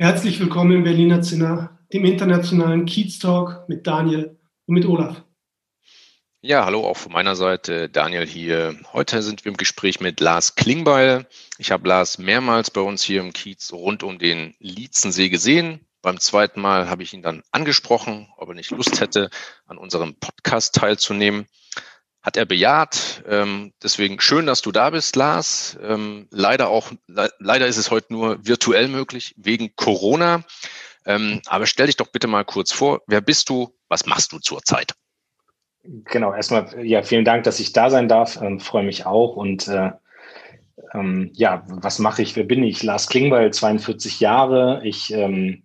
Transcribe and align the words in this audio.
Herzlich 0.00 0.38
willkommen 0.38 0.70
im 0.70 0.84
Berliner 0.84 1.22
Zinner, 1.22 1.76
dem 1.92 2.04
internationalen 2.04 2.86
Kiez 2.86 3.18
Talk 3.18 3.68
mit 3.68 3.84
Daniel 3.84 4.38
und 4.66 4.74
mit 4.76 4.86
Olaf. 4.86 5.24
Ja, 6.40 6.64
hallo 6.64 6.86
auch 6.86 6.96
von 6.96 7.10
meiner 7.10 7.34
Seite, 7.34 7.88
Daniel 7.88 8.24
hier. 8.24 8.78
Heute 8.92 9.22
sind 9.22 9.44
wir 9.44 9.50
im 9.50 9.56
Gespräch 9.56 9.98
mit 9.98 10.20
Lars 10.20 10.54
Klingbeil. 10.54 11.26
Ich 11.58 11.72
habe 11.72 11.88
Lars 11.88 12.18
mehrmals 12.18 12.70
bei 12.70 12.80
uns 12.80 13.02
hier 13.02 13.20
im 13.20 13.32
Kiez 13.32 13.72
rund 13.72 14.04
um 14.04 14.20
den 14.20 14.54
Lietzensee 14.60 15.30
gesehen. 15.30 15.84
Beim 16.00 16.20
zweiten 16.20 16.60
Mal 16.60 16.88
habe 16.88 17.02
ich 17.02 17.12
ihn 17.12 17.22
dann 17.22 17.42
angesprochen, 17.50 18.28
ob 18.36 18.50
er 18.50 18.54
nicht 18.54 18.70
Lust 18.70 19.00
hätte, 19.00 19.30
an 19.66 19.78
unserem 19.78 20.14
Podcast 20.14 20.76
teilzunehmen. 20.76 21.48
Hat 22.28 22.36
er 22.36 22.44
bejaht. 22.44 23.24
Ähm, 23.26 23.72
deswegen 23.82 24.20
schön, 24.20 24.44
dass 24.44 24.60
du 24.60 24.70
da 24.70 24.90
bist, 24.90 25.16
Lars. 25.16 25.78
Ähm, 25.82 26.28
leider 26.30 26.68
auch, 26.68 26.92
le 27.06 27.30
leider 27.38 27.66
ist 27.66 27.78
es 27.78 27.90
heute 27.90 28.12
nur 28.12 28.46
virtuell 28.46 28.88
möglich 28.88 29.34
wegen 29.38 29.74
Corona. 29.76 30.44
Ähm, 31.06 31.40
aber 31.46 31.64
stell 31.64 31.86
dich 31.86 31.96
doch 31.96 32.08
bitte 32.08 32.26
mal 32.26 32.44
kurz 32.44 32.70
vor. 32.70 33.00
Wer 33.06 33.22
bist 33.22 33.48
du? 33.48 33.74
Was 33.88 34.04
machst 34.04 34.32
du 34.32 34.40
zurzeit? 34.40 34.92
Genau, 35.84 36.34
erstmal, 36.34 36.84
ja, 36.84 37.02
vielen 37.02 37.24
Dank, 37.24 37.44
dass 37.44 37.60
ich 37.60 37.72
da 37.72 37.88
sein 37.88 38.08
darf. 38.08 38.38
Ähm, 38.42 38.60
freue 38.60 38.84
mich 38.84 39.06
auch. 39.06 39.34
Und 39.34 39.66
äh, 39.66 39.92
ähm, 40.92 41.30
ja, 41.32 41.64
was 41.68 41.98
mache 41.98 42.20
ich? 42.20 42.36
Wer 42.36 42.44
bin 42.44 42.62
ich? 42.62 42.82
Lars 42.82 43.08
Klingbeil, 43.08 43.54
42 43.54 44.20
Jahre. 44.20 44.82
Ich 44.84 45.10
ähm, 45.14 45.62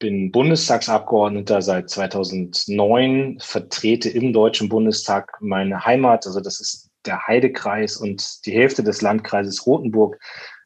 bin 0.00 0.32
Bundestagsabgeordneter 0.32 1.62
seit 1.62 1.88
2009, 1.90 3.38
vertrete 3.40 4.08
im 4.08 4.32
Deutschen 4.32 4.68
Bundestag 4.68 5.36
meine 5.40 5.84
Heimat, 5.84 6.26
also 6.26 6.40
das 6.40 6.58
ist 6.58 6.90
der 7.06 7.26
Heidekreis 7.28 7.96
und 7.96 8.44
die 8.46 8.52
Hälfte 8.52 8.82
des 8.82 9.00
Landkreises 9.02 9.64
Rothenburg. 9.66 10.18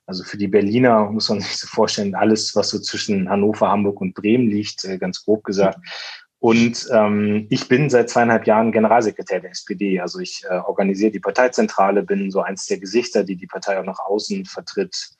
Also 0.07 0.25
für 0.25 0.37
die 0.37 0.49
Berliner 0.49 1.11
muss 1.11 1.29
man 1.29 1.41
sich 1.41 1.59
so 1.59 1.67
vorstellen, 1.67 2.15
alles, 2.15 2.57
was 2.57 2.71
so 2.71 2.79
zwischen 2.79 3.29
Hannover, 3.29 3.69
Hamburg 3.69 4.01
und 4.01 4.15
Bremen 4.15 4.49
liegt, 4.49 4.85
äh, 4.85 4.99
ganz 4.99 5.25
grob 5.25 5.45
gesagt. 5.45 5.79
Und 6.39 6.87
ähm, 6.93 7.47
ich 7.49 7.69
bin 7.69 7.89
seit 7.89 8.11
zweieinhalb 8.11 8.47
Jahren 8.47 8.71
Generalsekretär 8.71 9.41
der 9.41 9.53
SPD. 9.53 10.01
Also 10.01 10.19
ich 10.19 10.43
äh, 10.49 10.57
organisiere 10.57 11.11
die 11.11 11.21
Parteizentrale, 11.21 12.03
bin 12.03 12.31
so 12.31 12.43
eins 12.43 12.67
der 12.67 12.79
Gesichter, 12.79 13.25
die 13.25 13.37
die 13.37 13.47
Partei 13.47 13.81
auch 13.81 13.85
nach 13.85 14.01
außen 14.01 14.45
vertritt 14.45 15.17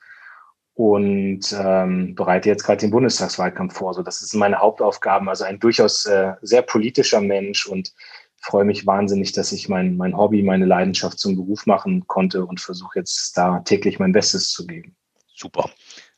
und 0.75 1.55
ähm, 1.57 2.15
bereite 2.15 2.49
jetzt 2.49 2.63
gerade 2.63 2.81
den 2.81 2.91
Bundestagswahlkampf 2.91 3.75
vor. 3.75 3.93
So, 3.93 4.03
das 4.03 4.19
sind 4.19 4.37
meine 4.37 4.59
Hauptaufgaben. 4.59 5.29
Also 5.29 5.45
ein 5.45 5.59
durchaus 5.59 6.05
äh, 6.05 6.33
sehr 6.41 6.61
politischer 6.61 7.21
Mensch 7.21 7.65
und 7.65 7.93
freue 8.41 8.65
mich 8.65 8.85
wahnsinnig, 8.85 9.31
dass 9.31 9.53
ich 9.53 9.69
mein, 9.69 9.95
mein 9.95 10.15
Hobby, 10.15 10.43
meine 10.43 10.65
Leidenschaft 10.65 11.17
zum 11.17 11.35
Beruf 11.35 11.65
machen 11.65 12.05
konnte 12.07 12.45
und 12.45 12.59
versuche 12.59 12.99
jetzt 12.99 13.37
da 13.37 13.59
täglich 13.59 13.99
mein 13.99 14.11
Bestes 14.11 14.51
zu 14.51 14.67
geben. 14.67 14.95
Super. 15.33 15.69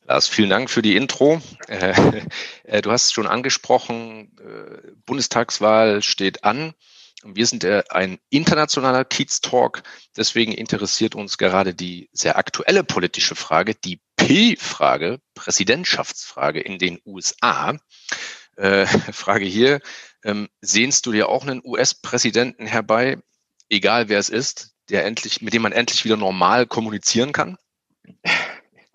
Lars, 0.08 0.28
vielen 0.28 0.50
Dank 0.50 0.70
für 0.70 0.82
die 0.82 0.96
Intro. 0.96 1.40
Äh, 1.68 1.94
äh, 2.64 2.82
du 2.82 2.92
hast 2.92 3.06
es 3.06 3.12
schon 3.12 3.28
angesprochen, 3.28 4.32
äh, 4.40 4.92
Bundestagswahl 5.06 6.02
steht 6.02 6.44
an. 6.44 6.74
Wir 7.36 7.46
sind 7.46 7.64
äh, 7.64 7.84
ein 7.90 8.20
internationaler 8.30 9.06
Kiez-Talk, 9.06 9.84
deswegen 10.16 10.54
interessiert 10.54 11.16
uns 11.16 11.38
gerade 11.38 11.74
die 11.74 12.10
sehr 12.14 12.38
aktuelle 12.38 12.84
politische 12.84 13.36
Frage, 13.36 13.76
die 13.76 14.02
P-Frage, 14.16 15.20
Präsidentschaftsfrage 15.36 16.62
in 16.62 16.80
den 16.80 17.00
USA. 17.06 17.78
Äh, 18.56 18.86
Frage 19.14 19.46
hier, 19.46 19.82
ähm, 20.24 20.50
sehnst 20.62 21.06
du 21.06 21.12
dir 21.12 21.30
auch 21.30 21.44
einen 21.44 21.62
US-Präsidenten 21.64 22.66
herbei, 22.66 23.18
egal 23.70 24.10
wer 24.10 24.20
es 24.20 24.30
ist, 24.30 24.76
der 24.90 25.06
endlich, 25.06 25.42
mit 25.42 25.54
dem 25.54 25.62
man 25.62 25.74
endlich 25.74 26.06
wieder 26.06 26.18
normal 26.18 26.66
kommunizieren 26.66 27.34
kann? 27.34 27.58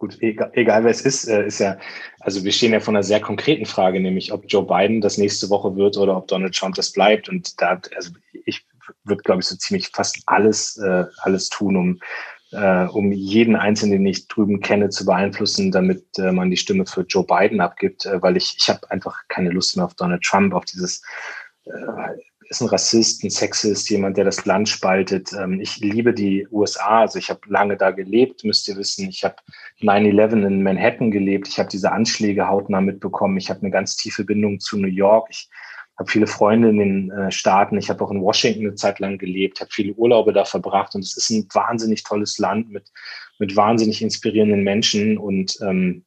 Gut, 0.02 0.20
egal, 0.20 0.50
egal 0.54 0.82
wer 0.82 0.90
es 0.90 1.02
ist, 1.02 1.28
äh, 1.28 1.46
ist 1.46 1.60
ja, 1.60 1.78
also 2.18 2.42
wir 2.42 2.50
stehen 2.50 2.72
ja 2.72 2.80
von 2.80 2.96
einer 2.96 3.04
sehr 3.04 3.20
konkreten 3.20 3.66
Frage, 3.66 4.00
nämlich 4.00 4.32
ob 4.32 4.42
Joe 4.48 4.66
Biden 4.66 5.00
das 5.00 5.16
nächste 5.16 5.48
Woche 5.48 5.76
wird 5.76 5.96
oder 5.96 6.16
ob 6.16 6.26
Donald 6.26 6.56
Trump 6.56 6.74
das 6.74 6.90
bleibt. 6.90 7.28
Und 7.28 7.62
da, 7.62 7.80
also 7.94 8.10
ich 8.44 8.66
würde, 9.04 9.22
glaube 9.22 9.42
ich, 9.42 9.46
so 9.46 9.54
ziemlich 9.54 9.90
fast 9.90 10.20
alles, 10.26 10.76
äh, 10.78 11.04
alles 11.18 11.50
tun, 11.50 11.76
um 11.76 12.00
äh, 12.50 12.86
um 12.86 13.12
jeden 13.12 13.54
Einzelnen, 13.54 13.98
den 13.98 14.06
ich 14.06 14.26
drüben 14.26 14.58
kenne, 14.58 14.88
zu 14.88 15.04
beeinflussen, 15.04 15.70
damit 15.70 16.04
äh, 16.18 16.32
man 16.32 16.50
die 16.50 16.56
Stimme 16.56 16.84
für 16.84 17.02
Joe 17.02 17.24
Biden 17.24 17.60
abgibt, 17.60 18.04
äh, 18.04 18.20
weil 18.20 18.36
ich, 18.36 18.56
ich 18.58 18.68
habe 18.68 18.90
einfach 18.90 19.16
keine 19.28 19.50
Lust 19.50 19.76
mehr 19.76 19.86
auf 19.86 19.94
Donald 19.94 20.24
Trump, 20.24 20.52
auf 20.52 20.64
dieses 20.64 21.00
äh, 21.66 21.70
ist 22.48 22.60
ein 22.60 22.68
Rassist, 22.68 23.24
ein 23.24 23.30
Sexist, 23.30 23.90
jemand, 23.90 24.16
der 24.16 24.24
das 24.24 24.44
Land 24.44 24.68
spaltet. 24.68 25.32
Ähm, 25.32 25.60
ich 25.60 25.78
liebe 25.78 26.12
die 26.12 26.46
USA, 26.50 27.00
also 27.00 27.18
ich 27.18 27.30
habe 27.30 27.40
lange 27.46 27.76
da 27.76 27.90
gelebt, 27.90 28.44
müsst 28.44 28.68
ihr 28.68 28.76
wissen. 28.76 29.08
Ich 29.08 29.24
habe 29.24 29.36
9-11 29.80 30.46
in 30.46 30.62
Manhattan 30.62 31.10
gelebt. 31.10 31.48
Ich 31.48 31.58
habe 31.58 31.68
diese 31.68 31.92
Anschläge 31.92 32.48
hautnah 32.48 32.80
mitbekommen. 32.80 33.36
Ich 33.36 33.50
habe 33.50 33.60
eine 33.60 33.70
ganz 33.70 33.96
tiefe 33.96 34.24
Bindung 34.24 34.60
zu 34.60 34.78
New 34.78 34.88
York. 34.88 35.28
Ich 35.30 35.48
habe 35.98 36.10
viele 36.10 36.26
Freunde 36.26 36.70
in 36.70 36.78
den 36.78 37.10
äh, 37.10 37.30
Staaten. 37.30 37.78
Ich 37.78 37.90
habe 37.90 38.04
auch 38.04 38.10
in 38.10 38.22
Washington 38.22 38.66
eine 38.66 38.74
Zeit 38.74 38.98
lang 38.98 39.18
gelebt, 39.18 39.60
habe 39.60 39.70
viele 39.70 39.92
Urlaube 39.94 40.32
da 40.32 40.44
verbracht 40.44 40.94
und 40.94 41.02
es 41.02 41.16
ist 41.16 41.30
ein 41.30 41.46
wahnsinnig 41.52 42.02
tolles 42.02 42.38
Land 42.38 42.70
mit, 42.70 42.90
mit 43.38 43.56
wahnsinnig 43.56 44.02
inspirierenden 44.02 44.62
Menschen 44.62 45.18
und, 45.18 45.58
ähm, 45.62 46.04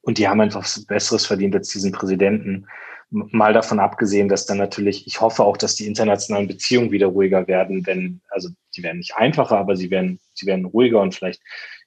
und 0.00 0.18
die 0.18 0.28
haben 0.28 0.40
einfach 0.40 0.62
was 0.62 0.84
Besseres 0.84 1.26
verdient 1.26 1.54
als 1.54 1.68
diesen 1.68 1.92
Präsidenten. 1.92 2.66
Mal 3.12 3.52
davon 3.52 3.78
abgesehen, 3.78 4.28
dass 4.28 4.46
dann 4.46 4.56
natürlich, 4.56 5.06
ich 5.06 5.20
hoffe 5.20 5.44
auch, 5.44 5.58
dass 5.58 5.74
die 5.74 5.86
internationalen 5.86 6.48
Beziehungen 6.48 6.90
wieder 6.92 7.08
ruhiger 7.08 7.46
werden, 7.46 7.86
wenn, 7.86 8.22
also 8.30 8.48
die 8.74 8.82
werden 8.82 8.98
nicht 8.98 9.14
einfacher, 9.14 9.58
aber 9.58 9.76
sie 9.76 9.90
werden, 9.90 10.18
sie 10.32 10.46
werden 10.46 10.64
ruhiger 10.64 11.00
und 11.00 11.14
vielleicht 11.14 11.42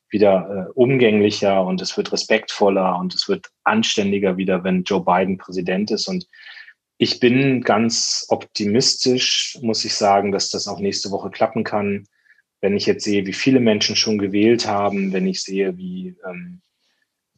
wieder 0.09 0.67
äh, 0.69 0.71
umgänglicher 0.73 1.63
und 1.65 1.81
es 1.81 1.97
wird 1.97 2.11
respektvoller 2.11 2.97
und 2.97 3.13
es 3.15 3.27
wird 3.27 3.47
anständiger 3.63 4.37
wieder, 4.37 4.63
wenn 4.63 4.83
Joe 4.83 5.03
Biden 5.03 5.37
Präsident 5.37 5.91
ist. 5.91 6.07
Und 6.07 6.27
ich 6.97 7.19
bin 7.19 7.61
ganz 7.61 8.25
optimistisch, 8.29 9.57
muss 9.61 9.83
ich 9.83 9.95
sagen, 9.95 10.31
dass 10.31 10.49
das 10.49 10.67
auch 10.67 10.79
nächste 10.79 11.11
Woche 11.11 11.31
klappen 11.31 11.63
kann. 11.63 12.07
Wenn 12.61 12.77
ich 12.77 12.85
jetzt 12.85 13.03
sehe, 13.03 13.25
wie 13.25 13.33
viele 13.33 13.59
Menschen 13.59 13.95
schon 13.95 14.17
gewählt 14.17 14.67
haben, 14.67 15.11
wenn 15.11 15.27
ich 15.27 15.43
sehe, 15.43 15.75
wie, 15.77 16.15
ähm, 16.29 16.61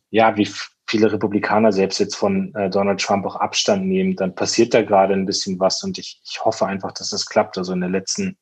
ja, 0.10 0.38
wie 0.38 0.48
viele 0.88 1.12
Republikaner 1.12 1.72
selbst 1.72 2.00
jetzt 2.00 2.16
von 2.16 2.54
äh, 2.56 2.70
Donald 2.70 3.02
Trump 3.02 3.26
auch 3.26 3.36
Abstand 3.36 3.86
nehmen, 3.86 4.16
dann 4.16 4.34
passiert 4.34 4.74
da 4.74 4.82
gerade 4.82 5.14
ein 5.14 5.26
bisschen 5.26 5.60
was 5.60 5.84
und 5.84 5.98
ich, 5.98 6.22
ich 6.24 6.44
hoffe 6.44 6.66
einfach, 6.66 6.94
dass 6.94 7.10
das 7.10 7.26
klappt. 7.26 7.58
Also 7.58 7.74
in 7.74 7.82
der 7.82 7.90
letzten 7.90 8.38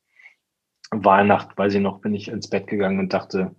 Wahlnacht, 0.90 1.56
weiß 1.58 1.74
ich 1.74 1.80
noch, 1.80 2.00
bin 2.00 2.14
ich 2.14 2.28
ins 2.28 2.48
Bett 2.48 2.68
gegangen 2.68 3.00
und 3.00 3.12
dachte, 3.12 3.54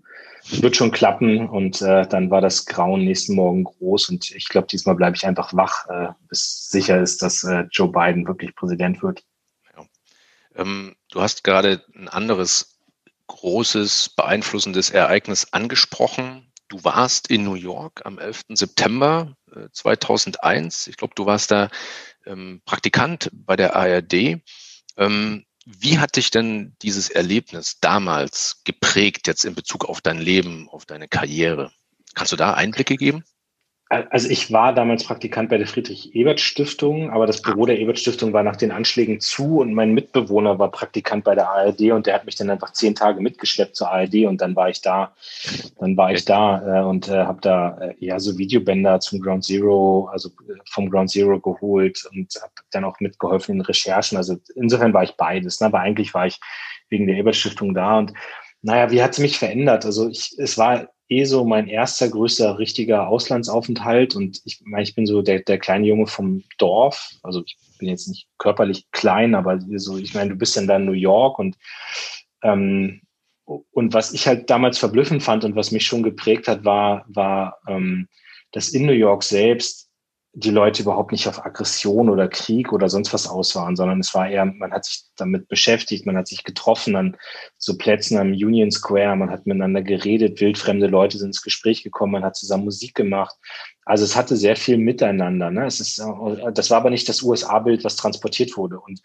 wird 0.49 0.75
schon 0.75 0.91
klappen. 0.91 1.47
Und 1.47 1.81
äh, 1.81 2.07
dann 2.07 2.31
war 2.31 2.41
das 2.41 2.65
Grauen 2.65 3.03
nächsten 3.03 3.35
Morgen 3.35 3.65
groß. 3.65 4.09
Und 4.09 4.31
ich 4.31 4.47
glaube, 4.47 4.67
diesmal 4.67 4.95
bleibe 4.95 5.15
ich 5.15 5.25
einfach 5.25 5.53
wach, 5.53 5.87
äh, 5.89 6.07
bis 6.29 6.69
sicher 6.69 7.01
ist, 7.01 7.21
dass 7.21 7.43
äh, 7.43 7.65
Joe 7.71 7.91
Biden 7.91 8.27
wirklich 8.27 8.55
Präsident 8.55 9.03
wird. 9.03 9.23
Ja. 9.75 9.85
Ähm, 10.55 10.95
du 11.11 11.21
hast 11.21 11.43
gerade 11.43 11.83
ein 11.95 12.07
anderes 12.07 12.79
großes, 13.27 14.09
beeinflussendes 14.15 14.89
Ereignis 14.89 15.51
angesprochen. 15.51 16.46
Du 16.69 16.83
warst 16.83 17.27
in 17.29 17.43
New 17.43 17.55
York 17.55 18.01
am 18.05 18.19
11. 18.19 18.41
September 18.49 19.35
2001. 19.71 20.87
Äh, 20.87 20.89
ich 20.89 20.97
glaube, 20.97 21.13
du 21.15 21.25
warst 21.25 21.51
da 21.51 21.69
ähm, 22.25 22.61
Praktikant 22.65 23.29
bei 23.33 23.55
der 23.55 23.75
ARD. 23.75 24.41
Ähm, 24.97 25.45
wie 25.65 25.99
hat 25.99 26.15
dich 26.15 26.31
denn 26.31 26.75
dieses 26.81 27.09
Erlebnis 27.09 27.79
damals 27.79 28.61
geprägt, 28.63 29.27
jetzt 29.27 29.45
in 29.45 29.55
Bezug 29.55 29.85
auf 29.85 30.01
dein 30.01 30.19
Leben, 30.19 30.69
auf 30.69 30.85
deine 30.85 31.07
Karriere? 31.07 31.71
Kannst 32.15 32.31
du 32.31 32.37
da 32.37 32.53
Einblicke 32.53 32.95
geben? 32.95 33.23
Also 33.89 34.29
ich 34.29 34.51
war 34.51 34.73
damals 34.73 35.05
Praktikant 35.05 35.49
bei 35.49 35.57
der 35.57 35.65
Friedrich-Ebert-Stiftung, 35.65 37.09
aber 37.09 37.25
das 37.25 37.41
Büro 37.41 37.65
der 37.65 37.79
Ebert-Stiftung 37.79 38.33
war 38.33 38.43
nach 38.43 38.57
den 38.57 38.71
Anschlägen 38.71 39.21
zu 39.21 39.59
und 39.59 39.73
mein 39.73 39.93
Mitbewohner 39.93 40.59
war 40.59 40.71
Praktikant 40.71 41.23
bei 41.23 41.35
der 41.35 41.49
ARD 41.49 41.91
und 41.91 42.05
der 42.05 42.15
hat 42.15 42.25
mich 42.25 42.35
dann 42.35 42.49
einfach 42.49 42.73
zehn 42.73 42.95
Tage 42.95 43.21
mitgeschleppt 43.21 43.77
zur 43.77 43.89
ARD 43.89 44.25
und 44.25 44.41
dann 44.41 44.57
war 44.57 44.69
ich 44.69 44.81
da, 44.81 45.15
dann 45.79 45.95
war 45.95 46.11
ich 46.11 46.25
da 46.25 46.81
äh, 46.81 46.83
und 46.83 47.07
äh, 47.07 47.23
habe 47.23 47.39
da 47.39 47.77
äh, 47.77 47.95
ja 47.99 48.19
so 48.19 48.37
Videobänder 48.37 48.99
zum 48.99 49.21
Ground 49.21 49.45
Zero, 49.45 50.09
also 50.11 50.29
äh, 50.49 50.55
vom 50.69 50.89
Ground 50.89 51.09
Zero 51.09 51.39
geholt 51.39 52.05
und 52.11 52.35
habe 52.41 52.51
dann 52.71 52.83
auch 52.83 52.99
mitgeholfen 52.99 53.55
in 53.55 53.61
Recherchen. 53.61 54.17
Also 54.17 54.35
insofern 54.55 54.93
war 54.93 55.03
ich 55.03 55.15
beides, 55.15 55.61
ne? 55.61 55.67
aber 55.67 55.79
eigentlich 55.79 56.13
war 56.13 56.27
ich 56.27 56.41
wegen 56.89 57.07
der 57.07 57.15
Ebert-Stiftung 57.15 57.73
da 57.73 57.99
und 57.99 58.11
naja, 58.61 58.91
wie 58.91 59.01
hat 59.01 59.11
es 59.11 59.19
mich 59.19 59.37
verändert? 59.37 59.85
Also 59.85 60.09
ich, 60.09 60.35
es 60.37 60.57
war 60.57 60.89
eh 61.09 61.23
so 61.25 61.45
mein 61.45 61.67
erster 61.67 62.09
größer 62.09 62.59
richtiger 62.59 63.07
Auslandsaufenthalt 63.07 64.15
und 64.15 64.41
ich 64.45 64.61
meine, 64.65 64.83
ich 64.83 64.95
bin 64.95 65.05
so 65.05 65.21
der, 65.21 65.39
der 65.39 65.57
kleine 65.57 65.87
Junge 65.87 66.07
vom 66.07 66.43
Dorf. 66.57 67.11
Also 67.23 67.43
ich 67.45 67.57
bin 67.79 67.87
jetzt 67.87 68.07
nicht 68.07 68.27
körperlich 68.37 68.87
klein, 68.91 69.35
aber 69.35 69.59
so, 69.75 69.97
ich 69.97 70.13
meine, 70.13 70.31
du 70.31 70.35
bist 70.35 70.57
dann 70.57 70.67
da 70.67 70.75
in 70.77 70.85
New 70.85 70.91
York 70.91 71.39
und 71.39 71.55
ähm, 72.43 73.01
und 73.45 73.93
was 73.93 74.13
ich 74.13 74.27
halt 74.27 74.49
damals 74.49 74.77
verblüffend 74.77 75.23
fand 75.23 75.45
und 75.45 75.55
was 75.55 75.71
mich 75.71 75.85
schon 75.85 76.03
geprägt 76.03 76.49
hat, 76.49 76.65
war, 76.65 77.05
war, 77.07 77.57
ähm, 77.67 78.09
dass 78.51 78.69
in 78.69 78.85
New 78.85 78.91
York 78.91 79.23
selbst 79.23 79.86
die 80.39 80.51
Leute 80.51 80.83
überhaupt 80.83 81.11
nicht 81.11 81.27
auf 81.27 81.43
Aggression 81.43 82.09
oder 82.09 82.27
Krieg 82.27 82.71
oder 82.71 82.89
sonst 82.89 83.11
was 83.11 83.27
aus 83.27 83.55
waren, 83.55 83.75
sondern 83.75 83.99
es 83.99 84.13
war 84.13 84.29
eher, 84.29 84.45
man 84.45 84.71
hat 84.71 84.85
sich 84.85 85.05
damit 85.15 85.47
beschäftigt, 85.47 86.05
man 86.05 86.15
hat 86.15 86.27
sich 86.27 86.43
getroffen 86.43 86.95
an 86.95 87.17
so 87.57 87.75
Plätzen 87.75 88.19
am 88.19 88.33
Union 88.33 88.69
Square, 88.69 89.15
man 89.15 89.31
hat 89.31 89.47
miteinander 89.47 89.81
geredet, 89.81 90.39
wildfremde 90.39 90.85
Leute 90.85 91.17
sind 91.17 91.29
ins 91.29 91.41
Gespräch 91.41 91.81
gekommen, 91.81 92.11
man 92.11 92.23
hat 92.23 92.35
zusammen 92.35 92.65
Musik 92.65 92.93
gemacht. 92.93 93.35
Also 93.83 94.03
es 94.03 94.15
hatte 94.15 94.35
sehr 94.37 94.55
viel 94.55 94.77
miteinander. 94.77 95.49
Ne? 95.49 95.65
Es 95.65 95.79
ist, 95.79 95.99
das 96.53 96.69
war 96.69 96.77
aber 96.77 96.91
nicht 96.91 97.09
das 97.09 97.23
USA-Bild, 97.23 97.83
was 97.83 97.95
transportiert 97.95 98.57
wurde. 98.57 98.79
Und 98.79 99.01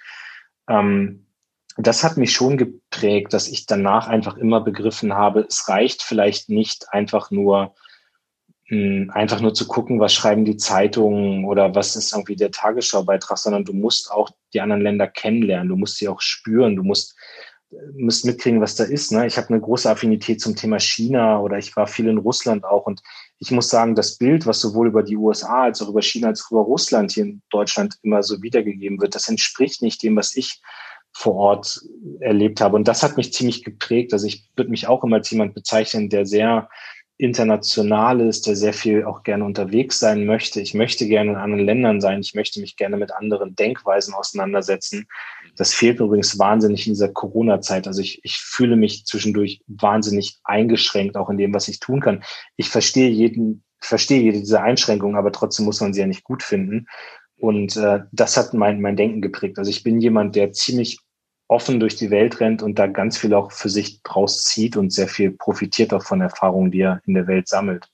ähm, 0.68 1.28
das 1.78 2.04
hat 2.04 2.18
mich 2.18 2.34
schon 2.34 2.58
geprägt, 2.58 3.32
dass 3.32 3.48
ich 3.48 3.64
danach 3.64 4.06
einfach 4.06 4.36
immer 4.36 4.60
begriffen 4.60 5.14
habe, 5.14 5.46
es 5.48 5.66
reicht 5.66 6.02
vielleicht 6.02 6.50
nicht 6.50 6.92
einfach 6.92 7.30
nur 7.30 7.74
einfach 9.10 9.40
nur 9.40 9.52
zu 9.52 9.66
gucken, 9.66 10.00
was 10.00 10.14
schreiben 10.14 10.46
die 10.46 10.56
Zeitungen 10.56 11.44
oder 11.44 11.74
was 11.74 11.94
ist 11.94 12.12
irgendwie 12.12 12.36
der 12.36 12.50
Tagesschaubeitrag, 12.50 13.36
sondern 13.36 13.66
du 13.66 13.74
musst 13.74 14.10
auch 14.10 14.30
die 14.54 14.62
anderen 14.62 14.82
Länder 14.82 15.06
kennenlernen, 15.06 15.68
du 15.68 15.76
musst 15.76 15.98
sie 15.98 16.08
auch 16.08 16.22
spüren, 16.22 16.76
du 16.76 16.82
musst, 16.82 17.14
musst 17.94 18.24
mitkriegen, 18.24 18.62
was 18.62 18.74
da 18.74 18.84
ist. 18.84 19.12
Ne? 19.12 19.26
Ich 19.26 19.36
habe 19.36 19.48
eine 19.48 19.60
große 19.60 19.90
Affinität 19.90 20.40
zum 20.40 20.56
Thema 20.56 20.80
China 20.80 21.40
oder 21.40 21.58
ich 21.58 21.76
war 21.76 21.86
viel 21.86 22.08
in 22.08 22.16
Russland 22.16 22.64
auch 22.64 22.86
und 22.86 23.02
ich 23.38 23.50
muss 23.50 23.68
sagen, 23.68 23.94
das 23.94 24.16
Bild, 24.16 24.46
was 24.46 24.60
sowohl 24.60 24.86
über 24.86 25.02
die 25.02 25.18
USA 25.18 25.64
als 25.64 25.82
auch 25.82 25.88
über 25.88 26.00
China 26.00 26.28
als 26.28 26.46
auch 26.46 26.52
über 26.52 26.62
Russland 26.62 27.12
hier 27.12 27.24
in 27.24 27.42
Deutschland 27.50 27.98
immer 28.02 28.22
so 28.22 28.40
wiedergegeben 28.40 28.98
wird, 29.02 29.14
das 29.14 29.28
entspricht 29.28 29.82
nicht 29.82 30.02
dem, 30.02 30.16
was 30.16 30.34
ich 30.34 30.62
vor 31.14 31.34
Ort 31.34 31.82
erlebt 32.20 32.62
habe. 32.62 32.76
Und 32.76 32.88
das 32.88 33.02
hat 33.02 33.18
mich 33.18 33.34
ziemlich 33.34 33.64
geprägt. 33.64 34.14
Also 34.14 34.26
ich 34.26 34.48
würde 34.56 34.70
mich 34.70 34.86
auch 34.86 35.04
immer 35.04 35.16
als 35.16 35.30
jemand 35.30 35.52
bezeichnen, 35.52 36.08
der 36.08 36.24
sehr 36.24 36.70
international 37.18 38.20
ist, 38.20 38.46
der 38.46 38.56
sehr 38.56 38.72
viel 38.72 39.04
auch 39.04 39.22
gerne 39.22 39.44
unterwegs 39.44 39.98
sein 39.98 40.26
möchte. 40.26 40.60
Ich 40.60 40.74
möchte 40.74 41.06
gerne 41.06 41.32
in 41.32 41.36
anderen 41.36 41.64
Ländern 41.64 42.00
sein. 42.00 42.20
Ich 42.20 42.34
möchte 42.34 42.60
mich 42.60 42.76
gerne 42.76 42.96
mit 42.96 43.12
anderen 43.12 43.54
Denkweisen 43.54 44.14
auseinandersetzen. 44.14 45.06
Das 45.56 45.74
fehlt 45.74 46.00
übrigens 46.00 46.38
wahnsinnig 46.38 46.86
in 46.86 46.94
dieser 46.94 47.10
Corona-Zeit. 47.10 47.86
Also 47.86 48.00
ich, 48.00 48.20
ich 48.24 48.38
fühle 48.38 48.76
mich 48.76 49.04
zwischendurch 49.04 49.60
wahnsinnig 49.66 50.38
eingeschränkt, 50.44 51.16
auch 51.16 51.30
in 51.30 51.38
dem, 51.38 51.54
was 51.54 51.68
ich 51.68 51.80
tun 51.80 52.00
kann. 52.00 52.24
Ich 52.56 52.70
verstehe 52.70 53.10
jeden, 53.10 53.62
verstehe 53.78 54.22
jede 54.22 54.40
dieser 54.40 54.62
Einschränkungen, 54.62 55.16
aber 55.16 55.32
trotzdem 55.32 55.66
muss 55.66 55.80
man 55.80 55.92
sie 55.92 56.00
ja 56.00 56.06
nicht 56.06 56.24
gut 56.24 56.42
finden. 56.42 56.86
Und 57.36 57.76
äh, 57.76 58.00
das 58.12 58.36
hat 58.36 58.54
mein, 58.54 58.80
mein 58.80 58.96
Denken 58.96 59.20
geprägt. 59.20 59.58
Also 59.58 59.70
ich 59.70 59.82
bin 59.82 60.00
jemand, 60.00 60.34
der 60.34 60.52
ziemlich 60.52 60.98
offen 61.52 61.78
durch 61.78 61.96
die 61.96 62.10
Welt 62.10 62.40
rennt 62.40 62.62
und 62.62 62.78
da 62.78 62.86
ganz 62.86 63.18
viel 63.18 63.34
auch 63.34 63.52
für 63.52 63.68
sich 63.68 64.02
draus 64.02 64.44
zieht 64.44 64.76
und 64.76 64.92
sehr 64.92 65.08
viel 65.08 65.30
profitiert 65.30 65.92
auch 65.92 66.04
von 66.04 66.20
Erfahrungen, 66.20 66.70
die 66.70 66.80
er 66.80 67.00
in 67.06 67.14
der 67.14 67.26
Welt 67.26 67.48
sammelt. 67.48 67.88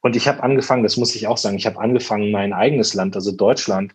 Und 0.00 0.14
ich 0.14 0.28
habe 0.28 0.42
angefangen, 0.42 0.84
das 0.84 0.96
muss 0.96 1.14
ich 1.16 1.26
auch 1.26 1.38
sagen, 1.38 1.56
ich 1.56 1.66
habe 1.66 1.80
angefangen, 1.80 2.30
mein 2.30 2.52
eigenes 2.52 2.94
Land, 2.94 3.16
also 3.16 3.32
Deutschland, 3.32 3.94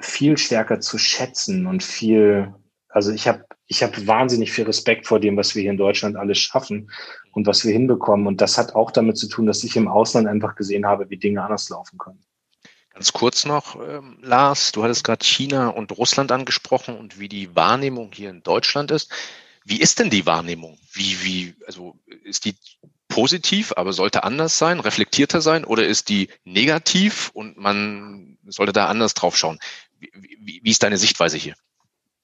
viel 0.00 0.36
stärker 0.36 0.80
zu 0.80 0.98
schätzen 0.98 1.66
und 1.66 1.82
viel, 1.82 2.54
also 2.88 3.10
ich 3.10 3.26
habe 3.26 3.44
ich 3.66 3.82
hab 3.82 4.06
wahnsinnig 4.06 4.52
viel 4.52 4.66
Respekt 4.66 5.06
vor 5.06 5.18
dem, 5.18 5.36
was 5.36 5.54
wir 5.54 5.62
hier 5.62 5.70
in 5.70 5.78
Deutschland 5.78 6.16
alles 6.16 6.38
schaffen 6.38 6.90
und 7.32 7.46
was 7.46 7.64
wir 7.64 7.72
hinbekommen. 7.72 8.26
Und 8.26 8.42
das 8.42 8.58
hat 8.58 8.74
auch 8.74 8.90
damit 8.90 9.16
zu 9.16 9.26
tun, 9.26 9.46
dass 9.46 9.64
ich 9.64 9.76
im 9.76 9.88
Ausland 9.88 10.28
einfach 10.28 10.54
gesehen 10.54 10.84
habe, 10.84 11.08
wie 11.08 11.16
Dinge 11.16 11.42
anders 11.42 11.70
laufen 11.70 11.96
können. 11.96 12.22
Ganz 12.94 13.12
kurz 13.12 13.44
noch, 13.44 13.74
ähm, 13.80 14.18
Lars, 14.22 14.70
du 14.70 14.84
hattest 14.84 15.02
gerade 15.02 15.24
China 15.24 15.68
und 15.68 15.90
Russland 15.90 16.30
angesprochen 16.30 16.96
und 16.96 17.18
wie 17.18 17.28
die 17.28 17.54
Wahrnehmung 17.56 18.12
hier 18.12 18.30
in 18.30 18.44
Deutschland 18.44 18.92
ist. 18.92 19.12
Wie 19.64 19.80
ist 19.80 19.98
denn 19.98 20.10
die 20.10 20.26
Wahrnehmung? 20.26 20.78
Wie, 20.92 21.24
wie, 21.24 21.54
also 21.66 21.98
ist 22.22 22.44
die 22.44 22.54
positiv, 23.08 23.72
aber 23.76 23.92
sollte 23.92 24.22
anders 24.22 24.58
sein, 24.58 24.78
reflektierter 24.78 25.40
sein 25.40 25.64
oder 25.64 25.84
ist 25.84 26.08
die 26.08 26.28
negativ 26.44 27.30
und 27.34 27.56
man 27.56 28.38
sollte 28.46 28.72
da 28.72 28.86
anders 28.86 29.14
drauf 29.14 29.36
schauen? 29.36 29.58
Wie, 29.98 30.12
wie, 30.38 30.60
wie 30.62 30.70
ist 30.70 30.84
deine 30.84 30.96
Sichtweise 30.96 31.36
hier? 31.36 31.56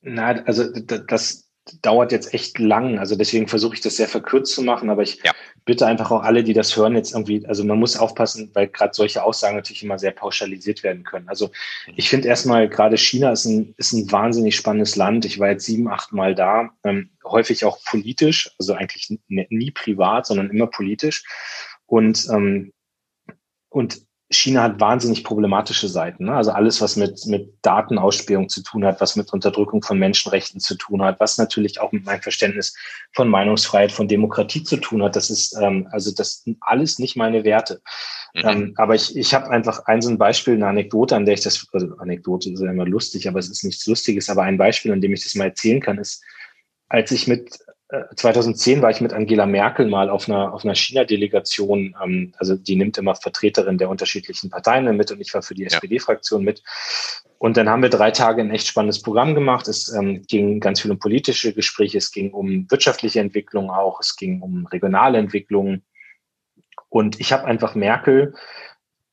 Na, 0.03 0.29
also 0.45 0.71
das, 0.71 1.50
dauert 1.83 2.13
jetzt 2.13 2.35
echt 2.35 2.59
lang. 2.59 2.99
Also 2.99 3.17
deswegen 3.17 3.49
versuche 3.49 3.75
ich 3.75 3.81
das 3.81 3.97
sehr 3.97 4.09
verkürzt 4.09 4.55
zu 4.55 4.63
machen. 4.63 4.91
Aber 4.91 5.03
ich 5.03 5.23
ja. 5.23 5.33
bitte 5.65 5.87
einfach 5.87 6.11
auch 6.11 6.23
alle, 6.23 6.43
die 6.43 6.53
das 6.53 6.77
hören, 6.77 6.95
jetzt 6.95 7.13
irgendwie, 7.13 7.47
also 7.47 7.65
man 7.65 7.79
muss 7.79 7.97
aufpassen, 7.97 8.51
weil 8.55 8.69
gerade 8.69 8.95
solche 8.95 9.23
Aussagen 9.23 9.57
natürlich 9.57 9.83
immer 9.83 9.99
sehr 9.99 10.11
pauschalisiert 10.11 10.83
werden 10.83 11.05
können. 11.05 11.29
Also 11.29 11.49
mhm. 11.87 11.95
ich 11.97 12.09
finde 12.09 12.29
erstmal, 12.29 12.69
gerade 12.69 12.97
China 12.97 13.31
ist 13.33 13.45
ein, 13.45 13.75
ist 13.77 13.93
ein 13.93 14.11
wahnsinnig 14.11 14.57
spannendes 14.57 14.97
Land. 14.97 15.25
Ich 15.25 15.39
war 15.39 15.51
jetzt 15.51 15.67
sieben, 15.67 15.89
acht 15.89 16.13
Mal 16.13 16.35
da, 16.35 16.71
ähm, 16.85 17.11
häufig 17.25 17.65
auch 17.65 17.79
politisch, 17.85 18.51
also 18.59 18.75
eigentlich 18.75 19.19
nie 19.29 19.71
privat, 19.71 20.27
sondern 20.27 20.51
immer 20.51 20.67
politisch. 20.67 21.25
Und, 21.87 22.29
ähm, 22.31 22.73
und 23.69 24.03
China 24.33 24.63
hat 24.63 24.79
wahnsinnig 24.79 25.25
problematische 25.25 25.89
Seiten. 25.89 26.27
Ne? 26.27 26.35
Also 26.35 26.53
alles, 26.53 26.81
was 26.81 26.95
mit, 26.95 27.27
mit 27.27 27.53
Datenausspähung 27.63 28.49
zu 28.49 28.63
tun 28.63 28.85
hat, 28.85 29.01
was 29.01 29.17
mit 29.17 29.33
Unterdrückung 29.33 29.83
von 29.83 29.99
Menschenrechten 29.99 30.61
zu 30.61 30.77
tun 30.77 31.03
hat, 31.03 31.19
was 31.19 31.37
natürlich 31.37 31.81
auch 31.81 31.91
mit 31.91 32.05
meinem 32.05 32.23
Verständnis 32.23 32.77
von 33.13 33.29
Meinungsfreiheit, 33.29 33.91
von 33.91 34.07
Demokratie 34.07 34.63
zu 34.63 34.77
tun 34.77 35.03
hat. 35.03 35.17
Das 35.17 35.31
ist 35.31 35.57
ähm, 35.61 35.89
also 35.91 36.13
das 36.15 36.45
sind 36.45 36.59
alles 36.61 37.01
nicht 37.01 37.17
meine 37.17 37.43
Werte. 37.43 37.83
Mhm. 38.35 38.43
Ähm, 38.45 38.75
aber 38.77 38.95
ich, 38.95 39.17
ich 39.17 39.35
habe 39.35 39.51
einfach 39.51 39.87
ein 39.87 40.01
so 40.01 40.11
ein 40.11 40.19
Beispiel, 40.19 40.55
eine 40.55 40.69
Anekdote, 40.69 41.17
an 41.17 41.25
der 41.25 41.35
ich 41.35 41.43
das, 41.43 41.67
also 41.73 41.97
Anekdote 41.99 42.51
ist 42.53 42.61
ja 42.61 42.71
immer 42.71 42.87
lustig, 42.87 43.27
aber 43.27 43.41
es 43.41 43.51
ist 43.51 43.65
nichts 43.65 43.85
Lustiges, 43.87 44.31
aber 44.31 44.45
ein 44.45 44.59
Beispiel, 44.59 44.93
an 44.93 45.01
dem 45.01 45.13
ich 45.13 45.25
das 45.25 45.35
mal 45.35 45.47
erzählen 45.47 45.81
kann, 45.81 45.99
ist, 45.99 46.23
als 46.89 47.11
ich 47.11 47.27
mit 47.27 47.59
2010 48.15 48.83
war 48.83 48.91
ich 48.91 49.01
mit 49.01 49.13
Angela 49.13 49.47
Merkel 49.47 49.87
mal 49.87 50.11
auf 50.11 50.29
einer, 50.29 50.53
auf 50.55 50.65
einer 50.65 50.75
China-Delegation. 50.75 51.97
Ähm, 52.03 52.33
also 52.39 52.55
die 52.55 52.77
nimmt 52.77 52.99
immer 52.99 53.15
Vertreterin 53.15 53.79
der 53.79 53.89
unterschiedlichen 53.89 54.51
Parteien 54.51 54.97
mit 54.97 55.11
und 55.11 55.21
ich 55.21 55.35
war 55.35 55.43
für 55.43 55.55
die 55.55 55.63
ja. 55.63 55.69
SPD-Fraktion 55.69 56.45
mit. 56.45 56.63
Und 57.39 57.57
dann 57.57 57.69
haben 57.69 57.83
wir 57.83 57.89
drei 57.89 58.11
Tage 58.11 58.43
ein 58.43 58.51
echt 58.51 58.69
spannendes 58.69 59.03
Programm 59.03 59.35
gemacht. 59.35 59.67
Es 59.67 59.93
ähm, 59.93 60.23
ging 60.23 60.61
ganz 60.61 60.81
viel 60.81 60.91
um 60.91 60.99
politische 60.99 61.53
Gespräche, 61.53 61.99
es 61.99 62.13
ging 62.13 62.33
um 62.33 62.71
wirtschaftliche 62.71 63.21
Entwicklung 63.21 63.71
auch, 63.71 64.01
es 64.01 64.15
ging 64.15 64.41
um 64.41 64.67
regionale 64.67 65.19
Entwicklungen. 65.19 65.83
Und 66.91 67.19
ich 67.19 67.33
habe 67.33 67.47
einfach 67.47 67.75
Merkel, 67.75 68.35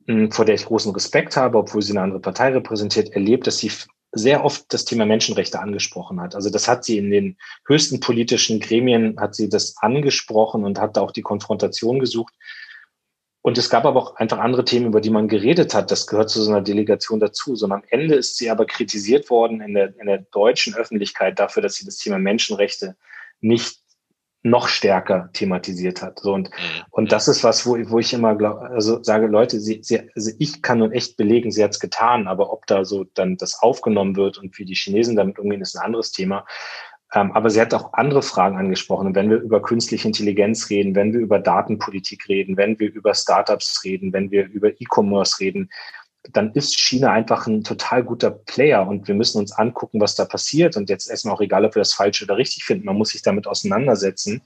mh, 0.06 0.32
vor 0.32 0.46
der 0.46 0.56
ich 0.56 0.66
großen 0.66 0.94
Respekt 0.94 1.36
habe, 1.36 1.58
obwohl 1.58 1.82
sie 1.82 1.94
eine 1.94 2.02
andere 2.02 2.20
Partei 2.20 2.50
repräsentiert, 2.50 3.10
erlebt, 3.10 3.48
dass 3.48 3.60
sie 3.60 3.72
sehr 4.12 4.44
oft 4.46 4.74
das 4.74 4.86
Thema 4.86 5.06
Menschenrechte 5.06 5.60
angesprochen 5.60 6.22
hat. 6.22 6.36
Also 6.36 6.50
das 6.50 6.68
hat 6.68 6.84
sie 6.86 6.98
in 6.98 7.12
den 7.12 7.38
höchsten 7.68 8.00
politischen 8.00 8.60
Gremien, 8.60 9.20
hat 9.20 9.36
sie 9.36 9.50
das 9.50 9.76
angesprochen 9.78 10.64
und 10.64 10.80
hat 10.80 10.98
da 10.98 11.02
auch 11.02 11.12
die 11.12 11.22
Konfrontation 11.22 12.00
gesucht. 12.00 12.34
Und 13.42 13.58
es 13.58 13.70
gab 13.70 13.86
aber 13.86 14.02
auch 14.02 14.16
einfach 14.16 14.40
andere 14.40 14.66
Themen, 14.66 14.88
über 14.88 15.00
die 15.00 15.10
man 15.10 15.28
geredet 15.28 15.74
hat. 15.74 15.90
Das 15.92 16.08
gehört 16.08 16.30
zu 16.30 16.42
so 16.42 16.52
einer 16.52 16.62
Delegation 16.62 17.20
dazu. 17.20 17.56
So 17.56 17.66
am 17.68 17.84
Ende 17.90 18.16
ist 18.16 18.38
sie 18.38 18.50
aber 18.50 18.66
kritisiert 18.66 19.30
worden 19.30 19.62
in 19.62 19.74
der, 19.74 19.98
in 20.00 20.08
der 20.08 20.20
deutschen 20.32 20.76
Öffentlichkeit 20.76 21.40
dafür, 21.40 21.62
dass 21.62 21.76
sie 21.76 21.86
das 21.86 21.98
Thema 21.98 22.20
Menschenrechte 22.20 22.98
nicht 23.40 23.80
noch 24.44 24.68
stärker 24.68 25.30
thematisiert 25.34 26.02
hat. 26.02 26.20
So 26.20 26.34
und, 26.34 26.50
mhm. 26.50 26.84
und 26.92 27.12
das 27.12 27.28
ist 27.28 27.44
was, 27.44 27.66
wo, 27.66 27.78
wo 27.90 28.00
ich 28.00 28.14
immer 28.14 28.36
glaub, 28.36 28.60
also 28.60 29.02
sage, 29.04 29.28
Leute, 29.28 29.60
sie, 29.60 29.80
sie, 29.84 30.10
also 30.16 30.32
ich 30.40 30.62
kann 30.62 30.80
nun 30.80 30.92
echt 30.92 31.18
belegen, 31.18 31.52
sie 31.52 31.64
hat 31.64 31.72
es 31.72 31.80
getan, 31.80 32.28
aber 32.28 32.52
ob 32.52 32.66
da 32.68 32.86
so 32.86 33.06
dann 33.14 33.38
das 33.38 33.62
aufgenommen 33.62 34.16
wird 34.16 34.38
und 34.38 34.58
wie 34.58 34.66
die 34.66 34.76
Chinesen 34.76 35.16
damit 35.16 35.40
umgehen, 35.40 35.62
ist 35.62 35.76
ein 35.76 35.86
anderes 35.86 36.12
Thema. 36.12 36.46
Ähm, 37.14 37.32
aber 37.32 37.50
sie 37.50 37.62
hat 37.62 37.74
auch 37.74 37.94
andere 37.94 38.22
Fragen 38.22 38.58
angesprochen. 38.58 39.08
Und 39.08 39.16
wenn 39.16 39.30
wir 39.30 39.38
über 39.38 39.62
künstliche 39.62 40.08
Intelligenz 40.08 40.70
reden, 40.70 40.94
wenn 40.94 41.14
wir 41.14 41.22
über 41.22 41.40
Datenpolitik 41.40 42.28
reden, 42.28 42.58
wenn 42.58 42.78
wir 42.80 42.92
über 42.92 43.14
Startups 43.14 43.84
reden, 43.86 44.12
wenn 44.12 44.30
wir 44.30 44.46
über 44.48 44.70
E-Commerce 44.70 45.40
reden, 45.40 45.70
dann 46.34 46.52
ist 46.54 46.80
China 46.80 47.12
einfach 47.12 47.48
ein 47.48 47.64
total 47.64 48.04
guter 48.04 48.32
Player 48.32 48.88
und 48.88 49.08
wir 49.08 49.16
müssen 49.16 49.40
uns 49.40 49.52
angucken, 49.52 50.02
was 50.02 50.16
da 50.16 50.26
passiert. 50.26 50.78
Und 50.78 50.90
jetzt 50.90 51.10
erstmal 51.10 51.36
auch 51.36 51.42
egal, 51.42 51.66
ob 51.66 51.76
wir 51.76 51.82
das 51.82 51.94
falsch 51.94 52.22
oder 52.22 52.38
richtig 52.38 52.64
finden, 52.64 52.86
man 52.86 52.98
muss 52.98 53.10
sich 53.10 53.22
damit 53.22 53.48
auseinandersetzen. 53.48 54.42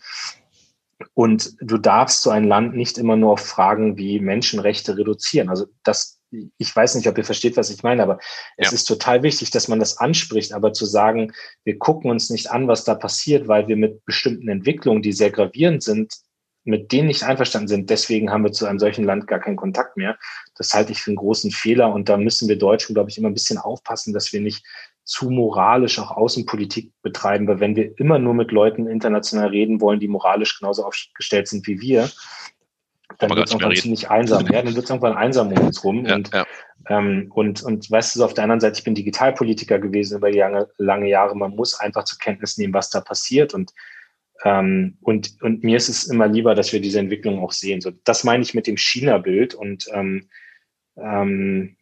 Und 1.13 1.55
du 1.61 1.77
darfst 1.77 2.21
so 2.21 2.29
ein 2.29 2.43
Land 2.43 2.75
nicht 2.75 2.97
immer 2.97 3.15
nur 3.15 3.31
auf 3.31 3.41
Fragen 3.41 3.97
wie 3.97 4.19
Menschenrechte 4.19 4.97
reduzieren. 4.97 5.49
Also 5.49 5.65
das, 5.83 6.19
ich 6.57 6.75
weiß 6.75 6.95
nicht, 6.95 7.07
ob 7.07 7.17
ihr 7.17 7.25
versteht, 7.25 7.57
was 7.57 7.71
ich 7.71 7.81
meine, 7.81 8.03
aber 8.03 8.19
es 8.57 8.69
ja. 8.69 8.75
ist 8.75 8.85
total 8.85 9.23
wichtig, 9.23 9.49
dass 9.49 9.67
man 9.67 9.79
das 9.79 9.97
anspricht. 9.97 10.53
Aber 10.53 10.73
zu 10.73 10.85
sagen, 10.85 11.33
wir 11.63 11.79
gucken 11.79 12.11
uns 12.11 12.29
nicht 12.29 12.51
an, 12.51 12.67
was 12.67 12.83
da 12.83 12.95
passiert, 12.95 13.47
weil 13.47 13.67
wir 13.67 13.77
mit 13.77 14.05
bestimmten 14.05 14.47
Entwicklungen, 14.47 15.01
die 15.01 15.13
sehr 15.13 15.31
gravierend 15.31 15.81
sind, 15.81 16.13
mit 16.63 16.91
denen 16.91 17.07
nicht 17.07 17.23
einverstanden 17.23 17.67
sind. 17.67 17.89
Deswegen 17.89 18.31
haben 18.31 18.43
wir 18.43 18.51
zu 18.51 18.65
einem 18.65 18.79
solchen 18.79 19.03
Land 19.03 19.27
gar 19.27 19.39
keinen 19.39 19.55
Kontakt 19.55 19.97
mehr. 19.97 20.17
Das 20.55 20.73
halte 20.73 20.91
ich 20.91 21.01
für 21.01 21.09
einen 21.09 21.17
großen 21.17 21.51
Fehler 21.51 21.91
und 21.91 22.07
da 22.07 22.17
müssen 22.17 22.47
wir 22.47 22.57
Deutschen, 22.57 22.93
glaube 22.93 23.09
ich, 23.09 23.17
immer 23.17 23.29
ein 23.29 23.33
bisschen 23.33 23.57
aufpassen, 23.57 24.13
dass 24.13 24.31
wir 24.31 24.41
nicht 24.41 24.63
zu 25.03 25.29
moralisch 25.31 25.97
auch 25.99 26.11
Außenpolitik 26.11 26.91
betreiben, 27.01 27.47
weil 27.47 27.59
wenn 27.59 27.75
wir 27.75 27.97
immer 27.99 28.19
nur 28.19 28.35
mit 28.35 28.51
Leuten 28.51 28.87
international 28.87 29.49
reden 29.49 29.81
wollen, 29.81 29.99
die 29.99 30.07
moralisch 30.07 30.59
genauso 30.59 30.85
aufgestellt 30.85 31.47
sind 31.47 31.65
wie 31.67 31.81
wir, 31.81 32.09
dann 33.17 33.29
wird 33.31 33.47
es 33.47 33.51
irgendwann 33.51 33.75
ziemlich 33.75 34.09
einsam. 34.09 34.45
Ja, 34.51 34.61
dann 34.61 34.75
wird 34.75 34.85
es 34.85 34.89
irgendwann 34.89 35.17
einsam 35.17 35.51
um 35.51 35.65
uns 35.65 35.83
rum. 35.83 36.05
Ja, 36.05 36.15
und, 36.15 36.33
ja. 36.33 36.45
Ähm, 36.87 37.31
und, 37.33 37.61
und 37.63 37.89
weißt 37.89 38.15
du, 38.15 38.19
so 38.19 38.25
auf 38.25 38.33
der 38.33 38.43
anderen 38.43 38.61
Seite, 38.61 38.77
ich 38.77 38.83
bin 38.83 38.95
Digitalpolitiker 38.95 39.79
gewesen 39.79 40.17
über 40.17 40.31
lange, 40.31 40.67
lange 40.77 41.09
Jahre. 41.09 41.35
Man 41.35 41.55
muss 41.55 41.79
einfach 41.79 42.03
zur 42.05 42.19
Kenntnis 42.19 42.57
nehmen, 42.57 42.73
was 42.73 42.89
da 42.89 43.01
passiert. 43.01 43.53
Und, 43.53 43.73
ähm, 44.43 44.97
und, 45.01 45.41
und 45.41 45.63
mir 45.63 45.77
ist 45.77 45.89
es 45.89 46.05
immer 46.05 46.27
lieber, 46.27 46.55
dass 46.55 46.73
wir 46.73 46.81
diese 46.81 46.99
Entwicklung 46.99 47.43
auch 47.43 47.51
sehen. 47.51 47.81
So, 47.81 47.91
das 48.03 48.23
meine 48.23 48.43
ich 48.43 48.53
mit 48.53 48.67
dem 48.67 48.77
China-Bild. 48.77 49.53
Und 49.53 49.87
ähm, 49.93 50.29
ähm, 50.97 51.77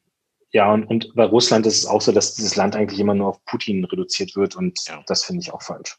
ja, 0.52 0.74
und, 0.74 0.86
und 0.86 1.14
bei 1.16 1.26
Russland 1.26 1.66
ist 1.66 1.78
es 1.78 1.86
auch 1.86 2.02
so, 2.02 2.12
dass 2.12 2.36
dieses 2.36 2.56
Land 2.56 2.76
eigentlich 2.76 3.00
immer 3.00 3.14
nur 3.14 3.28
auf 3.28 3.46
Putin 3.46 3.86
reduziert 3.86 4.36
wird 4.36 4.56
und 4.56 4.80
ja. 4.88 5.04
das 5.06 5.24
finde 5.24 5.42
ich 5.42 5.54
auch 5.54 5.62
falsch. 5.62 5.98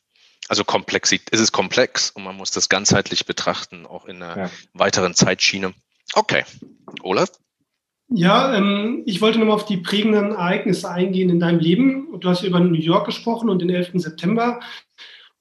Also 0.49 0.65
Komplexität, 0.65 1.29
es 1.31 1.41
ist 1.41 1.53
komplex 1.53 2.11
und 2.11 2.25
man 2.25 2.37
muss 2.37 2.51
das 2.51 2.69
ganzheitlich 2.69 3.25
betrachten, 3.27 3.87
auch 3.87 4.07
in 4.07 4.21
einer 4.21 4.45
ja. 4.45 4.51
weiteren 4.75 5.15
Zeitschiene. 5.15 5.73
Okay. 6.15 6.43
Olaf? 7.03 7.31
Ja, 8.09 8.57
ähm, 8.57 9.05
ich 9.07 9.21
wollte 9.21 9.39
nochmal 9.39 9.55
auf 9.55 9.67
die 9.67 9.77
prägenden 9.77 10.33
Ereignisse 10.33 10.91
eingehen 10.91 11.31
in 11.31 11.39
deinem 11.39 11.61
Leben. 11.61 12.19
Du 12.19 12.29
hast 12.29 12.43
über 12.43 12.59
New 12.59 12.75
York 12.75 13.07
gesprochen 13.07 13.49
und 13.49 13.63
den 13.63 13.71
11. 13.71 13.91
September. 13.95 14.59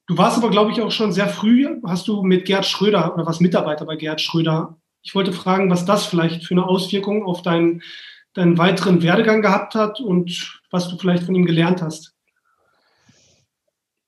Du 0.10 0.18
warst 0.18 0.40
aber, 0.40 0.50
glaube 0.50 0.72
ich, 0.72 0.82
auch 0.82 0.90
schon 0.90 1.12
sehr 1.12 1.28
früh, 1.28 1.68
hast 1.86 2.08
du 2.08 2.24
mit 2.24 2.46
Gerd 2.46 2.66
Schröder 2.66 3.14
oder 3.14 3.28
was 3.28 3.40
Mitarbeiter 3.40 3.86
bei 3.86 3.96
Gerd 3.96 4.20
Schröder. 4.20 4.76
Ich 5.04 5.14
wollte 5.14 5.32
fragen, 5.32 5.70
was 5.70 5.86
das 5.86 6.08
vielleicht 6.08 6.46
für 6.46 6.56
eine 6.56 6.68
Auswirkung 6.68 7.24
auf 7.24 7.44
deinen 7.44 7.84
deinen 8.34 8.58
weiteren 8.58 9.04
Werdegang 9.04 9.44
gehabt 9.44 9.76
hat 9.76 10.00
und 10.00 10.60
was 10.72 10.88
du 10.88 10.98
vielleicht 10.98 11.24
von 11.24 11.36
ihm 11.36 11.46
gelernt 11.46 11.84
hast. 11.84 12.16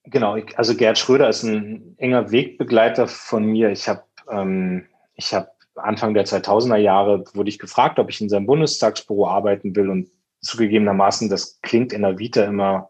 Genau, 0.06 0.38
also 0.56 0.76
Gerd 0.76 0.98
Schröder 0.98 1.30
ist 1.30 1.44
ein 1.44 1.94
enger 2.00 2.32
Wegbegleiter 2.32 3.08
von 3.08 3.46
mir. 3.46 3.70
Ich 3.70 3.88
habe 3.88 4.02
ähm, 4.28 4.88
hab 5.20 5.52
Anfang 5.76 6.16
der 6.16 6.26
2000er 6.26 6.78
Jahre 6.78 7.26
wurde 7.36 7.50
ich 7.50 7.60
gefragt, 7.60 8.00
ob 8.00 8.10
ich 8.10 8.20
in 8.22 8.30
seinem 8.30 8.48
Bundestagsbüro 8.48 9.28
arbeiten 9.28 9.76
will 9.76 9.92
und 9.92 10.08
zugegebenermaßen, 10.40 11.30
das 11.30 11.62
klingt 11.62 11.94
in 11.94 12.02
der 12.02 12.18
Vita 12.18 12.44
immer 12.44 12.90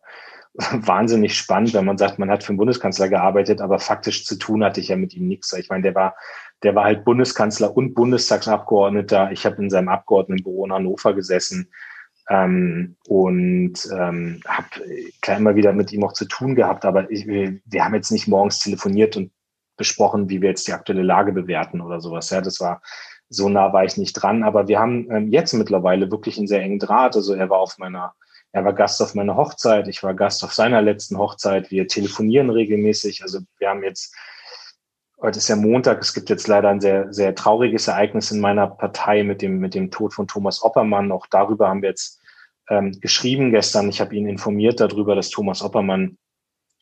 wahnsinnig 0.71 1.35
spannend, 1.35 1.73
wenn 1.73 1.85
man 1.85 1.97
sagt, 1.97 2.19
man 2.19 2.29
hat 2.29 2.43
für 2.43 2.53
den 2.53 2.57
Bundeskanzler 2.57 3.09
gearbeitet, 3.09 3.61
aber 3.61 3.79
faktisch 3.79 4.25
zu 4.25 4.35
tun 4.35 4.63
hatte 4.63 4.79
ich 4.79 4.89
ja 4.89 4.95
mit 4.95 5.13
ihm 5.13 5.27
nichts. 5.27 5.53
Ich 5.53 5.69
meine, 5.69 5.83
der 5.83 5.95
war 5.95 6.15
der 6.63 6.75
war 6.75 6.83
halt 6.83 7.05
Bundeskanzler 7.05 7.75
und 7.75 7.93
Bundestagsabgeordneter. 7.95 9.31
Ich 9.31 9.45
habe 9.45 9.61
in 9.61 9.69
seinem 9.69 9.89
Abgeordnetenbüro 9.89 10.65
in 10.65 10.73
Hannover 10.73 11.13
gesessen 11.13 11.71
ähm, 12.29 12.95
und 13.07 13.73
ähm, 13.97 14.41
habe 14.47 14.67
klar 15.21 15.37
immer 15.37 15.55
wieder 15.55 15.73
mit 15.73 15.91
ihm 15.91 16.03
auch 16.03 16.13
zu 16.13 16.25
tun 16.25 16.55
gehabt. 16.55 16.85
Aber 16.85 17.09
ich, 17.09 17.25
wir 17.25 17.83
haben 17.83 17.95
jetzt 17.95 18.11
nicht 18.11 18.27
morgens 18.27 18.59
telefoniert 18.59 19.17
und 19.17 19.31
besprochen, 19.75 20.29
wie 20.29 20.41
wir 20.41 20.49
jetzt 20.49 20.67
die 20.67 20.73
aktuelle 20.73 21.01
Lage 21.01 21.33
bewerten 21.33 21.81
oder 21.81 21.99
sowas. 21.99 22.29
Ja, 22.29 22.41
das 22.41 22.59
war 22.59 22.81
so 23.29 23.49
nah 23.49 23.73
war 23.73 23.85
ich 23.85 23.97
nicht 23.97 24.13
dran. 24.13 24.43
Aber 24.43 24.67
wir 24.67 24.79
haben 24.79 25.09
ähm, 25.09 25.29
jetzt 25.29 25.53
mittlerweile 25.53 26.11
wirklich 26.11 26.37
einen 26.37 26.47
sehr 26.47 26.61
engen 26.61 26.79
Draht. 26.79 27.15
Also 27.15 27.33
er 27.33 27.49
war 27.49 27.59
auf 27.59 27.79
meiner 27.79 28.13
er 28.51 28.65
war 28.65 28.73
Gast 28.73 29.01
auf 29.01 29.15
meiner 29.15 29.37
Hochzeit, 29.37 29.87
ich 29.87 30.03
war 30.03 30.13
Gast 30.13 30.43
auf 30.43 30.53
seiner 30.53 30.81
letzten 30.81 31.17
Hochzeit. 31.17 31.71
Wir 31.71 31.87
telefonieren 31.87 32.49
regelmäßig. 32.49 33.23
Also 33.23 33.39
wir 33.59 33.69
haben 33.69 33.83
jetzt 33.83 34.13
heute 35.21 35.37
ist 35.37 35.47
ja 35.47 35.55
Montag, 35.55 36.01
es 36.01 36.13
gibt 36.13 36.29
jetzt 36.29 36.47
leider 36.47 36.69
ein 36.69 36.81
sehr, 36.81 37.13
sehr 37.13 37.35
trauriges 37.35 37.87
Ereignis 37.87 38.31
in 38.31 38.39
meiner 38.39 38.67
Partei 38.67 39.23
mit 39.23 39.41
dem, 39.41 39.59
mit 39.59 39.75
dem 39.75 39.91
Tod 39.91 40.13
von 40.13 40.27
Thomas 40.27 40.63
Oppermann. 40.63 41.11
Auch 41.11 41.27
darüber 41.27 41.69
haben 41.69 41.81
wir 41.81 41.89
jetzt 41.89 42.19
ähm, 42.69 42.99
geschrieben 42.99 43.51
gestern. 43.51 43.89
Ich 43.89 44.01
habe 44.01 44.15
ihn 44.15 44.27
informiert 44.27 44.79
darüber, 44.79 45.15
dass 45.15 45.29
Thomas 45.29 45.61
Oppermann 45.61 46.17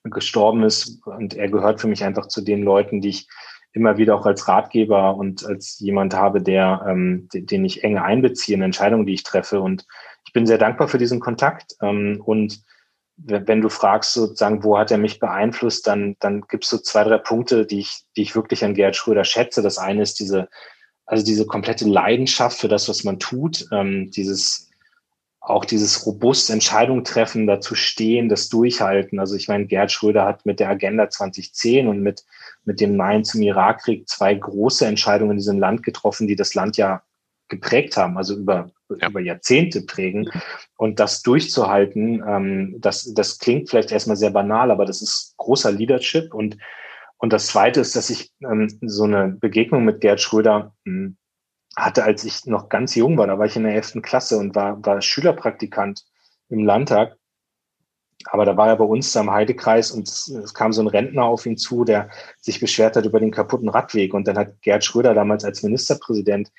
gestorben 0.03 0.63
ist. 0.63 1.05
Und 1.05 1.33
er 1.33 1.49
gehört 1.49 1.81
für 1.81 1.87
mich 1.87 2.03
einfach 2.03 2.27
zu 2.27 2.41
den 2.41 2.63
Leuten, 2.63 3.01
die 3.01 3.09
ich 3.09 3.27
immer 3.73 3.97
wieder 3.97 4.15
auch 4.15 4.25
als 4.25 4.47
Ratgeber 4.47 5.15
und 5.15 5.45
als 5.45 5.77
jemand 5.79 6.15
habe, 6.15 6.41
der, 6.41 6.85
ähm, 6.87 7.27
den 7.33 7.65
ich 7.65 7.83
enge 7.83 8.03
einbeziehe 8.03 8.55
in 8.55 8.63
Entscheidungen, 8.63 9.05
die 9.05 9.13
ich 9.13 9.23
treffe. 9.23 9.59
Und 9.59 9.85
ich 10.29 10.33
bin 10.33 10.45
sehr 10.45 10.59
dankbar 10.59 10.87
für 10.87 10.99
diesen 10.99 11.19
Kontakt. 11.19 11.75
Ähm, 11.81 12.21
und 12.23 12.61
wenn 13.17 13.61
du 13.61 13.69
fragst, 13.69 14.13
sozusagen, 14.13 14.63
wo 14.63 14.77
hat 14.77 14.91
er 14.91 14.99
mich 14.99 15.17
beeinflusst, 15.17 15.87
dann, 15.87 16.17
dann 16.19 16.41
gibt 16.41 16.65
es 16.65 16.69
so 16.69 16.77
zwei, 16.77 17.03
drei 17.03 17.17
Punkte, 17.17 17.65
die 17.65 17.79
ich, 17.79 18.03
die 18.15 18.21
ich 18.21 18.35
wirklich 18.35 18.63
an 18.63 18.75
Gerhard 18.75 18.95
Schröder 18.95 19.23
schätze. 19.23 19.63
Das 19.63 19.79
eine 19.79 20.03
ist 20.03 20.19
diese, 20.19 20.47
also 21.07 21.25
diese 21.25 21.47
komplette 21.47 21.85
Leidenschaft 21.85 22.59
für 22.59 22.67
das, 22.67 22.87
was 22.87 23.03
man 23.03 23.17
tut, 23.17 23.65
ähm, 23.71 24.11
dieses, 24.11 24.69
auch 25.39 25.65
dieses 25.65 26.05
robust 26.05 26.51
Entscheidung 26.51 27.03
treffen, 27.03 27.47
dazu 27.47 27.73
stehen, 27.73 28.29
das 28.29 28.49
durchhalten. 28.49 29.19
Also 29.19 29.35
ich 29.35 29.47
meine, 29.47 29.65
Gerhard 29.65 29.91
Schröder 29.91 30.25
hat 30.25 30.45
mit 30.45 30.59
der 30.59 30.69
Agenda 30.69 31.09
2010 31.09 31.87
und 31.87 32.03
mit, 32.03 32.23
mit 32.65 32.79
dem 32.81 32.95
Nein 32.95 33.25
zum 33.25 33.41
Irakkrieg 33.41 34.07
zwei 34.07 34.35
große 34.35 34.85
Entscheidungen 34.85 35.31
in 35.31 35.37
diesem 35.37 35.57
Land 35.57 35.81
getroffen, 35.81 36.27
die 36.27 36.35
das 36.35 36.53
Land 36.53 36.77
ja 36.77 37.01
geprägt 37.49 37.97
haben, 37.97 38.17
also 38.17 38.35
über, 38.35 38.71
ja. 38.89 39.09
über 39.09 39.19
Jahrzehnte 39.19 39.81
prägen. 39.81 40.29
Und 40.77 40.99
das 40.99 41.21
durchzuhalten, 41.21 42.23
ähm, 42.25 42.75
das, 42.79 43.13
das 43.13 43.39
klingt 43.39 43.69
vielleicht 43.69 43.91
erstmal 43.91 44.17
sehr 44.17 44.31
banal, 44.31 44.71
aber 44.71 44.85
das 44.85 45.01
ist 45.01 45.33
großer 45.37 45.71
Leadership. 45.71 46.33
Und, 46.33 46.57
und 47.17 47.33
das 47.33 47.47
Zweite 47.47 47.81
ist, 47.81 47.95
dass 47.95 48.09
ich 48.09 48.31
ähm, 48.41 48.69
so 48.81 49.03
eine 49.03 49.29
Begegnung 49.29 49.83
mit 49.83 50.01
Gerd 50.01 50.21
Schröder 50.21 50.73
mh, 50.85 50.93
hm, 50.93 51.17
hatte, 51.75 52.03
als 52.03 52.23
ich 52.23 52.45
noch 52.45 52.69
ganz 52.69 52.95
jung 52.95 53.17
war. 53.17 53.27
Da 53.27 53.37
war 53.37 53.45
ich 53.45 53.55
in 53.55 53.63
der 53.63 53.75
elften 53.75 54.01
Klasse 54.01 54.37
und 54.37 54.55
war, 54.55 54.83
war 54.85 55.01
Schülerpraktikant 55.01 56.05
im 56.49 56.63
Landtag. 56.65 57.15
Aber 58.25 58.43
da 58.43 58.57
war 58.57 58.67
er 58.67 58.75
bei 58.75 58.83
uns 58.83 59.15
am 59.15 59.31
Heidekreis 59.31 59.91
und 59.91 60.07
es, 60.07 60.27
es, 60.27 60.53
kam 60.53 60.73
so 60.73 60.81
ein 60.81 60.87
Rentner 60.87 61.23
auf 61.23 61.45
ihn 61.45 61.55
zu, 61.55 61.85
der 61.85 62.09
sich 62.41 62.59
beschwert 62.59 62.97
hat 62.97 63.05
über 63.05 63.19
den 63.19 63.31
kaputten 63.31 63.69
Radweg. 63.69 64.13
Und 64.13 64.27
dann 64.27 64.37
hat 64.37 64.61
Gerd 64.61 64.83
Schröder 64.83 65.13
damals 65.13 65.45
als 65.45 65.63
Ministerpräsident 65.63 66.51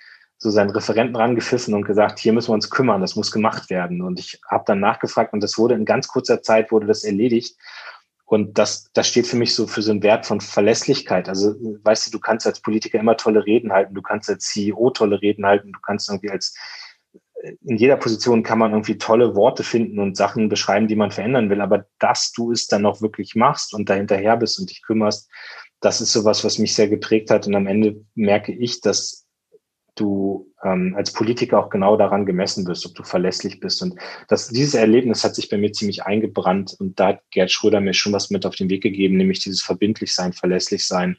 so 0.43 0.51
seinen 0.51 0.71
Referenten 0.71 1.17
rangepfiffen 1.17 1.75
und 1.75 1.85
gesagt, 1.85 2.19
hier 2.19 2.33
müssen 2.33 2.49
wir 2.49 2.55
uns 2.55 2.71
kümmern, 2.71 3.03
das 3.03 3.15
muss 3.15 3.31
gemacht 3.31 3.69
werden. 3.69 4.01
Und 4.01 4.19
ich 4.19 4.41
habe 4.49 4.65
dann 4.67 4.81
nachgefragt 4.81 5.35
und 5.35 5.43
das 5.43 5.59
wurde 5.59 5.75
in 5.75 5.85
ganz 5.85 6.09
kurzer 6.09 6.43
Zeit 6.43 6.73
wurde 6.73 6.87
das 6.87 7.05
erledigt. 7.05 7.57
Und 8.25 8.57
das, 8.57 8.91
das 8.95 9.07
steht 9.07 9.27
für 9.27 9.37
mich 9.37 9.55
so 9.55 9.67
für 9.67 9.83
so 9.83 9.91
einen 9.91 10.03
Wert 10.03 10.25
von 10.25 10.41
Verlässlichkeit. 10.41 11.29
Also, 11.29 11.57
weißt 11.83 12.07
du, 12.07 12.11
du 12.13 12.21
kannst 12.21 12.47
als 12.47 12.61
Politiker 12.61 12.99
immer 12.99 13.19
tolle 13.19 13.45
Reden 13.45 13.71
halten, 13.73 13.95
du 13.95 14.03
kannst 14.03 14.31
als 14.31 14.47
CEO 14.47 14.91
tolle 14.91 15.21
Reden 15.21 15.45
halten, 15.45 15.73
du 15.73 15.81
kannst 15.81 16.09
irgendwie 16.09 16.31
als 16.31 16.55
in 17.63 17.77
jeder 17.77 17.97
Position 17.97 18.43
kann 18.43 18.59
man 18.59 18.73
irgendwie 18.73 18.99
tolle 18.99 19.35
Worte 19.35 19.65
finden 19.65 19.99
und 19.99 20.17
Sachen 20.17 20.49
beschreiben, 20.49 20.89
die 20.89 20.97
man 20.97 21.11
verändern 21.11 21.51
will. 21.51 21.61
Aber 21.61 21.87
dass 21.99 22.33
du 22.33 22.53
es 22.53 22.67
dann 22.67 22.87
auch 22.87 23.01
wirklich 23.01 23.35
machst 23.35 23.75
und 23.75 23.89
dahinterher 23.89 24.37
bist 24.37 24.59
und 24.59 24.71
dich 24.71 24.83
kümmerst, 24.83 25.29
das 25.81 26.01
ist 26.01 26.13
sowas, 26.13 26.45
was 26.45 26.59
mich 26.59 26.75
sehr 26.75 26.89
geprägt 26.89 27.31
hat. 27.31 27.47
Und 27.47 27.55
am 27.55 27.67
Ende 27.67 28.05
merke 28.15 28.53
ich, 28.53 28.81
dass 28.81 29.20
du 29.95 30.53
ähm, 30.63 30.95
als 30.97 31.13
Politiker 31.13 31.59
auch 31.59 31.71
genau 31.71 31.97
daran 31.97 32.27
gemessen 32.27 32.67
wirst, 32.67 32.87
ob 32.87 32.95
du 32.95 33.03
verlässlich 33.03 33.61
bist. 33.61 33.83
Und 33.83 33.99
das, 34.29 34.49
dieses 34.49 34.75
Erlebnis 34.75 35.25
hat 35.25 35.35
sich 35.35 35.49
bei 35.49 35.57
mir 35.57 35.73
ziemlich 35.73 36.05
eingebrannt 36.05 36.77
und 36.79 36.99
da 37.01 37.09
hat 37.09 37.23
Gerd 37.31 37.51
Schröder 37.51 37.81
mir 37.81 37.95
schon 37.95 38.13
was 38.13 38.31
mit 38.31 38.47
auf 38.47 38.57
den 38.57 38.69
Weg 38.69 38.83
gegeben, 38.83 39.17
nämlich 39.17 39.41
dieses 39.41 39.63
verbindlich 39.63 40.15
sein, 40.15 40.33
verlässlich 40.33 40.87
sein. 40.87 41.17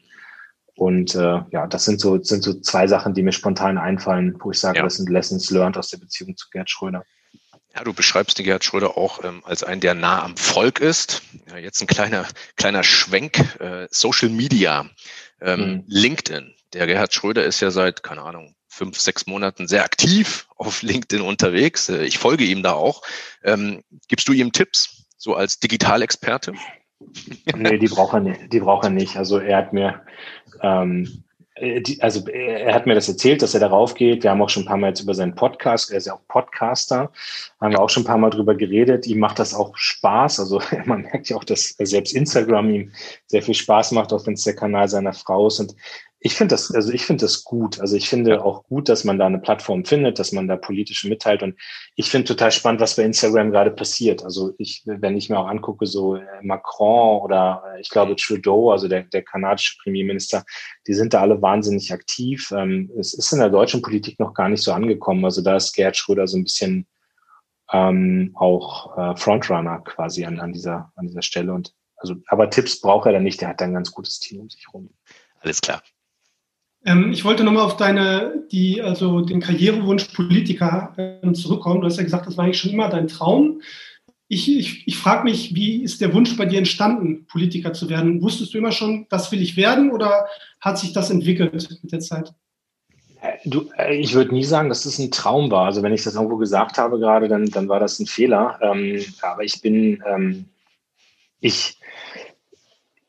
Und 0.74 1.14
äh, 1.14 1.40
ja, 1.50 1.66
das 1.66 1.84
sind 1.84 2.00
so, 2.00 2.22
sind 2.22 2.42
so 2.42 2.54
zwei 2.60 2.86
Sachen, 2.86 3.14
die 3.14 3.22
mir 3.22 3.32
spontan 3.32 3.78
einfallen, 3.78 4.36
wo 4.40 4.50
ich 4.50 4.58
sage, 4.58 4.78
ja. 4.78 4.84
das 4.84 4.96
sind 4.96 5.10
Lessons 5.10 5.50
learned 5.50 5.76
aus 5.76 5.88
der 5.88 5.98
Beziehung 5.98 6.36
zu 6.36 6.48
Gerd 6.50 6.70
Schröder. 6.70 7.04
Ja, 7.74 7.84
du 7.84 7.94
beschreibst 7.94 8.38
den 8.38 8.44
Gerhard 8.44 8.64
Schröder 8.64 8.98
auch 8.98 9.24
ähm, 9.24 9.42
als 9.44 9.62
einen, 9.62 9.80
der 9.80 9.94
nah 9.94 10.22
am 10.22 10.36
Volk 10.36 10.80
ist. 10.80 11.22
Ja, 11.48 11.56
jetzt 11.56 11.80
ein 11.80 11.86
kleiner, 11.86 12.26
kleiner 12.56 12.82
Schwenk, 12.82 13.38
äh, 13.60 13.88
Social 13.90 14.28
Media, 14.28 14.90
ähm, 15.40 15.60
mhm. 15.60 15.84
LinkedIn. 15.86 16.54
Der 16.74 16.86
Gerhard 16.86 17.14
Schröder 17.14 17.44
ist 17.44 17.60
ja 17.60 17.70
seit, 17.70 18.02
keine 18.02 18.22
Ahnung, 18.22 18.54
fünf, 18.72 18.98
sechs 18.98 19.26
Monaten 19.26 19.68
sehr 19.68 19.84
aktiv 19.84 20.48
auf 20.56 20.82
LinkedIn 20.82 21.20
unterwegs. 21.20 21.90
Äh, 21.90 22.04
ich 22.04 22.18
folge 22.18 22.44
ihm 22.44 22.62
da 22.62 22.72
auch. 22.72 23.02
Ähm, 23.44 23.82
gibst 24.08 24.28
du 24.28 24.32
ihm 24.32 24.52
Tipps, 24.52 25.04
so 25.18 25.34
als 25.34 25.60
Digitalexperte? 25.60 26.54
nee, 27.54 27.78
die 27.78 27.88
braucht 27.88 28.14
er 28.14 28.20
nicht. 28.20 28.52
Die 28.52 28.60
braucht 28.60 28.84
er 28.84 28.90
nicht. 28.90 29.16
Also 29.16 29.38
er 29.38 29.58
hat 29.58 29.72
mir, 29.74 30.00
ähm, 30.62 31.22
äh, 31.56 31.82
die, 31.82 32.00
also 32.00 32.26
er 32.28 32.74
hat 32.74 32.86
mir 32.86 32.94
das 32.94 33.10
erzählt, 33.10 33.42
dass 33.42 33.52
er 33.52 33.60
darauf 33.60 33.92
geht. 33.92 34.22
Wir 34.22 34.30
haben 34.30 34.40
auch 34.40 34.48
schon 34.48 34.62
ein 34.62 34.68
paar 34.68 34.78
Mal 34.78 34.88
jetzt 34.88 35.02
über 35.02 35.14
seinen 35.14 35.34
Podcast, 35.34 35.90
er 35.90 35.98
ist 35.98 36.06
ja 36.06 36.14
auch 36.14 36.26
Podcaster, 36.28 37.12
haben 37.60 37.72
wir 37.72 37.80
auch 37.80 37.90
schon 37.90 38.04
ein 38.04 38.06
paar 38.06 38.18
Mal 38.18 38.30
drüber 38.30 38.54
geredet. 38.54 39.06
Ihm 39.06 39.18
macht 39.18 39.38
das 39.38 39.52
auch 39.52 39.76
Spaß. 39.76 40.40
Also 40.40 40.62
man 40.86 41.02
merkt 41.02 41.28
ja 41.28 41.36
auch, 41.36 41.44
dass 41.44 41.76
selbst 41.78 42.14
Instagram 42.14 42.70
ihm 42.70 42.92
sehr 43.26 43.42
viel 43.42 43.54
Spaß 43.54 43.92
macht, 43.92 44.14
auch 44.14 44.26
wenn 44.26 44.34
es 44.34 44.44
der 44.44 44.56
Kanal 44.56 44.88
seiner 44.88 45.12
Frau 45.12 45.48
ist. 45.48 45.60
Und 45.60 45.76
ich 46.24 46.34
finde 46.34 46.54
das, 46.54 46.72
also 46.72 46.92
ich 46.92 47.04
finde 47.04 47.24
das 47.24 47.42
gut. 47.42 47.80
Also 47.80 47.96
ich 47.96 48.08
finde 48.08 48.44
auch 48.44 48.64
gut, 48.64 48.88
dass 48.88 49.02
man 49.02 49.18
da 49.18 49.26
eine 49.26 49.40
Plattform 49.40 49.84
findet, 49.84 50.20
dass 50.20 50.30
man 50.30 50.46
da 50.46 50.56
politische 50.56 51.08
mitteilt. 51.08 51.42
Und 51.42 51.58
ich 51.96 52.10
finde 52.10 52.28
total 52.28 52.52
spannend, 52.52 52.80
was 52.80 52.94
bei 52.94 53.02
Instagram 53.02 53.50
gerade 53.50 53.72
passiert. 53.72 54.24
Also 54.24 54.54
ich, 54.58 54.82
wenn 54.86 55.16
ich 55.16 55.28
mir 55.28 55.38
auch 55.38 55.48
angucke, 55.48 55.84
so 55.86 56.14
äh, 56.14 56.24
Macron 56.42 57.22
oder 57.22 57.64
äh, 57.74 57.80
ich 57.80 57.90
glaube 57.90 58.14
Trudeau, 58.14 58.70
also 58.70 58.86
der, 58.86 59.02
der 59.02 59.22
kanadische 59.22 59.76
Premierminister, 59.82 60.44
die 60.86 60.94
sind 60.94 61.12
da 61.12 61.22
alle 61.22 61.42
wahnsinnig 61.42 61.92
aktiv. 61.92 62.52
Ähm, 62.56 62.90
es 62.96 63.14
ist 63.14 63.32
in 63.32 63.40
der 63.40 63.50
deutschen 63.50 63.82
Politik 63.82 64.20
noch 64.20 64.32
gar 64.32 64.48
nicht 64.48 64.62
so 64.62 64.72
angekommen. 64.72 65.24
Also 65.24 65.42
da 65.42 65.56
ist 65.56 65.72
Gerd 65.72 65.96
Schröder 65.96 66.28
so 66.28 66.36
ein 66.36 66.44
bisschen 66.44 66.86
ähm, 67.72 68.30
auch 68.36 68.96
äh, 68.96 69.16
Frontrunner 69.16 69.80
quasi 69.80 70.24
an, 70.24 70.38
an, 70.38 70.52
dieser, 70.52 70.92
an 70.94 71.08
dieser 71.08 71.22
Stelle. 71.22 71.52
Und 71.52 71.74
also, 71.96 72.14
aber 72.28 72.48
Tipps 72.48 72.80
braucht 72.80 73.06
er 73.06 73.12
dann 73.12 73.24
nicht, 73.24 73.40
der 73.40 73.48
hat 73.48 73.60
dann 73.60 73.70
ein 73.70 73.74
ganz 73.74 73.90
gutes 73.90 74.20
Team 74.20 74.40
um 74.40 74.50
sich 74.50 74.66
rum. 74.72 74.88
Alles 75.40 75.60
klar. 75.60 75.82
Ähm, 76.84 77.12
ich 77.12 77.24
wollte 77.24 77.44
nochmal 77.44 77.64
auf 77.64 77.76
deine, 77.76 78.44
die, 78.50 78.82
also 78.82 79.20
den 79.20 79.40
Karrierewunsch 79.40 80.04
Politiker 80.06 80.94
äh, 80.96 81.32
zurückkommen. 81.32 81.80
Du 81.80 81.86
hast 81.86 81.96
ja 81.96 82.02
gesagt, 82.02 82.26
das 82.26 82.36
war 82.36 82.44
eigentlich 82.44 82.58
schon 82.58 82.72
immer 82.72 82.88
dein 82.88 83.08
Traum. 83.08 83.60
Ich, 84.28 84.50
ich, 84.50 84.88
ich 84.88 84.96
frage 84.96 85.24
mich, 85.24 85.54
wie 85.54 85.82
ist 85.82 86.00
der 86.00 86.14
Wunsch 86.14 86.36
bei 86.36 86.46
dir 86.46 86.58
entstanden, 86.58 87.26
Politiker 87.26 87.72
zu 87.72 87.88
werden? 87.90 88.22
Wusstest 88.22 88.54
du 88.54 88.58
immer 88.58 88.72
schon, 88.72 89.06
das 89.10 89.30
will 89.30 89.42
ich 89.42 89.56
werden 89.56 89.90
oder 89.90 90.26
hat 90.60 90.78
sich 90.78 90.92
das 90.92 91.10
entwickelt 91.10 91.68
mit 91.82 91.92
der 91.92 92.00
Zeit? 92.00 92.32
Äh, 93.20 93.36
du, 93.44 93.70
äh, 93.76 93.94
ich 93.94 94.14
würde 94.14 94.34
nie 94.34 94.44
sagen, 94.44 94.68
dass 94.68 94.82
das 94.82 94.98
ein 94.98 95.10
Traum 95.10 95.50
war. 95.50 95.66
Also 95.66 95.82
wenn 95.82 95.92
ich 95.92 96.02
das 96.02 96.16
irgendwo 96.16 96.36
gesagt 96.36 96.78
habe 96.78 96.98
gerade, 96.98 97.28
dann, 97.28 97.46
dann 97.46 97.68
war 97.68 97.78
das 97.78 98.00
ein 98.00 98.06
Fehler. 98.06 98.58
Ähm, 98.60 99.04
aber 99.20 99.44
ich 99.44 99.60
bin, 99.60 100.02
ähm, 100.06 100.46
ich, 101.40 101.78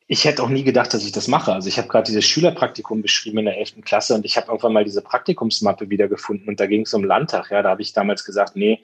ich 0.07 0.25
hätte 0.25 0.43
auch 0.43 0.49
nie 0.49 0.63
gedacht, 0.63 0.93
dass 0.93 1.05
ich 1.05 1.11
das 1.11 1.27
mache. 1.27 1.53
Also 1.53 1.69
ich 1.69 1.77
habe 1.77 1.87
gerade 1.87 2.05
dieses 2.05 2.25
Schülerpraktikum 2.25 3.01
beschrieben 3.01 3.39
in 3.39 3.45
der 3.45 3.57
11. 3.57 3.81
Klasse 3.83 4.13
und 4.15 4.25
ich 4.25 4.37
habe 4.37 4.47
irgendwann 4.47 4.73
mal 4.73 4.83
diese 4.83 5.01
Praktikumsmappe 5.01 5.89
wiedergefunden 5.89 6.47
und 6.47 6.59
da 6.59 6.67
ging 6.67 6.81
es 6.81 6.93
um 6.93 7.03
Landtag. 7.03 7.51
Ja, 7.51 7.61
da 7.61 7.69
habe 7.69 7.81
ich 7.81 7.93
damals 7.93 8.25
gesagt, 8.25 8.55
nee, 8.55 8.83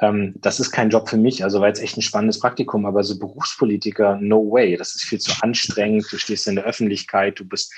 ähm, 0.00 0.34
das 0.36 0.60
ist 0.60 0.70
kein 0.70 0.90
Job 0.90 1.08
für 1.08 1.16
mich. 1.16 1.44
Also 1.44 1.60
war 1.60 1.68
jetzt 1.68 1.82
echt 1.82 1.96
ein 1.96 2.02
spannendes 2.02 2.38
Praktikum, 2.38 2.86
aber 2.86 3.04
so 3.04 3.18
Berufspolitiker, 3.18 4.18
no 4.20 4.50
way. 4.50 4.76
Das 4.76 4.94
ist 4.94 5.04
viel 5.04 5.18
zu 5.18 5.32
anstrengend. 5.40 6.06
Du 6.10 6.18
stehst 6.18 6.46
in 6.46 6.56
der 6.56 6.64
Öffentlichkeit, 6.64 7.38
du 7.38 7.44
bist, 7.46 7.72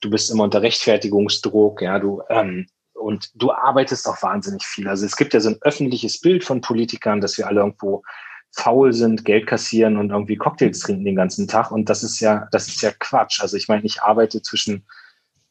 du 0.00 0.10
bist 0.10 0.30
immer 0.30 0.44
unter 0.44 0.62
Rechtfertigungsdruck, 0.62 1.82
ja, 1.82 1.98
du 1.98 2.22
ähm, 2.28 2.66
und 2.94 3.30
du 3.34 3.52
arbeitest 3.52 4.08
auch 4.08 4.22
wahnsinnig 4.22 4.64
viel. 4.64 4.88
Also 4.88 5.04
es 5.04 5.16
gibt 5.16 5.34
ja 5.34 5.40
so 5.40 5.50
ein 5.50 5.58
öffentliches 5.60 6.20
Bild 6.20 6.44
von 6.44 6.60
Politikern, 6.60 7.20
dass 7.20 7.36
wir 7.38 7.46
alle 7.46 7.60
irgendwo 7.60 8.02
faul 8.56 8.92
sind, 8.92 9.24
Geld 9.24 9.46
kassieren 9.46 9.98
und 9.98 10.10
irgendwie 10.10 10.36
Cocktails 10.36 10.80
trinken 10.80 11.04
den 11.04 11.14
ganzen 11.14 11.46
Tag. 11.46 11.70
Und 11.70 11.90
das 11.90 12.02
ist 12.02 12.20
ja, 12.20 12.48
das 12.52 12.68
ist 12.68 12.80
ja 12.80 12.90
Quatsch. 12.98 13.40
Also 13.40 13.56
ich 13.56 13.68
meine, 13.68 13.84
ich 13.84 14.02
arbeite 14.02 14.40
zwischen 14.40 14.86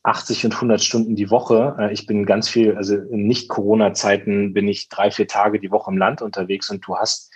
80 0.02 0.46
und 0.46 0.54
100 0.56 0.84
Stunden 0.84 1.16
die 1.16 1.30
Woche. 1.30 1.76
Äh, 1.80 1.94
ich 1.94 2.08
bin 2.08 2.26
ganz 2.26 2.50
viel, 2.50 2.76
also 2.76 2.96
in 2.96 3.28
Nicht-Corona-Zeiten 3.28 4.54
bin 4.54 4.68
ich 4.68 4.90
drei, 4.90 5.12
vier 5.12 5.28
Tage 5.28 5.60
die 5.60 5.72
Woche 5.72 5.92
im 5.92 5.98
Land 5.98 6.24
unterwegs 6.24 6.70
und 6.72 6.86
du 6.88 6.96
hast 6.96 7.32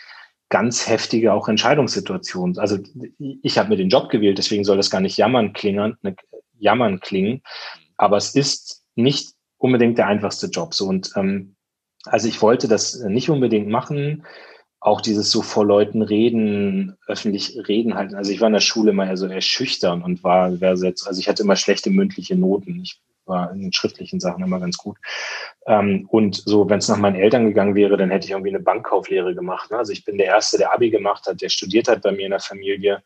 ganz 0.49 0.87
heftige 0.87 1.33
auch 1.33 1.47
Entscheidungssituationen. 1.47 2.57
Also 2.57 2.79
ich 3.19 3.57
habe 3.59 3.69
mir 3.69 3.77
den 3.77 3.89
Job 3.89 4.09
gewählt, 4.09 4.39
deswegen 4.39 4.63
soll 4.63 4.77
das 4.77 4.89
gar 4.89 5.01
nicht 5.01 5.17
jammern 5.17 5.53
klingen, 5.53 5.97
ne, 6.01 6.15
jammern 6.57 6.99
klingen. 6.99 7.43
Aber 7.97 8.17
es 8.17 8.33
ist 8.33 8.83
nicht 8.95 9.33
unbedingt 9.57 9.99
der 9.99 10.07
einfachste 10.07 10.47
Job. 10.47 10.73
So 10.73 10.87
und 10.87 11.11
ähm, 11.15 11.55
also 12.05 12.27
ich 12.27 12.41
wollte 12.41 12.67
das 12.67 12.99
nicht 13.03 13.29
unbedingt 13.29 13.67
machen 13.67 14.23
auch 14.81 15.01
dieses 15.01 15.29
so 15.29 15.41
vor 15.41 15.65
Leuten 15.65 16.01
reden, 16.01 16.97
öffentlich 17.05 17.57
reden 17.67 17.95
halten. 17.95 18.15
Also 18.15 18.31
ich 18.31 18.39
war 18.39 18.47
in 18.47 18.53
der 18.53 18.61
Schule 18.61 18.91
immer 18.91 19.07
eher 19.07 19.17
so 19.17 19.27
eher 19.27 19.41
schüchtern 19.41 20.01
und 20.01 20.23
war, 20.23 20.61
war 20.61 20.75
jetzt, 20.75 21.05
also 21.05 21.19
ich 21.19 21.27
hatte 21.27 21.43
immer 21.43 21.57
schlechte 21.57 21.89
mündliche 21.89 22.35
Noten. 22.35 22.79
Ich 22.81 23.01
war 23.25 23.51
in 23.51 23.61
den 23.61 23.73
schriftlichen 23.73 24.19
Sachen 24.19 24.43
immer 24.43 24.59
ganz 24.59 24.77
gut. 24.77 24.97
Ähm, 25.67 26.07
und 26.09 26.41
so, 26.45 26.69
wenn 26.69 26.79
es 26.79 26.87
nach 26.87 26.97
meinen 26.97 27.15
Eltern 27.15 27.45
gegangen 27.45 27.75
wäre, 27.75 27.97
dann 27.97 28.09
hätte 28.09 28.25
ich 28.25 28.31
irgendwie 28.31 28.49
eine 28.49 28.61
Bankkauflehre 28.61 29.35
gemacht. 29.35 29.69
Ne? 29.69 29.77
Also 29.77 29.91
ich 29.91 30.05
bin 30.05 30.17
der 30.17 30.27
Erste, 30.27 30.57
der 30.57 30.73
Abi 30.73 30.89
gemacht 30.89 31.27
hat, 31.27 31.41
der 31.41 31.49
studiert 31.49 31.87
hat 31.87 32.01
bei 32.01 32.11
mir 32.11 32.25
in 32.25 32.31
der 32.31 32.39
Familie. 32.39 33.03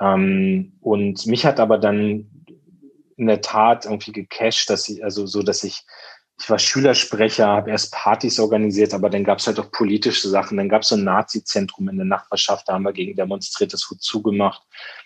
Ähm, 0.00 0.72
und 0.80 1.26
mich 1.26 1.44
hat 1.44 1.60
aber 1.60 1.78
dann 1.78 2.30
in 3.16 3.26
der 3.26 3.40
Tat 3.42 3.84
irgendwie 3.84 4.12
gecasht, 4.12 4.70
dass 4.70 4.88
ich, 4.88 5.04
also 5.04 5.26
so, 5.26 5.42
dass 5.42 5.62
ich 5.62 5.84
ich 6.40 6.48
war 6.48 6.58
Schülersprecher, 6.58 7.46
habe 7.46 7.70
erst 7.70 7.92
Partys 7.92 8.40
organisiert, 8.40 8.94
aber 8.94 9.10
dann 9.10 9.24
gab 9.24 9.38
es 9.38 9.46
halt 9.46 9.60
auch 9.60 9.70
politische 9.70 10.26
Sachen. 10.28 10.56
Dann 10.56 10.70
gab 10.70 10.82
es 10.82 10.88
so 10.88 10.96
ein 10.96 11.04
Nazi-Zentrum 11.04 11.90
in 11.90 11.96
der 11.96 12.06
Nachbarschaft, 12.06 12.66
da 12.66 12.74
haben 12.74 12.84
wir 12.84 12.94
gegen 12.94 13.14
demonstriert, 13.14 13.74
das 13.74 13.90
wurde 13.90 14.00
zugemacht. 14.00 14.62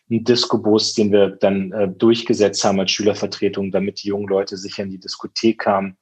Ein 0.08 0.22
Disco-Bus, 0.22 0.94
den 0.94 1.10
wir 1.10 1.30
dann 1.30 1.72
äh, 1.72 1.88
durchgesetzt 1.88 2.64
haben 2.64 2.78
als 2.78 2.92
Schülervertretung, 2.92 3.72
damit 3.72 4.04
die 4.04 4.08
jungen 4.08 4.28
Leute 4.28 4.56
sicher 4.56 4.84
in 4.84 4.90
die 4.90 5.00
Diskothek 5.00 5.58
kamen. 5.58 5.96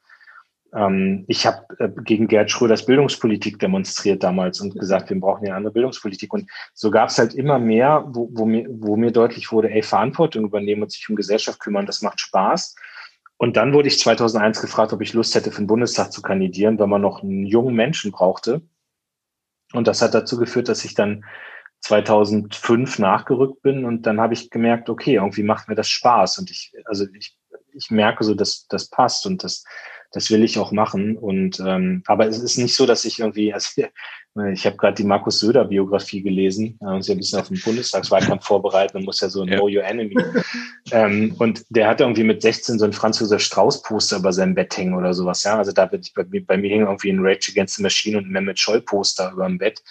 Ähm, 0.74 1.24
ich 1.28 1.46
habe 1.46 1.64
äh, 1.78 1.88
gegen 2.04 2.28
Gerd 2.28 2.50
Schröders 2.50 2.84
Bildungspolitik 2.84 3.58
demonstriert 3.58 4.22
damals 4.22 4.60
und 4.60 4.78
gesagt, 4.78 5.08
wir 5.08 5.18
brauchen 5.18 5.46
eine 5.46 5.54
andere 5.54 5.72
Bildungspolitik. 5.72 6.30
Und 6.34 6.50
so 6.74 6.90
gab 6.90 7.08
es 7.08 7.18
halt 7.18 7.32
immer 7.34 7.58
mehr, 7.58 8.04
wo, 8.08 8.28
wo, 8.32 8.44
mir, 8.44 8.66
wo 8.68 8.96
mir 8.96 9.12
deutlich 9.12 9.50
wurde, 9.50 9.70
ey, 9.70 9.82
Verantwortung 9.82 10.44
übernehmen 10.44 10.82
und 10.82 10.92
sich 10.92 11.08
um 11.08 11.16
Gesellschaft 11.16 11.58
kümmern, 11.58 11.86
das 11.86 12.02
macht 12.02 12.20
Spaß. 12.20 12.74
Und 13.42 13.56
dann 13.56 13.72
wurde 13.72 13.88
ich 13.88 13.98
2001 13.98 14.60
gefragt, 14.60 14.92
ob 14.92 15.00
ich 15.00 15.14
Lust 15.14 15.34
hätte, 15.34 15.50
für 15.50 15.62
den 15.62 15.66
Bundestag 15.66 16.12
zu 16.12 16.22
kandidieren, 16.22 16.78
weil 16.78 16.86
man 16.86 17.02
noch 17.02 17.24
einen 17.24 17.44
jungen 17.44 17.74
Menschen 17.74 18.12
brauchte. 18.12 18.62
Und 19.72 19.88
das 19.88 20.00
hat 20.00 20.14
dazu 20.14 20.38
geführt, 20.38 20.68
dass 20.68 20.84
ich 20.84 20.94
dann 20.94 21.24
2005 21.80 23.00
nachgerückt 23.00 23.60
bin 23.62 23.84
und 23.84 24.02
dann 24.02 24.20
habe 24.20 24.34
ich 24.34 24.48
gemerkt, 24.50 24.88
okay, 24.88 25.14
irgendwie 25.14 25.42
macht 25.42 25.66
mir 25.66 25.74
das 25.74 25.88
Spaß 25.88 26.38
und 26.38 26.52
ich, 26.52 26.72
also 26.84 27.04
ich, 27.18 27.36
ich 27.72 27.90
merke 27.90 28.22
so, 28.22 28.36
dass 28.36 28.68
das 28.68 28.88
passt 28.88 29.26
und 29.26 29.42
das, 29.42 29.64
das 30.12 30.30
will 30.30 30.44
ich 30.44 30.60
auch 30.60 30.70
machen. 30.70 31.18
Und 31.18 31.58
ähm, 31.58 32.04
aber 32.06 32.28
es 32.28 32.38
ist 32.38 32.58
nicht 32.58 32.76
so, 32.76 32.86
dass 32.86 33.04
ich 33.04 33.18
irgendwie, 33.18 33.52
also 33.52 33.82
ich 34.52 34.64
habe 34.64 34.76
gerade 34.78 34.94
die 34.94 35.04
Markus 35.04 35.40
Söder 35.40 35.66
Biografie 35.66 36.22
gelesen, 36.22 36.78
äh, 36.80 36.86
uns 36.86 37.06
ja 37.06 37.14
ein 37.14 37.18
bisschen 37.18 37.40
auf 37.40 37.48
den 37.48 37.60
Bundestagswahlkampf 37.60 38.44
vorbereiten, 38.46 38.96
man 38.96 39.04
muss 39.04 39.20
ja 39.20 39.28
so 39.28 39.44
ja. 39.44 39.56
Know 39.56 39.68
Your 39.68 39.84
Enemy. 39.84 40.16
ähm, 40.90 41.34
und 41.38 41.64
der 41.68 41.88
hat 41.88 42.00
irgendwie 42.00 42.24
mit 42.24 42.40
16 42.40 42.78
so 42.78 42.86
ein 42.86 42.94
Franzoser 42.94 43.38
Strauß 43.38 43.82
Poster 43.82 44.18
über 44.18 44.32
sein 44.32 44.54
Bett 44.54 44.76
hängen 44.76 44.94
oder 44.94 45.12
sowas. 45.12 45.44
Ja, 45.44 45.58
also 45.58 45.72
da 45.72 45.86
bei, 45.86 46.00
bei 46.24 46.56
mir 46.56 46.70
hing 46.70 46.80
irgendwie 46.80 47.10
ein 47.10 47.20
Rage 47.20 47.52
Against 47.52 47.76
the 47.76 47.82
Machine 47.82 48.18
und 48.18 48.26
ein 48.26 48.32
Mehmet 48.32 48.58
Scholl 48.58 48.80
Poster 48.80 49.32
über 49.32 49.46
dem 49.46 49.58
Bett. 49.58 49.82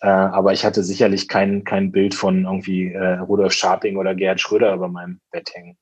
Äh, 0.00 0.08
aber 0.08 0.52
ich 0.52 0.64
hatte 0.64 0.84
sicherlich 0.84 1.26
kein, 1.26 1.64
kein 1.64 1.90
Bild 1.90 2.14
von 2.14 2.44
irgendwie 2.44 2.92
äh, 2.92 3.18
Rudolf 3.20 3.54
Scharping 3.54 3.96
oder 3.96 4.14
Gerhard 4.14 4.40
Schröder 4.40 4.74
über 4.74 4.88
meinem 4.88 5.20
Bett 5.30 5.50
hängen. 5.54 5.78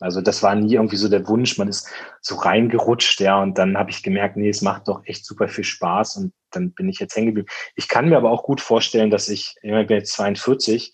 Also 0.00 0.22
das 0.22 0.42
war 0.42 0.54
nie 0.54 0.74
irgendwie 0.74 0.96
so 0.96 1.08
der 1.08 1.28
Wunsch, 1.28 1.58
man 1.58 1.68
ist 1.68 1.88
so 2.20 2.36
reingerutscht, 2.36 3.20
ja, 3.20 3.40
und 3.40 3.58
dann 3.58 3.76
habe 3.76 3.90
ich 3.90 4.02
gemerkt, 4.02 4.36
nee, 4.36 4.48
es 4.48 4.62
macht 4.62 4.88
doch 4.88 5.02
echt 5.04 5.26
super 5.26 5.48
viel 5.48 5.64
Spaß 5.64 6.16
und 6.16 6.32
dann 6.50 6.72
bin 6.72 6.88
ich 6.88 6.98
jetzt 6.98 7.14
hängen 7.14 7.28
geblieben. 7.28 7.48
Ich 7.76 7.88
kann 7.88 8.08
mir 8.08 8.16
aber 8.16 8.30
auch 8.30 8.42
gut 8.42 8.60
vorstellen, 8.60 9.10
dass 9.10 9.28
ich, 9.28 9.54
ich 9.62 9.70
bin 9.70 9.88
jetzt 9.88 10.12
42 10.14 10.92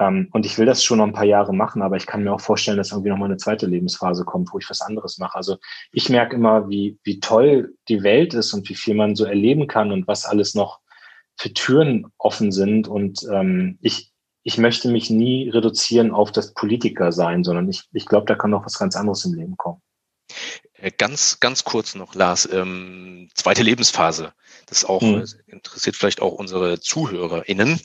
ähm, 0.00 0.28
und 0.32 0.46
ich 0.46 0.58
will 0.58 0.66
das 0.66 0.82
schon 0.82 0.98
noch 0.98 1.06
ein 1.06 1.12
paar 1.12 1.24
Jahre 1.24 1.54
machen, 1.54 1.80
aber 1.82 1.96
ich 1.96 2.06
kann 2.06 2.24
mir 2.24 2.32
auch 2.32 2.40
vorstellen, 2.40 2.76
dass 2.76 2.90
irgendwie 2.90 3.10
noch 3.10 3.18
mal 3.18 3.26
eine 3.26 3.36
zweite 3.36 3.66
Lebensphase 3.66 4.24
kommt, 4.24 4.52
wo 4.52 4.58
ich 4.58 4.68
was 4.68 4.80
anderes 4.80 5.18
mache. 5.18 5.36
Also 5.36 5.58
ich 5.92 6.08
merke 6.08 6.34
immer, 6.34 6.68
wie, 6.68 6.98
wie 7.04 7.20
toll 7.20 7.74
die 7.88 8.02
Welt 8.02 8.34
ist 8.34 8.52
und 8.52 8.68
wie 8.68 8.74
viel 8.74 8.94
man 8.94 9.14
so 9.14 9.26
erleben 9.26 9.68
kann 9.68 9.92
und 9.92 10.08
was 10.08 10.26
alles 10.26 10.54
noch 10.54 10.80
für 11.36 11.52
Türen 11.52 12.06
offen 12.18 12.50
sind 12.50 12.88
und 12.88 13.26
ähm, 13.32 13.78
ich, 13.80 14.09
ich 14.42 14.58
möchte 14.58 14.88
mich 14.88 15.10
nie 15.10 15.48
reduzieren 15.50 16.12
auf 16.12 16.32
das 16.32 16.54
Politiker 16.54 17.12
sein, 17.12 17.44
sondern 17.44 17.68
ich, 17.68 17.84
ich 17.92 18.06
glaube, 18.06 18.26
da 18.26 18.34
kann 18.34 18.50
noch 18.50 18.64
was 18.64 18.78
ganz 18.78 18.96
anderes 18.96 19.24
im 19.24 19.34
Leben 19.34 19.56
kommen. 19.56 19.82
Äh, 20.74 20.90
ganz, 20.96 21.40
ganz 21.40 21.64
kurz 21.64 21.94
noch, 21.94 22.14
Lars, 22.14 22.48
ähm, 22.50 23.28
zweite 23.34 23.62
Lebensphase. 23.62 24.32
Das 24.66 24.84
auch 24.84 25.02
hm. 25.02 25.24
interessiert 25.46 25.96
vielleicht 25.96 26.22
auch 26.22 26.32
unsere 26.32 26.80
ZuhörerInnen. 26.80 27.80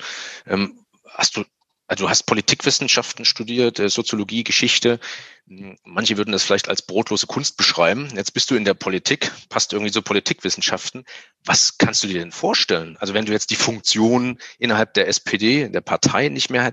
Ähm, 0.45 0.79
hast 1.09 1.37
du 1.37 1.43
also 1.87 2.05
du 2.05 2.09
hast 2.09 2.23
Politikwissenschaften 2.23 3.25
studiert, 3.25 3.79
äh, 3.79 3.89
Soziologie, 3.89 4.43
Geschichte. 4.43 4.99
Hm, 5.47 5.77
manche 5.83 6.17
würden 6.17 6.31
das 6.31 6.43
vielleicht 6.43 6.67
als 6.67 6.81
brotlose 6.81 7.27
Kunst 7.27 7.57
beschreiben. 7.57 8.09
Jetzt 8.15 8.33
bist 8.33 8.49
du 8.49 8.55
in 8.55 8.65
der 8.65 8.73
Politik, 8.73 9.31
passt 9.49 9.73
irgendwie 9.73 9.91
so 9.91 10.01
Politikwissenschaften. 10.01 11.05
Was 11.43 11.77
kannst 11.77 12.03
du 12.03 12.07
dir 12.07 12.19
denn 12.19 12.31
vorstellen? 12.31 12.97
Also 12.97 13.13
wenn 13.13 13.25
du 13.25 13.31
jetzt 13.31 13.51
die 13.51 13.55
Funktion 13.55 14.39
innerhalb 14.57 14.93
der 14.95 15.07
SPD, 15.07 15.69
der 15.69 15.81
Partei 15.81 16.29
nicht 16.29 16.49
mehr 16.49 16.63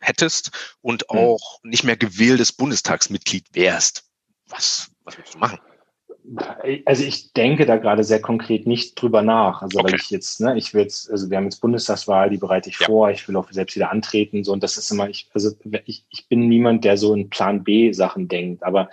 hättest 0.00 0.50
und 0.80 1.04
hm. 1.10 1.18
auch 1.18 1.58
nicht 1.62 1.84
mehr 1.84 1.96
gewähltes 1.96 2.52
Bundestagsmitglied 2.52 3.46
wärst, 3.52 4.04
was, 4.46 4.90
was 5.04 5.16
würdest 5.16 5.34
du 5.34 5.38
machen? 5.38 5.58
Also 6.84 7.04
ich 7.04 7.32
denke 7.32 7.64
da 7.64 7.76
gerade 7.76 8.04
sehr 8.04 8.20
konkret 8.20 8.66
nicht 8.66 9.00
drüber 9.00 9.22
nach. 9.22 9.62
Also 9.62 9.78
okay. 9.78 9.88
weil 9.88 10.00
ich 10.00 10.10
jetzt, 10.10 10.40
ne, 10.40 10.56
ich 10.58 10.74
will 10.74 10.82
jetzt, 10.82 11.10
also 11.10 11.30
wir 11.30 11.36
haben 11.36 11.44
jetzt 11.44 11.60
Bundestagswahl, 11.60 12.28
die 12.30 12.36
bereite 12.36 12.68
ich 12.68 12.78
ja. 12.80 12.86
vor, 12.86 13.10
ich 13.10 13.26
will 13.28 13.36
auch 13.36 13.50
selbst 13.50 13.76
wieder 13.76 13.90
antreten, 13.90 14.44
so 14.44 14.52
und 14.52 14.62
das 14.62 14.76
ist 14.76 14.90
immer, 14.90 15.08
ich, 15.08 15.30
also 15.32 15.52
ich, 15.86 16.04
ich 16.10 16.28
bin 16.28 16.48
niemand, 16.48 16.84
der 16.84 16.96
so 16.96 17.14
in 17.14 17.30
Plan 17.30 17.64
B 17.64 17.92
Sachen 17.92 18.28
denkt, 18.28 18.62
aber 18.62 18.90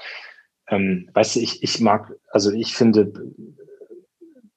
ähm, 0.68 1.10
weißt 1.14 1.36
du, 1.36 1.40
ich, 1.42 1.62
ich 1.62 1.80
mag, 1.80 2.14
also 2.32 2.52
ich 2.52 2.74
finde, 2.74 3.12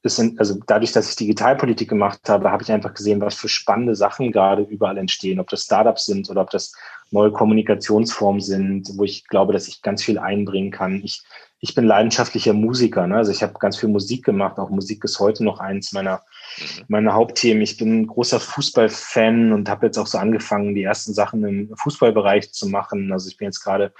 es 0.02 0.16
sind, 0.16 0.38
also 0.38 0.58
dadurch, 0.66 0.92
dass 0.92 1.10
ich 1.10 1.16
Digitalpolitik 1.16 1.88
gemacht 1.88 2.28
habe, 2.28 2.50
habe 2.50 2.62
ich 2.62 2.72
einfach 2.72 2.94
gesehen, 2.94 3.20
was 3.20 3.34
für 3.34 3.48
spannende 3.48 3.96
Sachen 3.96 4.30
gerade 4.30 4.62
überall 4.62 4.98
entstehen, 4.98 5.40
ob 5.40 5.48
das 5.48 5.64
Startups 5.64 6.06
sind 6.06 6.30
oder 6.30 6.42
ob 6.42 6.50
das 6.50 6.72
neue 7.10 7.32
Kommunikationsformen 7.32 8.40
sind, 8.40 8.88
wo 8.96 9.04
ich 9.04 9.26
glaube, 9.26 9.52
dass 9.52 9.68
ich 9.68 9.82
ganz 9.82 10.02
viel 10.02 10.18
einbringen 10.18 10.70
kann. 10.70 11.00
Ich 11.02 11.22
ich 11.60 11.74
bin 11.74 11.84
leidenschaftlicher 11.84 12.52
Musiker. 12.52 13.06
Ne? 13.06 13.16
Also 13.16 13.32
ich 13.32 13.42
habe 13.42 13.54
ganz 13.58 13.78
viel 13.78 13.88
Musik 13.88 14.24
gemacht. 14.24 14.58
Auch 14.58 14.70
Musik 14.70 15.02
ist 15.04 15.18
heute 15.18 15.44
noch 15.44 15.58
eins 15.58 15.92
meiner, 15.92 16.22
mhm. 16.58 16.84
meiner 16.88 17.14
Hauptthemen. 17.14 17.62
Ich 17.62 17.76
bin 17.76 18.02
ein 18.02 18.06
großer 18.06 18.38
Fußballfan 18.38 19.52
und 19.52 19.68
habe 19.68 19.86
jetzt 19.86 19.98
auch 19.98 20.06
so 20.06 20.18
angefangen, 20.18 20.74
die 20.74 20.84
ersten 20.84 21.14
Sachen 21.14 21.44
im 21.44 21.76
Fußballbereich 21.76 22.52
zu 22.52 22.68
machen. 22.68 23.12
Also 23.12 23.28
ich 23.28 23.36
bin 23.36 23.46
jetzt 23.46 23.60
gerade 23.60 23.92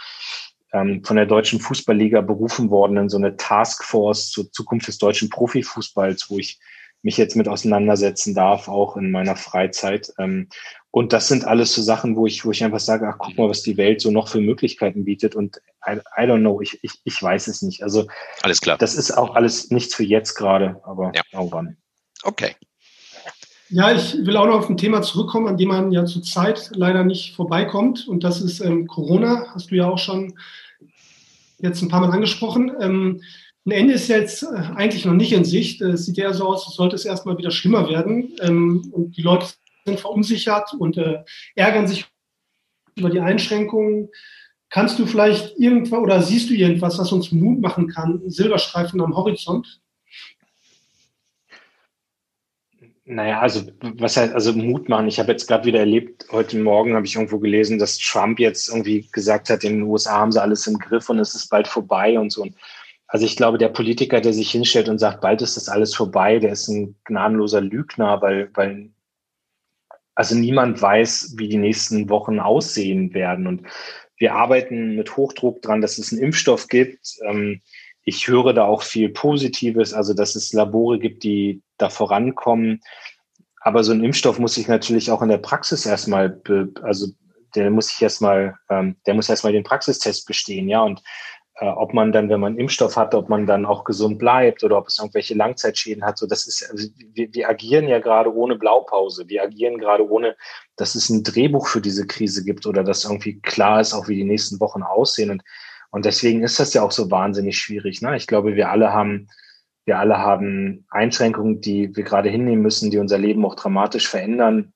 ähm, 0.72 1.02
von 1.04 1.16
der 1.16 1.26
Deutschen 1.26 1.60
Fußballliga 1.60 2.20
berufen 2.20 2.70
worden 2.70 2.96
in 2.96 3.08
so 3.08 3.16
eine 3.16 3.36
Taskforce 3.36 4.30
zur 4.30 4.52
Zukunft 4.52 4.86
des 4.86 4.98
deutschen 4.98 5.28
Profifußballs, 5.28 6.30
wo 6.30 6.38
ich 6.38 6.60
mich 7.02 7.16
jetzt 7.16 7.36
mit 7.36 7.48
auseinandersetzen 7.48 8.34
darf, 8.34 8.68
auch 8.68 8.96
in 8.96 9.10
meiner 9.10 9.36
Freizeit. 9.36 10.12
Ähm, 10.18 10.48
und 10.90 11.12
das 11.12 11.28
sind 11.28 11.44
alles 11.44 11.74
so 11.74 11.82
Sachen, 11.82 12.16
wo 12.16 12.26
ich, 12.26 12.44
wo 12.44 12.50
ich 12.50 12.64
einfach 12.64 12.80
sage, 12.80 13.08
ach, 13.08 13.18
guck 13.18 13.36
mal, 13.36 13.48
was 13.48 13.62
die 13.62 13.76
Welt 13.76 14.00
so 14.00 14.10
noch 14.10 14.28
für 14.28 14.40
Möglichkeiten 14.40 15.04
bietet. 15.04 15.34
Und 15.34 15.60
I, 15.86 15.98
I 16.16 16.22
don't 16.22 16.40
know, 16.40 16.60
ich, 16.60 16.78
ich, 16.82 16.92
ich 17.04 17.22
weiß 17.22 17.48
es 17.48 17.62
nicht. 17.62 17.82
Also 17.82 18.06
alles 18.42 18.60
klar. 18.60 18.78
Das 18.78 18.94
ist 18.94 19.10
auch 19.10 19.34
alles 19.34 19.70
nichts 19.70 19.94
für 19.94 20.04
jetzt 20.04 20.34
gerade, 20.34 20.80
aber 20.84 21.12
ja. 21.14 21.22
irgendwann. 21.32 21.76
Okay. 22.22 22.56
Ja, 23.70 23.92
ich 23.92 24.14
will 24.24 24.36
auch 24.38 24.46
noch 24.46 24.60
auf 24.60 24.70
ein 24.70 24.78
Thema 24.78 25.02
zurückkommen, 25.02 25.46
an 25.46 25.58
dem 25.58 25.68
man 25.68 25.92
ja 25.92 26.06
zurzeit 26.06 26.70
leider 26.72 27.04
nicht 27.04 27.36
vorbeikommt. 27.36 28.08
Und 28.08 28.24
das 28.24 28.40
ist 28.40 28.60
ähm, 28.60 28.86
Corona. 28.86 29.48
Hast 29.54 29.70
du 29.70 29.74
ja 29.74 29.90
auch 29.90 29.98
schon 29.98 30.38
jetzt 31.58 31.82
ein 31.82 31.88
paar 31.88 32.00
Mal 32.00 32.12
angesprochen. 32.12 32.72
Ähm, 32.80 33.20
ein 33.66 33.72
Ende 33.72 33.92
ist 33.92 34.08
jetzt 34.08 34.42
äh, 34.42 34.46
eigentlich 34.74 35.04
noch 35.04 35.12
nicht 35.12 35.34
in 35.34 35.44
Sicht. 35.44 35.82
Es 35.82 36.06
sieht 36.06 36.16
eher 36.16 36.32
so 36.32 36.46
aus, 36.46 36.66
als 36.66 36.76
sollte 36.76 36.96
es 36.96 37.04
erstmal 37.04 37.36
wieder 37.36 37.50
schlimmer 37.50 37.90
werden. 37.90 38.34
Ähm, 38.40 38.88
und 38.90 39.18
die 39.18 39.22
Leute 39.22 39.48
sind 39.88 40.00
verunsichert 40.00 40.74
und 40.78 40.96
äh, 40.96 41.24
ärgern 41.54 41.86
sich 41.86 42.06
über 42.96 43.10
die 43.10 43.20
Einschränkungen. 43.20 44.10
Kannst 44.70 44.98
du 44.98 45.06
vielleicht 45.06 45.58
irgendwas 45.58 45.98
oder 45.98 46.22
siehst 46.22 46.50
du 46.50 46.54
irgendwas, 46.54 46.98
was 46.98 47.10
uns 47.12 47.32
Mut 47.32 47.60
machen 47.60 47.88
kann? 47.88 48.22
Silberstreifen 48.26 49.00
am 49.00 49.16
Horizont? 49.16 49.80
Naja, 53.10 53.40
also 53.40 53.62
was 53.80 54.18
heißt, 54.18 54.34
also 54.34 54.52
Mut 54.52 54.90
machen. 54.90 55.08
Ich 55.08 55.18
habe 55.18 55.32
jetzt 55.32 55.46
gerade 55.46 55.64
wieder 55.64 55.78
erlebt, 55.78 56.26
heute 56.30 56.58
Morgen 56.58 56.94
habe 56.94 57.06
ich 57.06 57.14
irgendwo 57.14 57.38
gelesen, 57.38 57.78
dass 57.78 57.96
Trump 57.96 58.38
jetzt 58.38 58.68
irgendwie 58.68 59.08
gesagt 59.10 59.48
hat, 59.48 59.64
in 59.64 59.78
den 59.78 59.82
USA 59.84 60.18
haben 60.18 60.32
sie 60.32 60.42
alles 60.42 60.66
im 60.66 60.78
Griff 60.78 61.08
und 61.08 61.18
es 61.18 61.34
ist 61.34 61.48
bald 61.48 61.66
vorbei 61.66 62.18
und 62.18 62.30
so. 62.30 62.46
Also 63.06 63.24
ich 63.24 63.36
glaube, 63.36 63.56
der 63.56 63.70
Politiker, 63.70 64.20
der 64.20 64.34
sich 64.34 64.50
hinstellt 64.50 64.90
und 64.90 64.98
sagt, 64.98 65.22
bald 65.22 65.40
ist 65.40 65.56
das 65.56 65.70
alles 65.70 65.94
vorbei, 65.94 66.38
der 66.38 66.52
ist 66.52 66.68
ein 66.68 66.96
gnadenloser 67.04 67.62
Lügner, 67.62 68.20
weil, 68.20 68.50
weil 68.52 68.90
also 70.18 70.34
niemand 70.34 70.82
weiß, 70.82 71.34
wie 71.36 71.46
die 71.46 71.58
nächsten 71.58 72.10
Wochen 72.10 72.40
aussehen 72.40 73.14
werden. 73.14 73.46
Und 73.46 73.62
wir 74.16 74.34
arbeiten 74.34 74.96
mit 74.96 75.16
Hochdruck 75.16 75.62
dran, 75.62 75.80
dass 75.80 75.96
es 75.96 76.12
einen 76.12 76.20
Impfstoff 76.20 76.66
gibt. 76.66 76.98
Ähm, 77.24 77.60
ich 78.02 78.26
höre 78.26 78.52
da 78.52 78.64
auch 78.64 78.82
viel 78.82 79.10
Positives, 79.10 79.94
also 79.94 80.14
dass 80.14 80.34
es 80.34 80.52
Labore 80.52 80.98
gibt, 80.98 81.22
die 81.22 81.62
da 81.76 81.88
vorankommen. 81.88 82.80
Aber 83.60 83.84
so 83.84 83.92
ein 83.92 84.02
Impfstoff 84.02 84.40
muss 84.40 84.54
sich 84.54 84.66
natürlich 84.66 85.12
auch 85.12 85.22
in 85.22 85.28
der 85.28 85.38
Praxis 85.38 85.86
erstmal, 85.86 86.42
also 86.82 87.06
der 87.54 87.70
muss 87.70 87.90
sich 87.90 88.02
erstmal, 88.02 88.56
ähm, 88.70 88.96
der 89.06 89.14
muss 89.14 89.28
erstmal 89.28 89.52
den 89.52 89.62
Praxistest 89.62 90.26
bestehen, 90.26 90.68
ja. 90.68 90.82
Und 90.82 91.00
ob 91.60 91.92
man 91.92 92.12
dann, 92.12 92.28
wenn 92.28 92.40
man 92.40 92.56
Impfstoff 92.56 92.96
hat, 92.96 93.14
ob 93.14 93.28
man 93.28 93.46
dann 93.46 93.66
auch 93.66 93.84
gesund 93.84 94.18
bleibt 94.18 94.62
oder 94.62 94.78
ob 94.78 94.86
es 94.86 94.98
irgendwelche 94.98 95.34
Langzeitschäden 95.34 96.04
hat, 96.04 96.18
so 96.18 96.26
das 96.26 96.46
ist, 96.46 96.70
also 96.70 96.88
wir, 97.14 97.32
wir 97.32 97.48
agieren 97.48 97.88
ja 97.88 97.98
gerade 97.98 98.32
ohne 98.32 98.56
Blaupause. 98.56 99.28
Wir 99.28 99.42
agieren 99.42 99.78
gerade 99.78 100.08
ohne, 100.08 100.36
dass 100.76 100.94
es 100.94 101.08
ein 101.10 101.24
Drehbuch 101.24 101.66
für 101.66 101.80
diese 101.80 102.06
Krise 102.06 102.44
gibt 102.44 102.66
oder 102.66 102.84
dass 102.84 103.04
irgendwie 103.04 103.40
klar 103.40 103.80
ist, 103.80 103.92
auch 103.92 104.08
wie 104.08 104.16
die 104.16 104.24
nächsten 104.24 104.60
Wochen 104.60 104.82
aussehen. 104.82 105.30
Und 105.30 105.42
und 105.90 106.04
deswegen 106.04 106.42
ist 106.42 106.60
das 106.60 106.74
ja 106.74 106.82
auch 106.82 106.92
so 106.92 107.10
wahnsinnig 107.10 107.58
schwierig. 107.58 108.02
Ne? 108.02 108.16
Ich 108.16 108.26
glaube, 108.26 108.54
wir 108.56 108.70
alle 108.70 108.92
haben, 108.92 109.28
wir 109.86 109.98
alle 109.98 110.18
haben 110.18 110.86
Einschränkungen, 110.90 111.60
die 111.60 111.94
wir 111.96 112.04
gerade 112.04 112.28
hinnehmen 112.28 112.62
müssen, 112.62 112.90
die 112.90 112.98
unser 112.98 113.18
Leben 113.18 113.44
auch 113.44 113.54
dramatisch 113.54 114.08
verändern. 114.08 114.72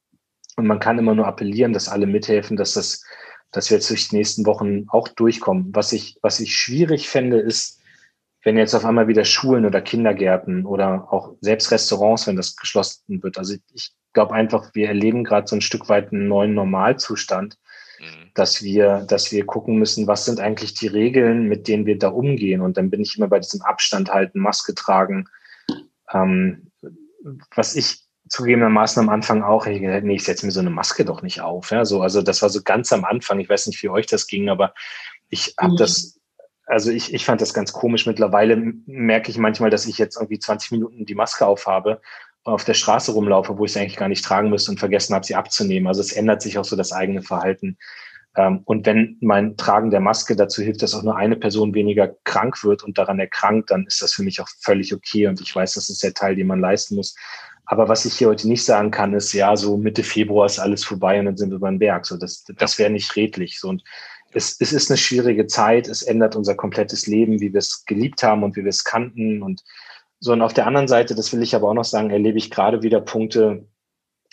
Und 0.56 0.66
man 0.66 0.80
kann 0.80 0.98
immer 0.98 1.14
nur 1.14 1.26
appellieren, 1.26 1.72
dass 1.72 1.88
alle 1.88 2.06
mithelfen, 2.06 2.56
dass 2.56 2.74
das, 2.74 3.04
dass 3.52 3.70
wir 3.70 3.76
jetzt 3.76 3.90
durch 3.90 4.08
die 4.08 4.16
nächsten 4.16 4.46
Wochen 4.46 4.86
auch 4.88 5.08
durchkommen. 5.08 5.70
Was 5.74 5.92
ich, 5.92 6.18
was 6.22 6.40
ich 6.40 6.56
schwierig 6.56 7.08
fände, 7.08 7.38
ist, 7.38 7.80
wenn 8.42 8.58
jetzt 8.58 8.74
auf 8.74 8.84
einmal 8.84 9.06
wieder 9.06 9.24
Schulen 9.24 9.64
oder 9.64 9.80
Kindergärten 9.80 10.66
oder 10.66 11.12
auch 11.12 11.34
selbst 11.40 11.70
Restaurants, 11.70 12.26
wenn 12.26 12.36
das 12.36 12.56
geschlossen 12.56 13.22
wird. 13.22 13.38
Also 13.38 13.54
ich 13.72 13.92
glaube 14.12 14.34
einfach, 14.34 14.74
wir 14.74 14.88
erleben 14.88 15.22
gerade 15.22 15.46
so 15.46 15.54
ein 15.54 15.60
Stück 15.60 15.88
weit 15.88 16.12
einen 16.12 16.26
neuen 16.26 16.54
Normalzustand 16.54 17.56
Mhm. 18.02 18.30
dass 18.34 18.62
wir, 18.62 19.04
dass 19.08 19.30
wir 19.30 19.46
gucken 19.46 19.76
müssen, 19.78 20.08
was 20.08 20.24
sind 20.24 20.40
eigentlich 20.40 20.74
die 20.74 20.88
Regeln, 20.88 21.48
mit 21.48 21.68
denen 21.68 21.86
wir 21.86 21.98
da 21.98 22.08
umgehen. 22.08 22.60
Und 22.60 22.76
dann 22.76 22.90
bin 22.90 23.00
ich 23.00 23.16
immer 23.16 23.28
bei 23.28 23.38
diesem 23.38 23.62
Abstand 23.62 24.12
halten, 24.12 24.40
Maske 24.40 24.74
tragen. 24.74 25.28
Ähm, 26.12 26.72
was 27.54 27.76
ich 27.76 28.01
zugegebenermaßen 28.32 29.02
am 29.02 29.10
Anfang 29.10 29.42
auch, 29.42 29.66
ich 29.66 29.82
gedacht, 29.82 30.04
nee, 30.04 30.14
ich 30.14 30.24
setze 30.24 30.46
mir 30.46 30.52
so 30.52 30.60
eine 30.60 30.70
Maske 30.70 31.04
doch 31.04 31.20
nicht 31.20 31.42
auf. 31.42 31.70
Ja, 31.70 31.84
so, 31.84 32.00
also 32.00 32.22
das 32.22 32.40
war 32.40 32.48
so 32.48 32.62
ganz 32.62 32.90
am 32.90 33.04
Anfang. 33.04 33.38
Ich 33.40 33.48
weiß 33.48 33.66
nicht, 33.66 33.82
wie 33.82 33.90
euch 33.90 34.06
das 34.06 34.26
ging, 34.26 34.48
aber 34.48 34.72
ich 35.28 35.54
habe 35.60 35.74
mhm. 35.74 35.76
das, 35.76 36.18
also 36.64 36.90
ich, 36.90 37.12
ich 37.12 37.26
fand 37.26 37.42
das 37.42 37.52
ganz 37.52 37.74
komisch. 37.74 38.06
Mittlerweile 38.06 38.56
merke 38.86 39.30
ich 39.30 39.36
manchmal, 39.36 39.68
dass 39.68 39.84
ich 39.84 39.98
jetzt 39.98 40.16
irgendwie 40.16 40.38
20 40.38 40.72
Minuten 40.72 41.04
die 41.04 41.14
Maske 41.14 41.44
aufhabe 41.44 42.00
auf 42.44 42.64
der 42.64 42.74
Straße 42.74 43.12
rumlaufe, 43.12 43.58
wo 43.58 43.66
ich 43.66 43.74
sie 43.74 43.80
eigentlich 43.80 43.98
gar 43.98 44.08
nicht 44.08 44.24
tragen 44.24 44.48
müsste 44.48 44.70
und 44.70 44.78
vergessen 44.78 45.14
habe, 45.14 45.26
sie 45.26 45.34
abzunehmen. 45.34 45.86
Also 45.86 46.00
es 46.00 46.12
ändert 46.12 46.40
sich 46.40 46.58
auch 46.58 46.64
so 46.64 46.74
das 46.74 46.90
eigene 46.90 47.20
Verhalten. 47.20 47.76
Ähm, 48.34 48.62
und 48.64 48.86
wenn 48.86 49.18
mein 49.20 49.58
Tragen 49.58 49.90
der 49.90 50.00
Maske 50.00 50.36
dazu 50.36 50.62
hilft, 50.62 50.80
dass 50.80 50.94
auch 50.94 51.02
nur 51.02 51.16
eine 51.16 51.36
Person 51.36 51.74
weniger 51.74 52.08
krank 52.24 52.64
wird 52.64 52.82
und 52.82 52.96
daran 52.96 53.20
erkrankt, 53.20 53.70
dann 53.70 53.84
ist 53.86 54.00
das 54.00 54.14
für 54.14 54.22
mich 54.22 54.40
auch 54.40 54.48
völlig 54.60 54.94
okay. 54.94 55.26
Und 55.26 55.42
ich 55.42 55.54
weiß, 55.54 55.74
das 55.74 55.90
ist 55.90 56.02
der 56.02 56.14
Teil, 56.14 56.34
den 56.34 56.46
man 56.46 56.60
leisten 56.60 56.96
muss. 56.96 57.14
Aber 57.64 57.88
was 57.88 58.04
ich 58.04 58.14
hier 58.14 58.28
heute 58.28 58.48
nicht 58.48 58.64
sagen 58.64 58.90
kann, 58.90 59.14
ist, 59.14 59.32
ja, 59.32 59.56
so 59.56 59.76
Mitte 59.76 60.02
Februar 60.02 60.46
ist 60.46 60.58
alles 60.58 60.84
vorbei 60.84 61.18
und 61.18 61.26
dann 61.26 61.36
sind 61.36 61.50
wir 61.50 61.58
beim 61.58 61.78
Berg. 61.78 62.06
So, 62.06 62.16
das, 62.16 62.44
das 62.56 62.78
wäre 62.78 62.90
nicht 62.90 63.14
redlich. 63.16 63.60
So, 63.60 63.68
und 63.68 63.84
es, 64.32 64.56
es 64.60 64.72
ist 64.72 64.90
eine 64.90 64.98
schwierige 64.98 65.46
Zeit. 65.46 65.88
Es 65.88 66.02
ändert 66.02 66.36
unser 66.36 66.54
komplettes 66.54 67.06
Leben, 67.06 67.40
wie 67.40 67.52
wir 67.52 67.58
es 67.58 67.84
geliebt 67.84 68.22
haben 68.22 68.42
und 68.42 68.56
wie 68.56 68.64
wir 68.64 68.70
es 68.70 68.84
kannten. 68.84 69.42
Und 69.42 69.62
so, 70.18 70.32
und 70.32 70.42
auf 70.42 70.54
der 70.54 70.66
anderen 70.66 70.88
Seite, 70.88 71.14
das 71.14 71.32
will 71.32 71.42
ich 71.42 71.54
aber 71.54 71.68
auch 71.68 71.74
noch 71.74 71.84
sagen, 71.84 72.10
erlebe 72.10 72.38
ich 72.38 72.50
gerade 72.50 72.82
wieder 72.82 73.00
Punkte, 73.00 73.66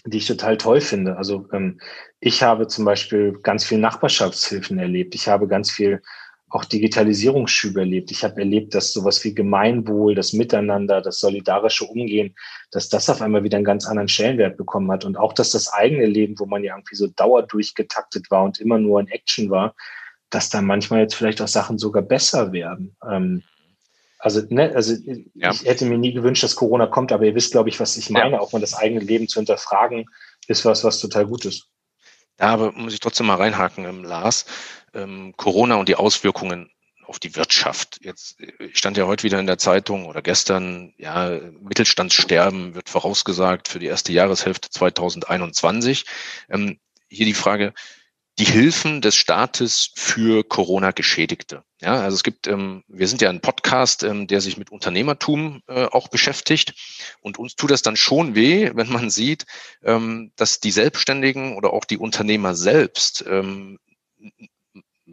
die 0.06 0.18
ich 0.18 0.28
total 0.28 0.58
toll 0.58 0.82
finde. 0.82 1.18
Also 1.18 1.48
ähm, 1.52 1.80
ich 2.20 2.44
habe 2.44 2.68
zum 2.68 2.86
Beispiel 2.86 3.40
ganz 3.44 3.64
viel 3.64 3.78
Nachbarschaftshilfen 3.78 4.80
erlebt. 4.80 5.16
Ich 5.16 5.28
habe 5.28 5.48
ganz 5.48 5.72
viel 5.72 6.02
auch 6.50 6.66
Digitalisierungsschübe 6.66 7.82
erlebt. 7.82 8.12
Ich 8.12 8.24
habe 8.24 8.40
erlebt, 8.40 8.74
dass 8.74 8.92
sowas 8.92 9.24
wie 9.24 9.34
Gemeinwohl, 9.34 10.16
das 10.16 10.34
Miteinander, 10.34 11.02
das 11.02 11.20
solidarische 11.20 11.86
Umgehen, 11.86 12.36
dass 12.72 12.90
das 12.90 13.10
auf 13.10 13.22
einmal 13.22 13.44
wieder 13.44 13.58
einen 13.58 13.66
ganz 13.66 13.88
anderen 13.88 14.08
Stellenwert 14.08 14.58
bekommen 14.58 14.92
hat. 14.92 15.06
Und 15.06 15.18
auch, 15.18 15.34
dass 15.34 15.52
das 15.52 15.72
eigene 15.72 16.06
Leben, 16.06 16.40
wo 16.40 16.46
man 16.46 16.64
ja 16.64 16.76
irgendwie 16.76 16.96
so 16.96 17.08
dauerdurchgetaktet 17.08 18.32
war 18.32 18.44
und 18.44 18.60
immer 18.60 18.80
nur 18.80 19.00
in 19.00 19.08
Action 19.08 19.50
war, 19.50 19.76
dass 20.30 20.50
da 20.50 20.62
manchmal 20.62 21.02
jetzt 21.02 21.16
vielleicht 21.16 21.42
auch 21.42 21.48
Sachen 21.48 21.78
sogar 21.78 22.04
besser 22.04 22.52
werden. 22.52 22.96
Ähm, 23.08 23.44
also, 24.20 24.42
ne, 24.50 24.74
also 24.76 24.96
ja. 25.36 25.52
ich 25.52 25.64
hätte 25.64 25.86
mir 25.86 25.98
nie 25.98 26.14
gewünscht, 26.14 26.44
dass 26.44 26.56
Corona 26.56 26.88
kommt, 26.88 27.12
aber 27.12 27.26
ihr 27.26 27.36
wisst, 27.36 27.52
glaube 27.52 27.70
ich, 27.70 27.80
was 27.80 27.96
ich 27.96 28.10
meine. 28.10 28.32
Ja. 28.32 28.40
Auch 28.40 28.52
mal 28.52 28.60
das 28.60 28.74
eigene 28.74 29.00
Leben 29.00 29.28
zu 29.28 29.40
hinterfragen, 29.40 30.06
ist 30.48 30.66
was, 30.66 30.84
was 30.84 31.00
total 31.00 31.26
gut 31.26 31.46
ist. 31.46 31.68
Ja, 32.40 32.48
aber 32.48 32.72
muss 32.72 32.94
ich 32.94 33.00
trotzdem 33.00 33.28
mal 33.28 33.36
reinhaken, 33.36 33.86
ähm, 33.86 34.04
Lars. 34.04 34.46
Ähm, 34.94 35.34
Corona 35.38 35.76
und 35.76 35.90
die 35.90 35.96
Auswirkungen 35.96 36.70
auf 37.06 37.20
die 37.20 37.36
Wirtschaft. 37.36 38.00
Jetzt 38.04 38.38
stand 38.74 38.96
ja 38.96 39.08
heute 39.08 39.24
wieder 39.24 39.40
in 39.40 39.48
der 39.48 39.58
Zeitung 39.58 40.06
oder 40.06 40.22
gestern, 40.22 40.94
ja, 40.98 41.40
Mittelstandssterben 41.60 42.76
wird 42.76 42.88
vorausgesagt 42.88 43.68
für 43.68 43.80
die 43.80 43.88
erste 43.88 44.14
Jahreshälfte 44.14 44.70
2021. 44.70 46.06
Ähm, 46.50 46.80
hier 47.10 47.26
die 47.26 47.34
Frage, 47.34 47.74
die 48.40 48.46
Hilfen 48.46 49.02
des 49.02 49.16
Staates 49.16 49.92
für 49.96 50.44
Corona-Geschädigte. 50.44 51.64
Ja, 51.82 51.96
also 51.96 52.16
es 52.16 52.24
gibt, 52.24 52.48
ähm, 52.48 52.84
wir 52.88 53.08
sind 53.08 53.22
ja 53.22 53.30
ein 53.30 53.42
Podcast, 53.42 54.04
ähm, 54.04 54.28
der 54.28 54.40
sich 54.40 54.58
mit 54.58 54.72
Unternehmertum 54.72 55.62
äh, 55.68 55.86
auch 55.86 56.08
beschäftigt. 56.08 56.74
Und 57.22 57.38
uns 57.38 57.56
tut 57.56 57.72
das 57.72 57.82
dann 57.82 57.98
schon 57.98 58.36
weh, 58.36 58.72
wenn 58.76 58.90
man 58.90 59.10
sieht, 59.10 59.46
ähm, 59.84 60.32
dass 60.38 60.62
die 60.62 60.72
Selbstständigen 60.72 61.58
oder 61.58 61.74
auch 61.74 61.84
die 61.84 61.98
Unternehmer 61.98 62.56
selbst 62.56 63.26
ähm, 63.28 63.78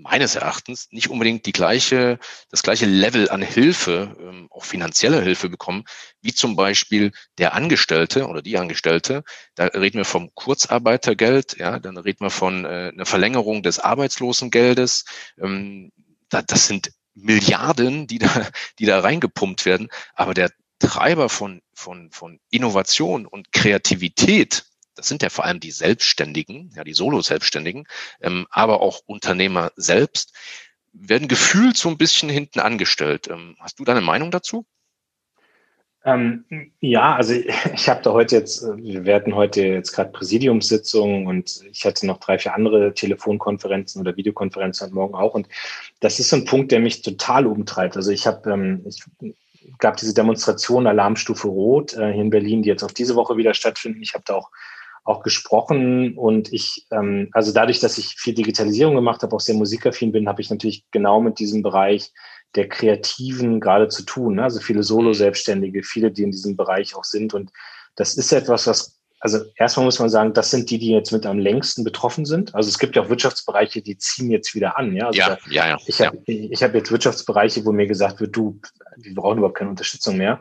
meines 0.02 0.34
Erachtens 0.34 0.88
nicht 0.90 1.08
unbedingt 1.10 1.46
die 1.46 1.52
gleiche, 1.52 2.18
das 2.50 2.62
gleiche 2.62 2.86
Level 2.86 3.30
an 3.30 3.42
Hilfe, 3.42 4.16
ähm, 4.20 4.48
auch 4.50 4.64
finanzieller 4.64 5.20
Hilfe 5.20 5.48
bekommen, 5.48 5.84
wie 6.20 6.34
zum 6.34 6.56
Beispiel 6.56 7.12
der 7.38 7.54
Angestellte 7.54 8.26
oder 8.26 8.42
die 8.42 8.58
Angestellte. 8.58 9.24
Da 9.54 9.66
reden 9.66 9.98
wir 9.98 10.04
vom 10.04 10.30
Kurzarbeitergeld, 10.34 11.58
ja, 11.58 11.78
dann 11.78 11.96
reden 11.96 12.20
wir 12.20 12.30
von 12.30 12.64
äh, 12.64 12.90
einer 12.92 13.06
Verlängerung 13.06 13.62
des 13.62 13.78
Arbeitslosengeldes. 13.78 15.04
Ähm, 15.40 15.92
da, 16.28 16.42
das 16.42 16.66
sind 16.66 16.90
Milliarden, 17.14 18.06
die 18.06 18.18
da, 18.18 18.48
die 18.78 18.86
da 18.86 19.00
reingepumpt 19.00 19.64
werden. 19.64 19.88
Aber 20.14 20.34
der 20.34 20.50
Treiber 20.78 21.28
von, 21.28 21.62
von, 21.72 22.10
von 22.10 22.38
Innovation 22.50 23.26
und 23.26 23.52
Kreativität, 23.52 24.64
das 24.96 25.08
sind 25.08 25.22
ja 25.22 25.28
vor 25.28 25.44
allem 25.44 25.60
die 25.60 25.70
Selbstständigen, 25.70 26.72
ja, 26.74 26.84
die 26.84 26.94
Solo-Selbstständigen, 26.94 27.86
ähm, 28.20 28.46
aber 28.50 28.80
auch 28.80 29.00
Unternehmer 29.06 29.72
selbst, 29.76 30.34
werden 30.92 31.28
gefühlt 31.28 31.76
so 31.76 31.88
ein 31.88 31.98
bisschen 31.98 32.28
hinten 32.28 32.60
angestellt. 32.60 33.28
Ähm, 33.28 33.56
hast 33.60 33.78
du 33.78 33.84
deine 33.84 34.00
Meinung 34.00 34.30
dazu? 34.30 34.66
Ähm, 36.06 36.44
ja, 36.80 37.16
also 37.16 37.34
ich, 37.34 37.46
ich 37.74 37.88
habe 37.88 38.00
da 38.02 38.12
heute 38.12 38.36
jetzt, 38.36 38.62
äh, 38.62 38.76
wir 38.76 39.04
werden 39.04 39.34
heute 39.34 39.62
jetzt 39.62 39.92
gerade 39.92 40.12
Präsidiumssitzungen 40.12 41.26
und 41.26 41.60
ich 41.70 41.84
hatte 41.84 42.06
noch 42.06 42.18
drei, 42.18 42.38
vier 42.38 42.54
andere 42.54 42.94
Telefonkonferenzen 42.94 44.00
oder 44.00 44.16
Videokonferenzen 44.16 44.86
heute 44.86 44.94
Morgen 44.94 45.14
auch. 45.14 45.34
Und 45.34 45.48
das 46.00 46.20
ist 46.20 46.30
so 46.30 46.36
ein 46.36 46.44
Punkt, 46.44 46.70
der 46.70 46.80
mich 46.80 47.02
total 47.02 47.46
umtreibt. 47.46 47.96
Also 47.96 48.12
ich 48.12 48.26
habe, 48.26 48.50
ähm, 48.50 48.84
ich 48.86 49.02
gab 49.78 49.96
diese 49.96 50.14
Demonstration 50.14 50.86
Alarmstufe 50.86 51.48
Rot 51.48 51.94
äh, 51.94 52.12
hier 52.12 52.22
in 52.22 52.30
Berlin, 52.30 52.62
die 52.62 52.68
jetzt 52.68 52.84
auf 52.84 52.94
diese 52.94 53.16
Woche 53.16 53.36
wieder 53.36 53.52
stattfinden. 53.52 54.00
Ich 54.00 54.14
habe 54.14 54.24
da 54.24 54.34
auch 54.34 54.50
auch 55.06 55.22
gesprochen 55.22 56.18
und 56.18 56.52
ich, 56.52 56.86
ähm, 56.90 57.28
also 57.32 57.52
dadurch, 57.52 57.78
dass 57.78 57.96
ich 57.96 58.16
viel 58.18 58.34
Digitalisierung 58.34 58.96
gemacht 58.96 59.22
habe, 59.22 59.34
auch 59.34 59.40
sehr 59.40 59.54
musikaffin 59.54 60.10
bin, 60.10 60.28
habe 60.28 60.42
ich 60.42 60.50
natürlich 60.50 60.84
genau 60.90 61.20
mit 61.20 61.38
diesem 61.38 61.62
Bereich 61.62 62.12
der 62.56 62.68
Kreativen 62.68 63.60
gerade 63.60 63.88
zu 63.88 64.02
tun. 64.02 64.34
Ne? 64.34 64.42
Also 64.42 64.60
viele 64.60 64.82
Solo-Selbstständige, 64.82 65.84
viele, 65.84 66.10
die 66.10 66.24
in 66.24 66.32
diesem 66.32 66.56
Bereich 66.56 66.96
auch 66.96 67.04
sind. 67.04 67.34
Und 67.34 67.52
das 67.94 68.16
ist 68.16 68.32
etwas, 68.32 68.66
was 68.66 68.95
also 69.26 69.44
erstmal 69.56 69.86
muss 69.86 69.98
man 69.98 70.08
sagen, 70.08 70.34
das 70.34 70.52
sind 70.52 70.70
die, 70.70 70.78
die 70.78 70.92
jetzt 70.92 71.10
mit 71.10 71.26
am 71.26 71.40
längsten 71.40 71.82
betroffen 71.82 72.24
sind. 72.24 72.54
Also 72.54 72.68
es 72.68 72.78
gibt 72.78 72.94
ja 72.94 73.02
auch 73.02 73.08
Wirtschaftsbereiche, 73.08 73.82
die 73.82 73.98
ziehen 73.98 74.30
jetzt 74.30 74.54
wieder 74.54 74.78
an. 74.78 74.94
Ja, 74.94 75.08
also 75.08 75.18
ja, 75.18 75.28
da, 75.30 75.38
ja, 75.50 75.68
ja. 75.70 75.78
Ich 75.84 76.00
habe 76.00 76.16
ja. 76.28 76.56
hab 76.60 76.74
jetzt 76.76 76.92
Wirtschaftsbereiche, 76.92 77.64
wo 77.64 77.72
mir 77.72 77.88
gesagt 77.88 78.20
wird, 78.20 78.36
du, 78.36 78.60
die 78.98 79.14
brauchen 79.14 79.38
überhaupt 79.38 79.58
keine 79.58 79.70
Unterstützung 79.70 80.16
mehr. 80.16 80.40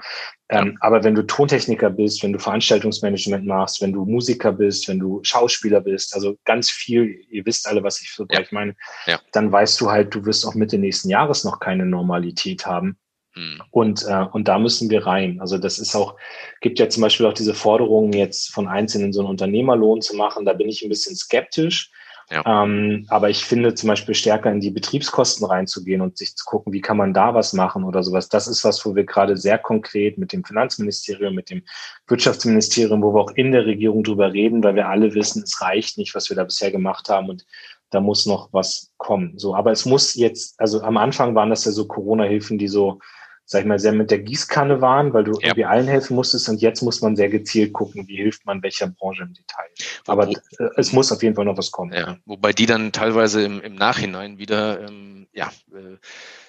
Ähm. 0.50 0.78
Aber 0.82 1.04
wenn 1.04 1.15
du 1.15 1.24
Tontechniker 1.24 1.89
bist, 1.89 2.21
wenn 2.21 2.32
du 2.32 2.38
Veranstaltungsmanagement 2.38 3.48
machst, 3.48 3.82
wenn 3.82 3.91
du 3.91 4.06
Musiker 4.06 4.52
bist, 4.52 4.88
wenn 4.88 5.00
du 5.00 5.19
Schauspieler 5.24 5.82
bist, 5.82 6.13
also 6.13 6.38
ganz 6.45 6.69
viel, 6.69 7.26
ihr 7.32 7.43
wisst 7.48 7.67
alle, 7.67 7.82
was 7.82 8.04
ich 8.04 8.12
so 8.12 8.28
ja. 8.30 8.41
meine, 8.52 8.76
ja. 9.08 9.19
dann 9.32 9.52
weißt 9.52 9.82
du 9.82 9.89
halt, 9.89 10.13
du 10.13 10.24
wirst 10.28 10.45
auch 10.45 10.54
Mitte 10.54 10.78
nächsten 10.78 11.10
Jahres 11.10 11.43
noch 11.43 11.60
keine 11.60 11.88
Normalität 11.88 12.67
haben. 12.67 13.00
Hm. 13.36 13.62
Und, 13.69 14.06
äh, 14.08 14.26
und 14.32 14.48
da 14.48 14.58
müssen 14.58 14.89
wir 14.89 15.06
rein. 15.06 15.39
Also 15.41 15.58
das 15.58 15.78
ist 15.78 15.95
auch, 15.95 16.15
gibt 16.62 16.80
ja 16.80 16.89
zum 16.89 17.02
Beispiel 17.02 17.26
auch 17.26 17.34
diese 17.34 17.54
Forderungen 17.54 18.13
jetzt 18.13 18.54
von 18.54 18.67
Einzelnen 18.67 19.13
so 19.13 19.19
einen 19.19 19.30
Unternehmerlohn 19.30 20.02
zu 20.02 20.15
machen. 20.15 20.45
Da 20.45 20.54
bin 20.54 20.69
ich 20.69 20.84
ein 20.84 20.89
bisschen 20.89 21.15
skeptisch. 21.15 21.91
Ja. 22.32 22.63
Ähm, 22.63 23.06
aber 23.10 23.30
ich 23.30 23.45
finde 23.45 23.76
zum 23.76 23.88
Beispiel 23.88 24.15
stärker 24.15 24.52
in 24.52 24.60
die 24.60 24.71
Betriebskosten 24.71 25.45
reinzugehen 25.45 26.02
und 26.02 26.17
sich 26.17 26.36
zu 26.36 26.43
gucken, 26.45 26.74
wie 26.74 26.82
kann 26.82 26.98
man 26.98 27.13
da 27.13 27.36
was 27.36 27.54
machen 27.54 27.84
oder 27.84 28.02
sowas. 28.02 28.30
Das 28.30 28.48
ist 28.48 28.63
was, 28.63 28.84
wo 28.84 28.95
wir 28.95 29.04
gerade 29.04 29.38
sehr 29.38 29.60
konkret 29.60 30.17
mit 30.17 30.34
dem 30.34 30.43
Finanzministerium, 30.43 31.36
mit 31.36 31.52
dem 31.52 31.62
Wirtschaftsministerium, 32.08 33.04
wo 33.04 33.13
wir 33.13 33.21
auch 33.21 33.32
in 33.32 33.52
der 33.52 33.67
Regierung 33.67 34.04
drüber 34.04 34.34
reden, 34.34 34.63
weil 34.63 34.74
wir 34.74 34.88
alle 34.89 35.13
wissen, 35.13 35.43
es 35.43 35.62
reicht 35.62 36.00
nicht, 36.00 36.15
was 36.15 36.30
wir 36.30 36.36
da 36.36 36.45
bisher 36.45 36.71
gemacht 36.71 37.10
haben 37.10 37.30
und 37.30 37.45
da 37.91 38.00
muss 38.00 38.26
noch 38.26 38.50
was 38.52 38.91
kommen. 38.98 39.38
So, 39.38 39.56
aber 39.56 39.71
es 39.71 39.86
muss 39.86 40.15
jetzt, 40.15 40.60
also 40.60 40.82
am 40.82 40.98
Anfang 40.98 41.36
waren 41.36 41.52
das 41.52 41.65
ja 41.65 41.71
so 41.71 41.86
Corona-Hilfen, 41.86 42.58
die 42.58 42.67
so 42.67 43.00
sag 43.45 43.62
ich 43.62 43.67
mal, 43.67 43.79
sehr 43.79 43.93
mit 43.93 44.12
der 44.12 44.19
Gießkanne 44.19 44.81
waren, 44.81 45.13
weil 45.13 45.23
du 45.23 45.34
ja. 45.34 45.47
irgendwie 45.47 45.65
allen 45.65 45.88
helfen 45.88 46.15
musstest 46.15 46.49
und 46.49 46.62
jetzt 46.62 46.81
muss 46.81 47.01
man 47.01 47.15
sehr 47.15 47.29
gezielt 47.29 47.73
gucken, 47.73 48.08
wie 48.08 48.17
hilft 48.17 48.45
man 48.45 48.63
welcher 48.63 48.88
Branche 48.88 49.23
im 49.23 49.34
Detail. 49.34 49.67
Aber 50.08 50.27
Wo, 50.27 50.34
es 50.77 50.91
muss 50.91 51.12
auf 51.12 51.21
jeden 51.21 51.36
Fall 51.36 51.45
noch 51.45 51.58
was 51.58 51.71
kommen. 51.71 51.93
Ja, 51.93 52.17
wobei 52.25 52.53
die 52.53 52.65
dann 52.65 52.91
teilweise 52.91 53.43
im, 53.43 53.62
im 53.62 53.75
Nachhinein 53.75 54.39
wieder 54.39 54.88
ähm, 54.88 55.27
ja, 55.31 55.51
äh, 55.71 55.97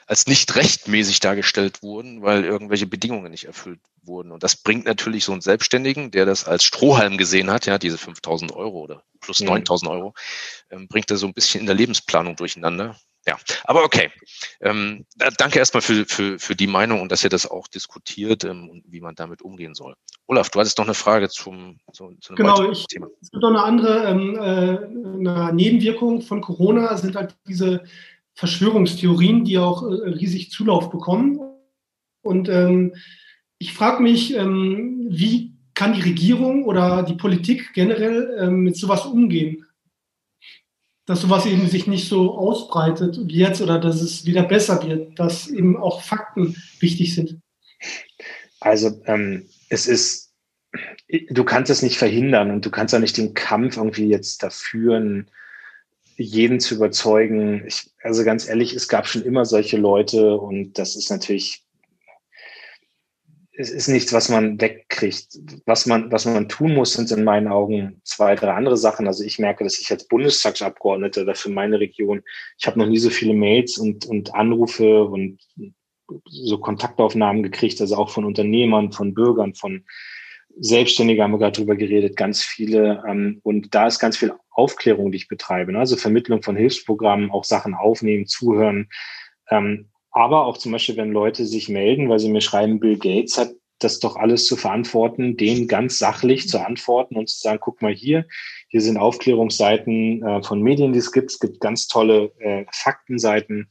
als 0.06 0.26
nicht 0.26 0.54
rechtmäßig 0.54 1.20
dargestellt 1.20 1.82
wurden, 1.82 2.22
weil 2.22 2.44
irgendwelche 2.44 2.86
Bedingungen 2.86 3.30
nicht 3.30 3.44
erfüllt 3.44 3.80
wurden. 4.02 4.30
Und 4.30 4.42
das 4.42 4.56
bringt 4.56 4.86
natürlich 4.86 5.24
so 5.24 5.32
einen 5.32 5.40
Selbstständigen, 5.40 6.12
der 6.12 6.24
das 6.24 6.44
als 6.44 6.64
Strohhalm 6.64 7.18
gesehen 7.18 7.50
hat, 7.50 7.66
ja, 7.66 7.76
diese 7.76 7.98
5000 7.98 8.52
Euro 8.52 8.80
oder 8.80 9.02
plus 9.20 9.40
9000 9.40 9.90
mhm. 9.90 9.96
Euro, 9.96 10.14
ähm, 10.70 10.88
bringt 10.88 11.10
er 11.10 11.16
so 11.16 11.26
ein 11.26 11.34
bisschen 11.34 11.60
in 11.60 11.66
der 11.66 11.74
Lebensplanung 11.74 12.36
durcheinander. 12.36 12.96
Ja, 13.28 13.36
aber 13.64 13.82
okay. 13.82 14.10
Ähm, 14.60 15.04
danke 15.36 15.58
erstmal 15.58 15.80
für, 15.80 16.04
für, 16.04 16.38
für 16.38 16.54
die 16.54 16.68
Meinung 16.68 17.00
und 17.00 17.10
dass 17.10 17.24
ihr 17.24 17.30
das 17.30 17.44
auch 17.44 17.66
diskutiert 17.66 18.44
ähm, 18.44 18.70
und 18.70 18.84
wie 18.86 19.00
man 19.00 19.16
damit 19.16 19.42
umgehen 19.42 19.74
soll. 19.74 19.96
Olaf, 20.28 20.50
du 20.50 20.60
hattest 20.60 20.78
noch 20.78 20.84
eine 20.84 20.94
Frage 20.94 21.28
zum, 21.28 21.78
zu, 21.92 22.14
zu 22.20 22.30
einem 22.30 22.36
genau, 22.36 22.70
ich, 22.70 22.86
Thema. 22.86 23.08
Es 23.20 23.30
gibt 23.30 23.42
noch 23.42 23.50
eine 23.50 23.64
andere 23.64 24.04
ähm, 24.04 24.36
äh, 24.36 25.28
eine 25.28 25.52
Nebenwirkung 25.52 26.22
von 26.22 26.40
Corona, 26.40 26.96
sind 26.96 27.16
halt 27.16 27.36
diese 27.48 27.82
Verschwörungstheorien, 28.34 29.44
die 29.44 29.58
auch 29.58 29.82
äh, 29.82 30.10
riesig 30.10 30.50
Zulauf 30.50 30.90
bekommen. 30.90 31.40
Und 32.22 32.48
ähm, 32.48 32.94
ich 33.58 33.72
frage 33.72 34.02
mich, 34.02 34.34
ähm, 34.36 35.06
wie 35.08 35.56
kann 35.74 35.94
die 35.94 36.02
Regierung 36.02 36.64
oder 36.64 37.02
die 37.02 37.14
Politik 37.14 37.72
generell 37.74 38.36
ähm, 38.40 38.60
mit 38.60 38.76
sowas 38.76 39.04
umgehen? 39.04 39.65
Dass 41.06 41.20
sowas 41.20 41.46
eben 41.46 41.68
sich 41.68 41.86
nicht 41.86 42.08
so 42.08 42.36
ausbreitet 42.36 43.18
wie 43.22 43.38
jetzt 43.38 43.62
oder 43.62 43.78
dass 43.78 44.00
es 44.00 44.26
wieder 44.26 44.42
besser 44.42 44.82
wird, 44.82 45.18
dass 45.18 45.48
eben 45.48 45.76
auch 45.76 46.02
Fakten 46.02 46.56
wichtig 46.80 47.14
sind? 47.14 47.40
Also 48.60 49.00
ähm, 49.06 49.48
es 49.68 49.86
ist, 49.86 50.32
du 51.30 51.44
kannst 51.44 51.70
es 51.70 51.82
nicht 51.82 51.96
verhindern 51.96 52.50
und 52.50 52.66
du 52.66 52.70
kannst 52.70 52.94
auch 52.94 52.98
nicht 52.98 53.16
den 53.16 53.34
Kampf 53.34 53.76
irgendwie 53.76 54.08
jetzt 54.08 54.42
dafür 54.42 55.24
jeden 56.16 56.60
zu 56.60 56.74
überzeugen. 56.74 57.64
Ich, 57.66 57.90
also 58.02 58.24
ganz 58.24 58.48
ehrlich, 58.48 58.74
es 58.74 58.88
gab 58.88 59.06
schon 59.06 59.22
immer 59.22 59.44
solche 59.44 59.76
Leute 59.76 60.36
und 60.36 60.78
das 60.78 60.96
ist 60.96 61.10
natürlich 61.10 61.65
es 63.58 63.70
ist 63.70 63.88
nichts, 63.88 64.12
was 64.12 64.28
man 64.28 64.60
wegkriegt. 64.60 65.38
Was 65.64 65.86
man, 65.86 66.12
was 66.12 66.26
man 66.26 66.48
tun 66.48 66.74
muss, 66.74 66.92
sind 66.92 67.10
in 67.10 67.24
meinen 67.24 67.48
Augen 67.48 68.00
zwei, 68.04 68.34
drei 68.34 68.52
andere 68.52 68.76
Sachen. 68.76 69.06
Also 69.06 69.24
ich 69.24 69.38
merke, 69.38 69.64
dass 69.64 69.78
ich 69.78 69.90
als 69.90 70.06
Bundestagsabgeordneter 70.06 71.22
oder 71.22 71.34
für 71.34 71.50
meine 71.50 71.80
Region, 71.80 72.22
ich 72.58 72.66
habe 72.66 72.78
noch 72.78 72.86
nie 72.86 72.98
so 72.98 73.10
viele 73.10 73.34
Mails 73.34 73.78
und, 73.78 74.06
und 74.06 74.34
Anrufe 74.34 75.04
und 75.04 75.38
so 76.24 76.58
Kontaktaufnahmen 76.58 77.42
gekriegt, 77.42 77.80
also 77.80 77.96
auch 77.96 78.10
von 78.10 78.24
Unternehmern, 78.24 78.92
von 78.92 79.14
Bürgern, 79.14 79.54
von 79.54 79.84
Selbstständigen 80.58 81.22
haben 81.22 81.32
wir 81.32 81.38
gerade 81.38 81.58
drüber 81.58 81.76
geredet, 81.76 82.16
ganz 82.16 82.42
viele. 82.42 83.02
Ähm, 83.08 83.40
und 83.42 83.74
da 83.74 83.86
ist 83.86 83.98
ganz 83.98 84.16
viel 84.16 84.32
Aufklärung, 84.50 85.12
die 85.12 85.18
ich 85.18 85.28
betreibe. 85.28 85.72
Ne? 85.72 85.78
Also 85.78 85.96
Vermittlung 85.96 86.42
von 86.42 86.56
Hilfsprogrammen, 86.56 87.30
auch 87.30 87.44
Sachen 87.44 87.74
aufnehmen, 87.74 88.26
zuhören. 88.26 88.88
Ähm, 89.50 89.90
aber 90.16 90.46
auch 90.46 90.56
zum 90.56 90.72
Beispiel, 90.72 90.96
wenn 90.96 91.12
Leute 91.12 91.44
sich 91.44 91.68
melden, 91.68 92.08
weil 92.08 92.18
sie 92.18 92.30
mir 92.30 92.40
schreiben, 92.40 92.80
Bill 92.80 92.96
Gates 92.96 93.36
hat 93.36 93.50
das 93.80 94.00
doch 94.00 94.16
alles 94.16 94.46
zu 94.46 94.56
verantworten, 94.56 95.36
denen 95.36 95.68
ganz 95.68 95.98
sachlich 95.98 96.48
zu 96.48 96.64
antworten 96.64 97.16
und 97.16 97.28
zu 97.28 97.38
sagen, 97.38 97.58
guck 97.60 97.82
mal 97.82 97.92
hier, 97.92 98.26
hier 98.68 98.80
sind 98.80 98.96
Aufklärungsseiten 98.96 100.22
äh, 100.22 100.42
von 100.42 100.62
Medien, 100.62 100.94
die 100.94 101.00
es 101.00 101.12
gibt. 101.12 101.32
Es 101.32 101.38
gibt 101.38 101.60
ganz 101.60 101.86
tolle 101.86 102.32
äh, 102.38 102.64
Faktenseiten 102.72 103.68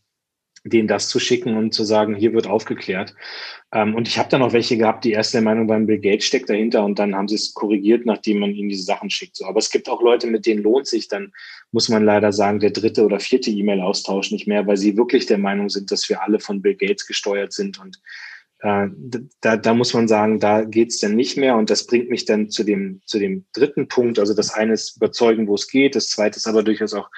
denen 0.66 0.88
das 0.88 1.08
zu 1.08 1.20
schicken 1.20 1.56
und 1.56 1.74
zu 1.74 1.84
sagen, 1.84 2.16
hier 2.16 2.34
wird 2.34 2.48
aufgeklärt. 2.48 3.16
Ähm, 3.72 3.94
und 3.94 4.08
ich 4.08 4.18
habe 4.18 4.30
dann 4.30 4.42
auch 4.42 4.54
welche 4.54 4.78
gehabt, 4.78 5.06
die 5.06 5.12
erste 5.12 5.40
Meinung 5.42 5.68
beim 5.68 5.86
Bill 5.86 6.00
Gates 6.00 6.26
steckt 6.26 6.50
dahinter 6.50 6.84
und 6.84 6.98
dann 6.98 7.16
haben 7.16 7.28
sie 7.28 7.36
es 7.36 7.54
korrigiert, 7.54 8.06
nachdem 8.06 8.40
man 8.40 8.52
ihnen 8.52 8.70
diese 8.70 8.84
Sachen 8.84 9.10
schickt. 9.10 9.36
So, 9.36 9.46
aber 9.46 9.60
es 9.60 9.70
gibt 9.70 9.88
auch 9.88 10.02
Leute, 10.02 10.28
mit 10.28 10.46
denen 10.46 10.64
lohnt 10.64 10.88
sich 10.88 11.08
dann, 11.08 11.32
muss 11.72 11.88
man 11.88 12.04
leider 12.04 12.34
sagen, 12.34 12.60
der 12.60 12.72
dritte 12.72 13.06
oder 13.06 13.20
vierte 13.20 13.52
E-Mail-Austausch 13.52 14.32
nicht 14.32 14.48
mehr, 14.48 14.66
weil 14.66 14.78
sie 14.78 14.98
wirklich 14.98 15.28
der 15.28 15.38
Meinung 15.38 15.70
sind, 15.70 15.92
dass 15.92 16.10
wir 16.10 16.24
alle 16.24 16.40
von 16.40 16.62
Bill 16.62 16.76
Gates 16.76 17.06
gesteuert 17.06 17.54
sind 17.54 17.80
und 17.80 18.00
äh, 18.66 18.88
da, 19.42 19.58
da 19.58 19.74
muss 19.76 19.94
man 19.94 20.08
sagen, 20.08 20.40
da 20.40 20.64
geht's 20.64 21.00
dann 21.00 21.16
nicht 21.16 21.38
mehr. 21.38 21.56
Und 21.56 21.70
das 21.70 21.86
bringt 21.86 22.10
mich 22.10 22.26
dann 22.26 22.50
zu 22.50 22.64
dem, 22.64 23.02
zu 23.06 23.20
dem 23.20 23.46
dritten 23.54 23.88
Punkt. 23.88 24.18
Also 24.18 24.34
das 24.34 24.52
eine 24.54 24.74
ist 24.74 24.98
überzeugen, 24.98 25.48
wo 25.48 25.54
es 25.54 25.68
geht. 25.68 25.96
Das 25.96 26.10
zweite 26.10 26.38
ist 26.38 26.48
aber 26.48 26.64
durchaus 26.64 26.96
auch 26.96 27.10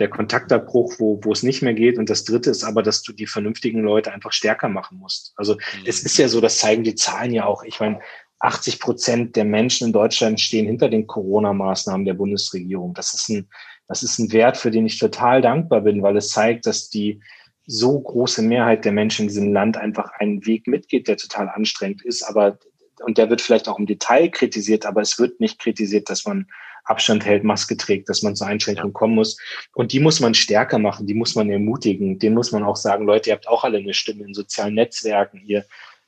der 0.00 0.08
Kontaktabbruch, 0.08 0.94
wo, 0.98 1.20
wo 1.22 1.32
es 1.32 1.42
nicht 1.42 1.62
mehr 1.62 1.74
geht. 1.74 1.98
Und 1.98 2.10
das 2.10 2.24
dritte 2.24 2.50
ist 2.50 2.64
aber, 2.64 2.82
dass 2.82 3.02
du 3.02 3.12
die 3.12 3.26
vernünftigen 3.26 3.80
Leute 3.82 4.12
einfach 4.12 4.32
stärker 4.32 4.68
machen 4.68 4.98
musst. 4.98 5.32
Also 5.36 5.54
mhm. 5.54 5.84
es 5.86 6.02
ist 6.02 6.18
ja 6.18 6.28
so, 6.28 6.40
das 6.40 6.58
zeigen 6.58 6.82
die 6.82 6.94
Zahlen 6.94 7.32
ja 7.32 7.44
auch. 7.44 7.62
Ich 7.62 7.78
meine, 7.78 8.00
80 8.40 8.80
Prozent 8.80 9.36
der 9.36 9.44
Menschen 9.44 9.88
in 9.88 9.92
Deutschland 9.92 10.40
stehen 10.40 10.66
hinter 10.66 10.88
den 10.88 11.06
Corona-Maßnahmen 11.06 12.06
der 12.06 12.14
Bundesregierung. 12.14 12.94
Das 12.94 13.12
ist 13.12 13.28
ein, 13.28 13.48
das 13.86 14.02
ist 14.02 14.18
ein 14.18 14.32
Wert, 14.32 14.56
für 14.56 14.70
den 14.70 14.86
ich 14.86 14.98
total 14.98 15.42
dankbar 15.42 15.82
bin, 15.82 16.02
weil 16.02 16.16
es 16.16 16.30
zeigt, 16.30 16.66
dass 16.66 16.88
die 16.88 17.20
so 17.66 18.00
große 18.00 18.42
Mehrheit 18.42 18.84
der 18.84 18.92
Menschen 18.92 19.22
in 19.22 19.28
diesem 19.28 19.52
Land 19.52 19.76
einfach 19.76 20.10
einen 20.18 20.44
Weg 20.46 20.66
mitgeht, 20.66 21.06
der 21.06 21.18
total 21.18 21.50
anstrengend 21.50 22.02
ist, 22.02 22.22
aber 22.22 22.58
und 23.00 23.18
der 23.18 23.30
wird 23.30 23.40
vielleicht 23.40 23.68
auch 23.68 23.78
im 23.78 23.86
Detail 23.86 24.28
kritisiert, 24.28 24.86
aber 24.86 25.00
es 25.00 25.18
wird 25.18 25.40
nicht 25.40 25.58
kritisiert, 25.58 26.10
dass 26.10 26.24
man 26.24 26.46
Abstand 26.84 27.24
hält, 27.24 27.44
Maske 27.44 27.76
trägt, 27.76 28.08
dass 28.08 28.22
man 28.22 28.36
zur 28.36 28.46
Einschränkung 28.46 28.92
kommen 28.92 29.14
muss. 29.14 29.38
Und 29.74 29.92
die 29.92 30.00
muss 30.00 30.20
man 30.20 30.34
stärker 30.34 30.78
machen, 30.78 31.06
die 31.06 31.14
muss 31.14 31.34
man 31.34 31.50
ermutigen. 31.50 32.18
Den 32.18 32.34
muss 32.34 32.52
man 32.52 32.64
auch 32.64 32.76
sagen, 32.76 33.04
Leute, 33.04 33.30
ihr 33.30 33.36
habt 33.36 33.48
auch 33.48 33.64
alle 33.64 33.78
eine 33.78 33.94
Stimme 33.94 34.24
in 34.24 34.34
sozialen 34.34 34.74
Netzwerken. 34.74 35.42
Ihr, 35.46 35.64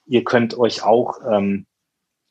ihr 0.06 0.24
könnt 0.24 0.58
euch 0.58 0.82
auch, 0.82 1.18
ähm, 1.30 1.66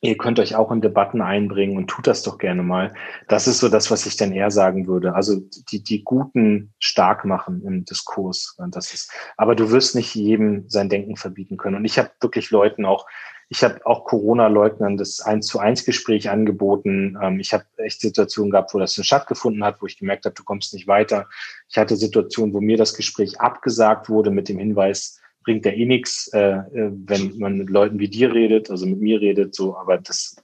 ihr 0.00 0.16
könnt 0.16 0.40
euch 0.40 0.56
auch 0.56 0.72
in 0.72 0.80
Debatten 0.80 1.22
einbringen 1.22 1.76
und 1.76 1.88
tut 1.88 2.06
das 2.06 2.22
doch 2.24 2.38
gerne 2.38 2.62
mal. 2.62 2.92
Das 3.28 3.46
ist 3.46 3.60
so 3.60 3.68
das, 3.68 3.90
was 3.90 4.04
ich 4.04 4.16
dann 4.16 4.32
eher 4.32 4.50
sagen 4.50 4.86
würde. 4.86 5.14
Also 5.14 5.40
die, 5.70 5.82
die 5.82 6.02
Guten 6.02 6.74
stark 6.78 7.24
machen 7.24 7.62
im 7.64 7.84
Diskurs. 7.84 8.56
Das 8.70 8.92
ist, 8.92 9.12
aber 9.36 9.54
du 9.54 9.70
wirst 9.70 9.94
nicht 9.94 10.14
jedem 10.14 10.68
sein 10.68 10.88
Denken 10.88 11.16
verbieten 11.16 11.56
können. 11.56 11.76
Und 11.76 11.84
ich 11.84 11.98
habe 11.98 12.10
wirklich 12.20 12.50
Leuten 12.50 12.84
auch 12.84 13.06
ich 13.52 13.62
habe 13.62 13.84
auch 13.84 14.06
Corona-Leugnern 14.06 14.96
das 14.96 15.20
eins 15.20 15.46
zu 15.46 15.58
eins 15.58 15.84
Gespräch 15.84 16.30
angeboten. 16.30 17.18
Ähm, 17.22 17.38
ich 17.38 17.52
habe 17.52 17.66
echt 17.76 18.00
Situationen 18.00 18.50
gehabt, 18.50 18.72
wo 18.72 18.78
das 18.78 18.96
nicht 18.96 19.06
stattgefunden 19.06 19.62
hat, 19.62 19.82
wo 19.82 19.86
ich 19.86 19.98
gemerkt 19.98 20.24
habe, 20.24 20.34
du 20.34 20.42
kommst 20.42 20.72
nicht 20.72 20.86
weiter. 20.86 21.28
Ich 21.68 21.76
hatte 21.76 21.94
Situationen, 21.96 22.54
wo 22.54 22.62
mir 22.62 22.78
das 22.78 22.94
Gespräch 22.94 23.42
abgesagt 23.42 24.08
wurde 24.08 24.30
mit 24.30 24.48
dem 24.48 24.56
Hinweis, 24.56 25.20
bringt 25.44 25.66
ja 25.66 25.72
eh 25.72 25.84
nichts, 25.84 26.28
äh, 26.32 26.38
äh, 26.38 26.92
wenn 26.94 27.36
man 27.36 27.58
mit 27.58 27.68
Leuten 27.68 27.98
wie 27.98 28.08
dir 28.08 28.32
redet, 28.32 28.70
also 28.70 28.86
mit 28.86 29.02
mir 29.02 29.20
redet, 29.20 29.54
so, 29.54 29.76
aber 29.76 29.98
das 29.98 30.34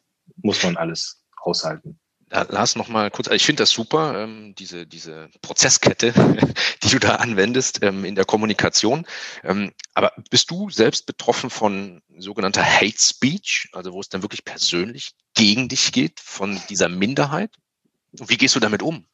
muss 0.43 0.63
man 0.63 0.77
alles 0.77 1.25
aushalten. 1.39 1.99
Lars, 2.31 2.77
noch 2.77 2.89
mal 2.89 3.11
kurz, 3.11 3.29
also 3.29 3.37
ich 3.37 3.45
finde 3.45 3.63
das 3.63 3.71
super, 3.71 4.23
ähm, 4.23 4.55
diese, 4.59 4.87
diese 4.87 5.29
Prozesskette, 5.41 6.13
die 6.83 6.91
du 6.91 6.99
da 6.99 7.17
anwendest 7.17 7.83
ähm, 7.83 8.05
in 8.05 8.15
der 8.15 8.25
Kommunikation. 8.25 9.07
Ähm, 9.45 9.73
aber 9.95 10.13
bist 10.31 10.51
du 10.51 10.71
selbst 10.71 11.07
betroffen 11.07 11.51
von 11.51 12.03
sogenannter 12.19 12.65
Hate 12.65 12.99
Speech, 12.99 13.71
also 13.73 13.93
wo 13.93 14.01
es 14.01 14.09
dann 14.09 14.23
wirklich 14.23 14.45
persönlich 14.45 15.13
gegen 15.35 15.69
dich 15.69 15.93
geht 15.93 16.21
von 16.21 16.61
dieser 16.69 16.89
Minderheit? 16.89 17.51
Wie 18.13 18.37
gehst 18.37 18.57
du 18.57 18.61
damit 18.61 18.83
um? 18.83 19.05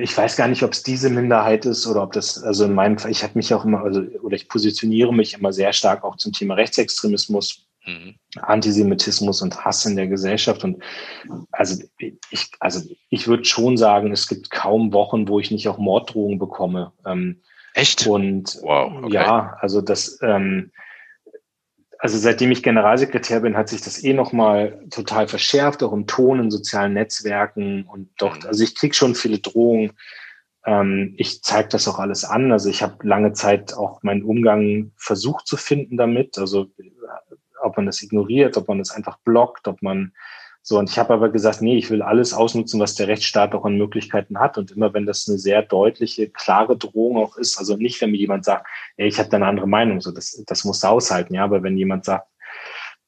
Ich 0.00 0.16
weiß 0.16 0.36
gar 0.36 0.48
nicht, 0.48 0.62
ob 0.62 0.72
es 0.72 0.82
diese 0.82 1.10
Minderheit 1.10 1.66
ist 1.66 1.86
oder 1.86 2.02
ob 2.02 2.12
das, 2.12 2.42
also 2.42 2.64
in 2.64 2.72
meinem 2.72 2.98
Fall, 2.98 3.10
ich 3.10 3.22
habe 3.22 3.34
mich 3.34 3.52
auch 3.52 3.64
immer, 3.66 3.82
also, 3.82 4.00
oder 4.22 4.34
ich 4.34 4.48
positioniere 4.48 5.12
mich 5.12 5.34
immer 5.34 5.52
sehr 5.52 5.74
stark 5.74 6.02
auch 6.02 6.16
zum 6.16 6.32
Thema 6.32 6.54
Rechtsextremismus, 6.54 7.65
mhm. 7.86 8.16
Antisemitismus 8.36 9.42
und 9.42 9.64
Hass 9.64 9.86
in 9.86 9.96
der 9.96 10.08
Gesellschaft. 10.08 10.64
Und 10.64 10.82
also 11.52 11.82
ich, 11.98 12.50
also 12.60 12.82
ich 13.08 13.28
würde 13.28 13.44
schon 13.44 13.76
sagen, 13.76 14.12
es 14.12 14.28
gibt 14.28 14.50
kaum 14.50 14.92
Wochen, 14.92 15.28
wo 15.28 15.40
ich 15.40 15.50
nicht 15.50 15.68
auch 15.68 15.78
Morddrohungen 15.78 16.38
bekomme. 16.38 16.92
Ähm, 17.04 17.40
Echt? 17.74 18.06
Und 18.06 18.58
wow, 18.62 19.04
okay. 19.04 19.14
ja, 19.14 19.56
also 19.60 19.80
das, 19.80 20.18
ähm, 20.22 20.72
also 21.98 22.18
seitdem 22.18 22.50
ich 22.50 22.62
Generalsekretär 22.62 23.40
bin, 23.40 23.56
hat 23.56 23.68
sich 23.68 23.82
das 23.82 24.02
eh 24.02 24.12
nochmal 24.12 24.82
total 24.90 25.28
verschärft, 25.28 25.82
auch 25.82 25.92
im 25.92 26.06
Ton 26.06 26.40
in 26.40 26.50
sozialen 26.50 26.92
Netzwerken 26.92 27.84
und 27.84 28.10
doch, 28.18 28.36
mhm. 28.36 28.46
also 28.46 28.64
ich 28.64 28.74
kriege 28.74 28.94
schon 28.94 29.14
viele 29.14 29.38
Drohungen. 29.38 29.92
Ähm, 30.64 31.14
ich 31.16 31.42
zeige 31.42 31.68
das 31.68 31.86
auch 31.86 31.98
alles 31.98 32.24
an. 32.24 32.50
Also 32.52 32.68
ich 32.68 32.82
habe 32.82 33.06
lange 33.06 33.32
Zeit 33.32 33.74
auch 33.74 34.02
meinen 34.02 34.24
Umgang 34.24 34.92
versucht 34.96 35.46
zu 35.46 35.56
finden 35.56 35.96
damit. 35.96 36.38
Also 36.38 36.66
ob 37.66 37.76
man 37.76 37.86
das 37.86 38.02
ignoriert, 38.02 38.56
ob 38.56 38.68
man 38.68 38.78
das 38.78 38.90
einfach 38.90 39.18
blockt, 39.18 39.68
ob 39.68 39.82
man 39.82 40.12
so, 40.68 40.80
und 40.80 40.90
ich 40.90 40.98
habe 40.98 41.14
aber 41.14 41.28
gesagt, 41.28 41.62
nee, 41.62 41.76
ich 41.76 41.90
will 41.90 42.02
alles 42.02 42.34
ausnutzen, 42.34 42.80
was 42.80 42.96
der 42.96 43.06
Rechtsstaat 43.06 43.54
auch 43.54 43.64
an 43.64 43.78
Möglichkeiten 43.78 44.40
hat. 44.40 44.58
Und 44.58 44.72
immer 44.72 44.92
wenn 44.92 45.06
das 45.06 45.28
eine 45.28 45.38
sehr 45.38 45.62
deutliche, 45.62 46.28
klare 46.28 46.76
Drohung 46.76 47.18
auch 47.18 47.36
ist, 47.36 47.56
also 47.56 47.76
nicht, 47.76 48.00
wenn 48.00 48.10
mir 48.10 48.16
jemand 48.16 48.44
sagt, 48.44 48.66
ey, 48.96 49.06
ich 49.06 49.20
habe 49.20 49.28
da 49.28 49.36
eine 49.36 49.46
andere 49.46 49.68
Meinung, 49.68 50.00
so 50.00 50.10
das, 50.10 50.42
das 50.44 50.64
musst 50.64 50.82
du 50.82 50.88
aushalten, 50.88 51.34
ja. 51.34 51.44
Aber 51.44 51.62
wenn 51.62 51.76
jemand 51.76 52.04
sagt, 52.04 52.26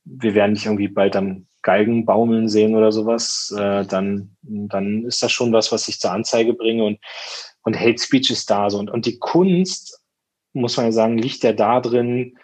wir 0.05 0.37
werden 0.37 0.55
dich 0.55 0.67
irgendwie 0.67 0.87
bald 0.87 1.17
am 1.17 1.49
Geigen 1.63 2.07
baumeln 2.07 2.49
sehen 2.49 2.77
oder 2.77 2.93
sowas, 2.93 3.53
äh, 3.59 3.85
dann, 3.85 4.37
dann 4.43 5.05
ist 5.05 5.21
das 5.25 5.33
schon 5.33 5.53
was, 5.53 5.73
was 5.73 5.89
ich 5.89 5.99
zur 5.99 6.13
Anzeige 6.13 6.55
bringe. 6.55 6.85
Und, 6.85 7.01
und 7.63 7.77
Hate 7.77 8.01
Speech 8.01 8.31
ist 8.31 8.49
da 8.51 8.71
so. 8.71 8.79
Und, 8.79 8.89
und 8.89 9.05
die 9.05 9.19
Kunst, 9.19 10.01
muss 10.53 10.77
man 10.77 10.87
ja 10.87 10.93
sagen, 10.93 11.19
liegt 11.19 11.43
ja 11.43 11.53
da 11.53 11.81
drin, 11.81 12.39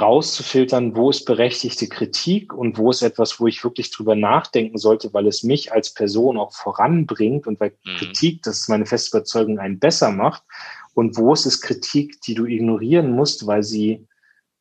rauszufiltern, 0.00 0.96
wo 0.96 1.10
ist 1.10 1.24
berechtigte 1.24 1.88
Kritik 1.88 2.52
und 2.52 2.78
wo 2.78 2.90
ist 2.90 3.02
etwas, 3.02 3.38
wo 3.38 3.46
ich 3.46 3.62
wirklich 3.62 3.92
drüber 3.92 4.16
nachdenken 4.16 4.76
sollte, 4.76 5.14
weil 5.14 5.26
es 5.26 5.44
mich 5.44 5.72
als 5.72 5.94
Person 5.94 6.36
auch 6.36 6.52
voranbringt 6.52 7.46
und 7.46 7.60
weil 7.60 7.76
mhm. 7.84 7.96
Kritik, 7.98 8.42
das 8.42 8.60
ist 8.60 8.68
meine 8.68 8.86
feste 8.86 9.16
Überzeugung, 9.16 9.58
einen 9.58 9.78
besser 9.78 10.10
macht. 10.10 10.42
Und 10.94 11.16
wo 11.16 11.32
ist 11.32 11.46
es 11.46 11.60
Kritik, 11.60 12.20
die 12.22 12.34
du 12.34 12.46
ignorieren 12.46 13.12
musst, 13.12 13.46
weil 13.46 13.62
sie, 13.62 14.06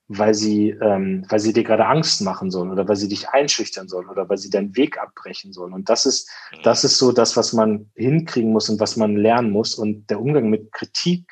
weil 0.07 0.35
sie, 0.35 0.69
ähm, 0.69 1.25
weil 1.29 1.39
sie 1.39 1.53
dir 1.53 1.63
gerade 1.63 1.87
Angst 1.87 2.21
machen 2.21 2.51
sollen 2.51 2.71
oder 2.71 2.87
weil 2.87 2.95
sie 2.95 3.07
dich 3.07 3.29
einschüchtern 3.29 3.87
sollen 3.87 4.09
oder 4.09 4.29
weil 4.29 4.37
sie 4.37 4.51
deinen 4.51 4.75
Weg 4.75 4.99
abbrechen 4.99 5.51
sollen. 5.51 5.73
Und 5.73 5.89
das 5.89 6.05
ist, 6.05 6.29
mhm. 6.51 6.57
das 6.63 6.83
ist 6.83 6.99
so 6.99 7.11
das, 7.11 7.35
was 7.37 7.53
man 7.53 7.89
hinkriegen 7.95 8.51
muss 8.51 8.69
und 8.69 8.79
was 8.79 8.97
man 8.97 9.15
lernen 9.15 9.49
muss. 9.49 9.73
Und 9.73 10.11
der 10.11 10.19
Umgang 10.19 10.51
mit 10.51 10.71
Kritik 10.71 11.25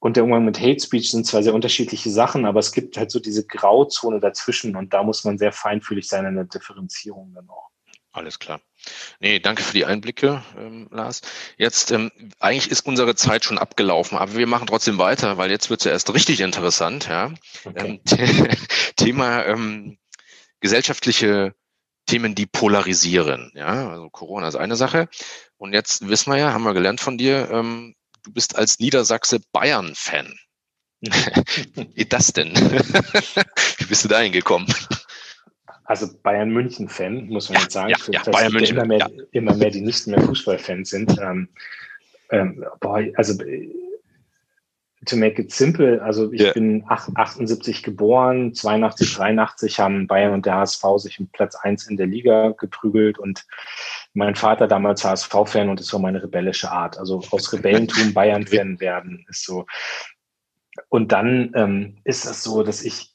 und 0.00 0.16
der 0.16 0.24
Umgang 0.24 0.44
mit 0.44 0.58
Hate 0.58 0.80
Speech 0.80 1.10
sind 1.10 1.26
zwar 1.26 1.42
sehr 1.42 1.54
unterschiedliche 1.54 2.10
Sachen, 2.10 2.46
aber 2.46 2.58
es 2.58 2.72
gibt 2.72 2.96
halt 2.96 3.10
so 3.10 3.20
diese 3.20 3.46
Grauzone 3.46 4.18
dazwischen 4.18 4.74
und 4.74 4.92
da 4.92 5.02
muss 5.02 5.24
man 5.24 5.38
sehr 5.38 5.52
feinfühlig 5.52 6.08
sein 6.08 6.24
in 6.24 6.34
der 6.34 6.44
Differenzierung 6.44 7.32
dann 7.34 7.48
auch. 7.48 7.68
Alles 8.12 8.40
klar. 8.40 8.60
Nee, 9.20 9.38
danke 9.38 9.62
für 9.62 9.74
die 9.74 9.84
Einblicke, 9.84 10.42
ähm, 10.58 10.88
Lars. 10.90 11.20
Jetzt, 11.58 11.92
ähm, 11.92 12.10
eigentlich 12.40 12.70
ist 12.70 12.86
unsere 12.86 13.14
Zeit 13.14 13.44
schon 13.44 13.58
abgelaufen, 13.58 14.18
aber 14.18 14.34
wir 14.34 14.48
machen 14.48 14.66
trotzdem 14.66 14.98
weiter, 14.98 15.36
weil 15.36 15.50
jetzt 15.50 15.70
wird 15.70 15.80
es 15.80 15.84
ja 15.84 15.92
erst 15.92 16.12
richtig 16.12 16.40
interessant. 16.40 17.06
Ja? 17.06 17.32
Okay. 17.64 18.00
Ähm, 18.08 18.56
Thema 18.96 19.44
ähm, 19.44 19.98
gesellschaftliche 20.58 21.54
Themen, 22.06 22.34
die 22.34 22.46
polarisieren. 22.46 23.52
Ja, 23.54 23.90
also 23.90 24.10
Corona 24.10 24.48
ist 24.48 24.56
eine 24.56 24.74
Sache. 24.74 25.08
Und 25.56 25.72
jetzt 25.72 26.08
wissen 26.08 26.32
wir 26.32 26.38
ja, 26.38 26.52
haben 26.52 26.64
wir 26.64 26.74
gelernt 26.74 27.00
von 27.00 27.16
dir, 27.16 27.48
ähm, 27.52 27.94
du 28.22 28.32
bist 28.32 28.56
als 28.56 28.78
Niedersachse 28.78 29.40
Bayern-Fan. 29.52 30.34
Wie 31.00 31.86
geht 31.86 32.12
das 32.12 32.32
denn? 32.32 32.54
Wie 32.54 33.84
bist 33.84 34.04
du 34.04 34.08
da 34.08 34.20
hingekommen? 34.20 34.72
Also 35.84 36.08
Bayern 36.22 36.50
München-Fan, 36.50 37.26
muss 37.28 37.48
man 37.48 37.56
ja, 37.56 37.62
jetzt 37.62 37.72
sagen. 37.72 37.90
Ja, 37.90 37.96
ja, 38.12 38.22
Bayern 38.30 38.52
München, 38.52 38.76
immer, 38.76 38.86
mehr, 38.86 38.98
ja. 38.98 39.08
immer 39.32 39.54
mehr, 39.54 39.70
die 39.70 39.80
nicht 39.80 40.06
mehr 40.06 40.20
Fußballfans 40.20 40.90
sind. 40.90 41.18
Ähm, 41.18 41.48
ähm, 42.30 42.64
boah, 42.80 43.02
also 43.16 43.34
to 45.06 45.16
make 45.16 45.40
it 45.40 45.50
simple, 45.50 46.00
also 46.02 46.30
ich 46.32 46.42
yeah. 46.42 46.52
bin 46.52 46.84
78 46.86 47.82
geboren, 47.82 48.54
82, 48.54 49.14
83 49.14 49.80
haben 49.80 50.06
Bayern 50.06 50.34
und 50.34 50.46
der 50.46 50.56
HSV 50.56 50.84
sich 50.98 51.18
um 51.18 51.28
Platz 51.28 51.56
1 51.56 51.88
in 51.88 51.96
der 51.96 52.06
Liga 52.06 52.50
geprügelt 52.50 53.18
und 53.18 53.46
mein 54.12 54.34
Vater 54.34 54.66
damals 54.66 55.04
HSV-Fan 55.04 55.68
und 55.68 55.80
das 55.80 55.92
war 55.92 56.00
meine 56.00 56.22
rebellische 56.22 56.70
Art. 56.70 56.98
Also 56.98 57.22
aus 57.30 57.52
Rebellentum 57.52 58.12
Bayern-Fan 58.14 58.80
werden 58.80 59.24
ist 59.28 59.44
so. 59.44 59.66
Und 60.88 61.12
dann 61.12 61.52
ähm, 61.54 61.98
ist 62.04 62.26
das 62.26 62.42
so, 62.42 62.62
dass 62.62 62.82
ich, 62.82 63.14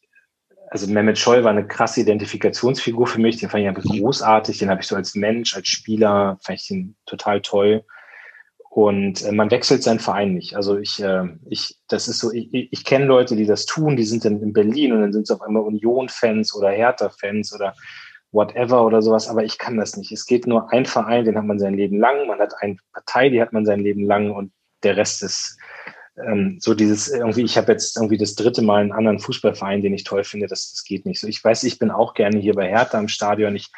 also 0.69 0.88
Mehmet 0.88 1.17
Scholl 1.17 1.43
war 1.43 1.51
eine 1.51 1.67
krasse 1.67 2.01
Identifikationsfigur 2.01 3.08
für 3.08 3.19
mich, 3.19 3.38
den 3.38 3.49
fand 3.49 3.63
ich 3.63 3.69
einfach 3.69 3.84
großartig, 3.84 4.58
den 4.58 4.69
habe 4.69 4.81
ich 4.81 4.88
so 4.88 4.95
als 4.95 5.15
Mensch, 5.15 5.55
als 5.55 5.67
Spieler, 5.67 6.38
fand 6.41 6.60
ich 6.60 6.71
ihn 6.71 6.95
total 7.05 7.41
toll. 7.41 7.84
Und 8.69 9.23
äh, 9.23 9.31
man 9.31 9.51
wechselt 9.51 9.84
seinen 9.84 9.99
Verein 9.99 10.34
nicht. 10.34 10.55
Also 10.55 10.77
ich, 10.77 11.01
äh, 11.01 11.23
ich, 11.49 11.77
das 11.88 12.08
ist 12.08 12.19
so, 12.19 12.31
ich, 12.31 12.49
ich 12.53 12.84
kenne 12.84 13.05
Leute, 13.05 13.36
die 13.36 13.45
das 13.45 13.65
tun, 13.65 13.95
die 13.95 14.03
sind 14.03 14.25
dann 14.25 14.41
in 14.41 14.51
Berlin 14.53 14.91
und 14.91 15.01
dann 15.01 15.13
sind 15.13 15.23
es 15.23 15.31
auf 15.31 15.41
einmal 15.41 15.63
Union-Fans 15.63 16.53
oder 16.55 16.71
Hertha-Fans 16.71 17.53
oder 17.53 17.73
whatever 18.36 18.86
oder 18.86 19.02
sowas, 19.02 19.28
aber 19.28 19.43
ich 19.43 19.58
kann 19.58 19.78
das 19.78 19.98
nicht. 19.98 20.12
Es 20.12 20.26
geht 20.26 20.45
nur 20.45 20.71
ein 20.71 20.86
Verein, 20.86 21.26
den 21.26 21.38
hat 21.38 21.45
man 21.45 21.58
sein 21.58 21.74
Leben 21.74 22.00
lang, 22.00 22.28
man 22.28 22.39
hat 22.39 22.54
eine 22.60 22.78
Partei, 22.93 23.30
die 23.30 23.41
hat 23.41 23.54
man 23.54 23.65
sein 23.65 23.80
Leben 23.80 24.06
lang 24.06 24.32
und 24.32 24.52
der 24.84 24.98
Rest 24.98 25.24
ist 25.24 25.58
ähm, 26.17 26.58
so 26.60 26.74
dieses 26.74 27.10
irgendwie, 27.10 27.43
ich 27.43 27.58
habe 27.58 27.71
jetzt 27.71 27.98
irgendwie 27.98 28.17
das 28.17 28.36
dritte 28.36 28.62
Mal 28.62 28.82
einen 28.82 28.91
anderen 28.91 29.19
Fußballverein, 29.19 29.82
den 29.82 29.93
ich 29.93 30.04
toll 30.04 30.24
finde, 30.24 30.48
das, 30.48 30.71
das 30.71 30.84
geht 30.84 31.06
nicht 31.06 31.19
so. 31.19 31.28
Ich 31.28 31.43
weiß, 31.43 31.63
ich 31.63 31.80
bin 31.80 31.91
auch 31.91 32.13
gerne 32.13 32.39
hier 32.39 32.54
bei 32.54 32.69
Hertha 32.69 33.00
im 33.00 33.08
Stadion. 33.08 33.56
Ich, 33.56 33.71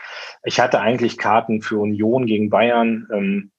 ich 0.43 0.59
hatte 0.59 0.79
eigentlich 0.79 1.17
Karten 1.17 1.61
für 1.61 1.79
Union 1.79 2.25
gegen 2.25 2.49
Bayern. 2.49 3.07
Ähm, 3.11 3.51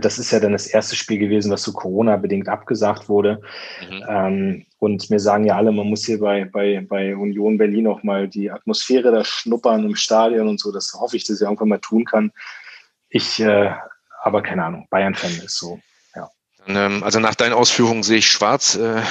das 0.00 0.18
ist 0.18 0.32
ja 0.32 0.40
dann 0.40 0.52
das 0.52 0.66
erste 0.66 0.96
Spiel 0.96 1.18
gewesen, 1.18 1.52
was 1.52 1.62
so 1.62 1.72
Corona-bedingt 1.72 2.48
abgesagt 2.48 3.08
wurde. 3.08 3.40
Mhm. 3.88 4.04
Ähm, 4.08 4.66
und 4.78 5.08
mir 5.08 5.20
sagen 5.20 5.44
ja 5.44 5.56
alle, 5.56 5.72
man 5.72 5.86
muss 5.86 6.04
hier 6.04 6.18
bei, 6.18 6.44
bei, 6.44 6.84
bei 6.88 7.16
Union 7.16 7.58
Berlin 7.58 7.86
auch 7.86 8.02
mal 8.02 8.28
die 8.28 8.50
Atmosphäre 8.50 9.12
da 9.12 9.24
schnuppern 9.24 9.84
im 9.84 9.96
Stadion 9.96 10.48
und 10.48 10.60
so. 10.60 10.72
Das 10.72 10.92
hoffe 10.94 11.16
ich, 11.16 11.24
dass 11.24 11.40
ich 11.40 11.42
irgendwann 11.42 11.68
mal 11.68 11.78
tun 11.78 12.04
kann. 12.04 12.32
Ich, 13.08 13.40
äh, 13.40 13.70
aber 14.22 14.42
keine 14.42 14.64
Ahnung, 14.64 14.88
Bayern-Fan 14.90 15.44
ist 15.44 15.58
so, 15.58 15.78
ja. 16.16 16.28
Ähm, 16.66 17.04
also 17.04 17.20
nach 17.20 17.36
deinen 17.36 17.52
Ausführungen 17.52 18.02
sehe 18.02 18.18
ich 18.18 18.26
schwarz. 18.26 18.74
Äh, 18.74 19.02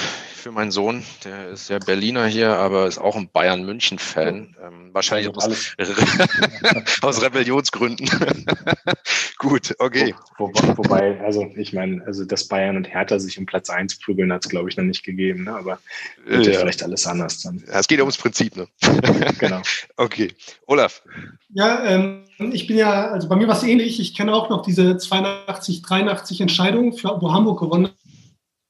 für 0.43 0.52
meinen 0.52 0.72
Sohn. 0.72 1.04
Der 1.24 1.50
ist 1.50 1.69
ja 1.69 1.80
Berliner 1.80 2.28
hier, 2.28 2.58
aber 2.58 2.86
ist 2.86 2.98
auch 2.98 3.15
ein 3.15 3.30
Bayern-München-Fan. 3.32 4.58
Ähm, 4.62 4.89
wahrscheinlich 4.91 5.34
aus, 5.34 5.74
aus 7.02 7.22
Rebellionsgründen. 7.22 8.10
Gut, 9.43 9.75
okay. 9.79 10.15
Wo, 10.38 10.47
wo, 10.53 10.77
wobei, 10.77 11.19
also 11.19 11.51
ich 11.58 11.73
meine, 11.73 12.01
also 12.06 12.23
dass 12.23 12.47
Bayern 12.47 12.77
und 12.77 12.88
Hertha 12.88 13.19
sich 13.19 13.38
um 13.38 13.45
Platz 13.45 13.69
1 13.69 13.99
prügeln, 13.99 14.32
hat 14.32 14.45
es, 14.45 14.49
glaube 14.49 14.69
ich, 14.69 14.77
noch 14.77 14.86
nicht 14.86 15.03
gegeben. 15.03 15.43
Ne? 15.43 15.53
Aber 15.53 15.79
wird 16.25 16.45
ja. 16.45 16.53
vielleicht 16.53 16.82
alles 16.82 17.06
anders 17.06 17.41
dann. 17.41 17.62
Ja, 17.67 17.77
es 17.82 17.89
geht 17.89 17.99
ums 17.99 18.17
Prinzip, 18.17 18.56
ne? 18.56 18.67
genau. 19.39 19.62
Okay. 19.97 20.32
Olaf. 20.65 21.03
Ja, 21.49 21.84
ähm, 21.84 22.23
ich 22.38 22.67
bin 22.67 22.77
ja, 22.77 23.10
also 23.10 23.27
bei 23.27 23.36
mir 23.36 23.49
war 23.49 23.58
es 23.58 23.63
ähnlich. 23.63 23.99
Ich 23.99 24.15
kenne 24.15 24.34
auch 24.34 24.49
noch 24.49 24.62
diese 24.62 24.95
82, 24.95 25.82
83 25.82 26.39
Entscheidungen, 26.39 26.93
für, 26.93 27.21
wo 27.21 27.34
Hamburg 27.34 27.60
gewonnen 27.60 27.89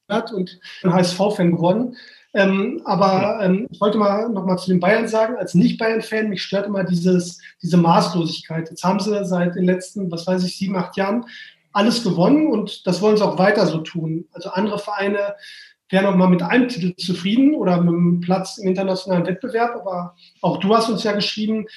hat 0.09 0.33
und 0.33 0.59
ein 0.81 0.91
HSV-Fan 0.91 1.51
geworden. 1.51 1.97
Ähm, 2.36 2.82
aber 2.86 3.39
ähm, 3.43 3.67
ich 3.69 3.80
wollte 3.80 3.98
mal 3.98 4.30
noch 4.30 4.46
mal 4.46 4.58
zu 4.58 4.72
den 4.72 4.80
Bayern 4.80 5.08
sagen, 5.08 5.36
als 5.38 5.54
Nicht-Bayern-Fan, 5.54 6.30
mich 6.30 6.41
stört 6.41 6.65
immer 6.65 6.84
dieses, 6.84 7.39
diese 7.62 7.78
Maßlosigkeit. 7.78 8.69
Jetzt 8.69 8.84
haben 8.84 9.00
sie 9.00 9.24
seit 9.26 9.56
den 9.56 9.65
letzten, 9.65 10.12
was 10.12 10.26
weiß 10.26 10.43
ich, 10.43 10.58
sieben, 10.58 10.76
acht 10.76 10.98
Jahren 10.98 11.26
alles 11.74 12.04
gewonnen 12.04 12.48
und 12.48 12.86
das 12.88 13.02
wollen 13.02 13.17
sie 13.17 13.26
auch 13.26 13.38
weiter 13.38 13.65
so 13.65 13.80
tun. 13.80 14.26
Also 14.32 14.50
andere 14.50 14.80
Vereine 14.80 15.36
wären 15.89 16.05
auch 16.05 16.16
mal 16.16 16.30
mit 16.30 16.41
einem 16.41 16.70
Titel 16.70 16.95
zufrieden 16.95 17.53
oder 17.55 17.82
mit 17.82 17.93
einem 17.93 18.22
Platz 18.22 18.57
im 18.57 18.68
internationalen 18.68 19.26
Wettbewerb, 19.26 19.76
aber 19.76 20.16
auch 20.41 20.57
du 20.57 20.76
hast 20.76 20.89
uns 20.89 21.03
ja 21.03 21.12
geschrieben, 21.12 21.68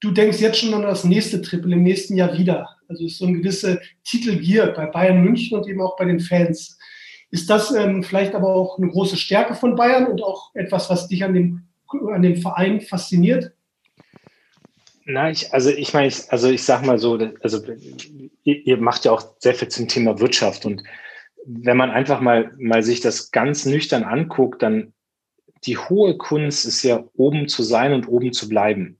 du 0.00 0.10
denkst 0.10 0.40
jetzt 0.40 0.58
schon 0.58 0.74
an 0.74 0.82
das 0.82 1.04
nächste 1.04 1.42
Triple 1.42 1.74
im 1.74 1.82
nächsten 1.82 2.16
Jahr 2.16 2.36
wieder. 2.36 2.68
Also 2.88 3.04
es 3.04 3.12
ist 3.12 3.18
so 3.18 3.26
eine 3.26 3.38
gewisse 3.38 3.80
Titelgier 4.04 4.72
bei 4.74 4.86
Bayern 4.86 5.22
München 5.22 5.58
und 5.58 5.68
eben 5.68 5.80
auch 5.80 5.96
bei 5.96 6.04
den 6.04 6.20
Fans. 6.20 6.78
Ist 7.30 7.48
das 7.48 7.72
ähm, 7.72 8.02
vielleicht 8.02 8.34
aber 8.34 8.54
auch 8.54 8.78
eine 8.78 8.88
große 8.88 9.16
Stärke 9.16 9.54
von 9.54 9.76
Bayern 9.76 10.06
und 10.06 10.22
auch 10.22 10.54
etwas, 10.54 10.90
was 10.90 11.08
dich 11.08 11.22
an 11.24 11.34
dem, 11.34 11.62
an 12.12 12.22
dem 12.22 12.36
Verein 12.36 12.80
fasziniert? 12.80 13.52
Na, 15.04 15.30
ich, 15.30 15.52
also 15.52 15.70
ich 15.70 15.92
meine, 15.92 16.08
ich, 16.08 16.30
also 16.30 16.48
ich 16.48 16.64
sag 16.64 16.84
mal 16.84 16.98
so, 16.98 17.18
also 17.42 17.62
ihr, 18.44 18.66
ihr 18.66 18.76
macht 18.76 19.04
ja 19.04 19.12
auch 19.12 19.22
sehr 19.38 19.54
viel 19.54 19.68
zum 19.68 19.88
Thema 19.88 20.20
Wirtschaft 20.20 20.66
und 20.66 20.82
wenn 21.46 21.76
man 21.76 21.90
einfach 21.90 22.20
mal, 22.20 22.52
mal 22.58 22.82
sich 22.82 23.00
das 23.00 23.30
ganz 23.30 23.64
nüchtern 23.64 24.04
anguckt, 24.04 24.62
dann 24.62 24.92
die 25.64 25.78
hohe 25.78 26.16
Kunst 26.16 26.64
ist 26.64 26.82
ja 26.82 27.04
oben 27.16 27.48
zu 27.48 27.62
sein 27.62 27.92
und 27.92 28.08
oben 28.08 28.32
zu 28.32 28.48
bleiben. 28.48 28.98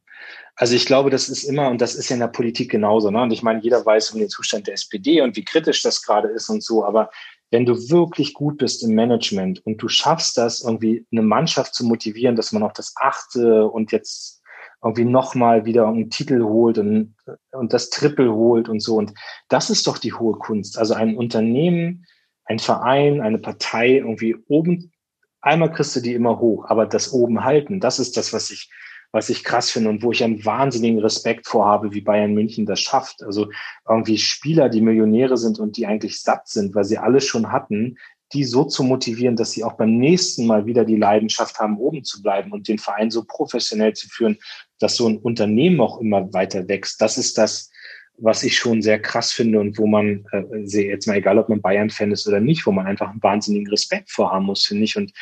Also 0.54 0.74
ich 0.74 0.84
glaube, 0.84 1.10
das 1.10 1.28
ist 1.28 1.44
immer, 1.44 1.70
und 1.70 1.80
das 1.80 1.94
ist 1.94 2.10
ja 2.10 2.14
in 2.14 2.20
der 2.20 2.28
Politik 2.28 2.70
genauso, 2.70 3.10
ne? 3.10 3.22
Und 3.22 3.32
ich 3.32 3.42
meine, 3.42 3.60
jeder 3.62 3.84
weiß 3.84 4.10
um 4.10 4.20
den 4.20 4.28
Zustand 4.28 4.66
der 4.66 4.74
SPD 4.74 5.22
und 5.22 5.36
wie 5.36 5.44
kritisch 5.44 5.82
das 5.82 6.02
gerade 6.02 6.28
ist 6.28 6.50
und 6.50 6.62
so, 6.62 6.84
aber 6.84 7.10
wenn 7.50 7.66
du 7.66 7.90
wirklich 7.90 8.34
gut 8.34 8.58
bist 8.58 8.82
im 8.84 8.94
Management 8.94 9.64
und 9.66 9.82
du 9.82 9.88
schaffst 9.88 10.38
das, 10.38 10.62
irgendwie 10.62 11.06
eine 11.10 11.22
Mannschaft 11.22 11.74
zu 11.74 11.84
motivieren, 11.84 12.36
dass 12.36 12.52
man 12.52 12.62
auch 12.62 12.72
das 12.72 12.94
achte 12.96 13.66
und 13.66 13.92
jetzt 13.92 14.42
irgendwie 14.82 15.04
nochmal 15.04 15.64
wieder 15.66 15.86
einen 15.86 16.10
Titel 16.10 16.42
holt 16.42 16.78
und, 16.78 17.14
und 17.52 17.72
das 17.72 17.90
Triple 17.90 18.32
holt 18.32 18.68
und 18.68 18.80
so. 18.80 18.96
Und 18.96 19.12
das 19.48 19.68
ist 19.68 19.86
doch 19.86 19.98
die 19.98 20.12
hohe 20.12 20.38
Kunst. 20.38 20.78
Also 20.78 20.94
ein 20.94 21.16
Unternehmen, 21.16 22.06
ein 22.44 22.58
Verein, 22.58 23.20
eine 23.20 23.38
Partei 23.38 23.96
irgendwie 23.96 24.36
oben, 24.48 24.92
einmal 25.40 25.72
kriegst 25.72 25.96
du 25.96 26.00
die 26.00 26.14
immer 26.14 26.38
hoch, 26.38 26.66
aber 26.68 26.86
das 26.86 27.12
oben 27.12 27.44
halten, 27.44 27.80
das 27.80 27.98
ist 27.98 28.16
das, 28.16 28.32
was 28.32 28.50
ich, 28.50 28.70
was 29.12 29.28
ich 29.28 29.44
krass 29.44 29.70
finde 29.70 29.90
und 29.90 30.02
wo 30.02 30.12
ich 30.12 30.22
einen 30.22 30.44
wahnsinnigen 30.44 31.00
Respekt 31.00 31.46
vorhabe, 31.46 31.92
wie 31.92 32.00
Bayern 32.00 32.34
München 32.34 32.66
das 32.66 32.80
schafft. 32.80 33.22
Also 33.22 33.50
irgendwie 33.88 34.18
Spieler, 34.18 34.68
die 34.68 34.80
Millionäre 34.80 35.36
sind 35.36 35.58
und 35.58 35.76
die 35.76 35.86
eigentlich 35.86 36.20
satt 36.20 36.48
sind, 36.48 36.74
weil 36.74 36.84
sie 36.84 36.98
alles 36.98 37.26
schon 37.26 37.50
hatten, 37.50 37.96
die 38.32 38.44
so 38.44 38.64
zu 38.64 38.84
motivieren, 38.84 39.34
dass 39.34 39.50
sie 39.50 39.64
auch 39.64 39.72
beim 39.72 39.98
nächsten 39.98 40.46
Mal 40.46 40.66
wieder 40.66 40.84
die 40.84 40.96
Leidenschaft 40.96 41.58
haben, 41.58 41.78
oben 41.78 42.04
zu 42.04 42.22
bleiben 42.22 42.52
und 42.52 42.68
den 42.68 42.78
Verein 42.78 43.10
so 43.10 43.24
professionell 43.24 43.94
zu 43.94 44.08
führen, 44.08 44.38
dass 44.78 44.94
so 44.94 45.08
ein 45.08 45.18
Unternehmen 45.18 45.80
auch 45.80 46.00
immer 46.00 46.32
weiter 46.32 46.68
wächst. 46.68 47.00
Das 47.00 47.18
ist 47.18 47.36
das, 47.38 47.70
was 48.16 48.44
ich 48.44 48.56
schon 48.56 48.82
sehr 48.82 49.00
krass 49.00 49.32
finde 49.32 49.58
und 49.58 49.78
wo 49.78 49.86
man, 49.86 50.24
äh, 50.32 50.44
jetzt 50.64 51.08
mal 51.08 51.16
egal, 51.16 51.38
ob 51.38 51.48
man 51.48 51.60
Bayern-Fan 51.60 52.12
ist 52.12 52.28
oder 52.28 52.38
nicht, 52.38 52.66
wo 52.66 52.72
man 52.72 52.86
einfach 52.86 53.10
einen 53.10 53.22
wahnsinnigen 53.22 53.68
Respekt 53.68 54.10
vorhaben 54.10 54.46
muss, 54.46 54.64
finde 54.64 54.84
ich. 54.84 54.96
Und, 54.96 55.12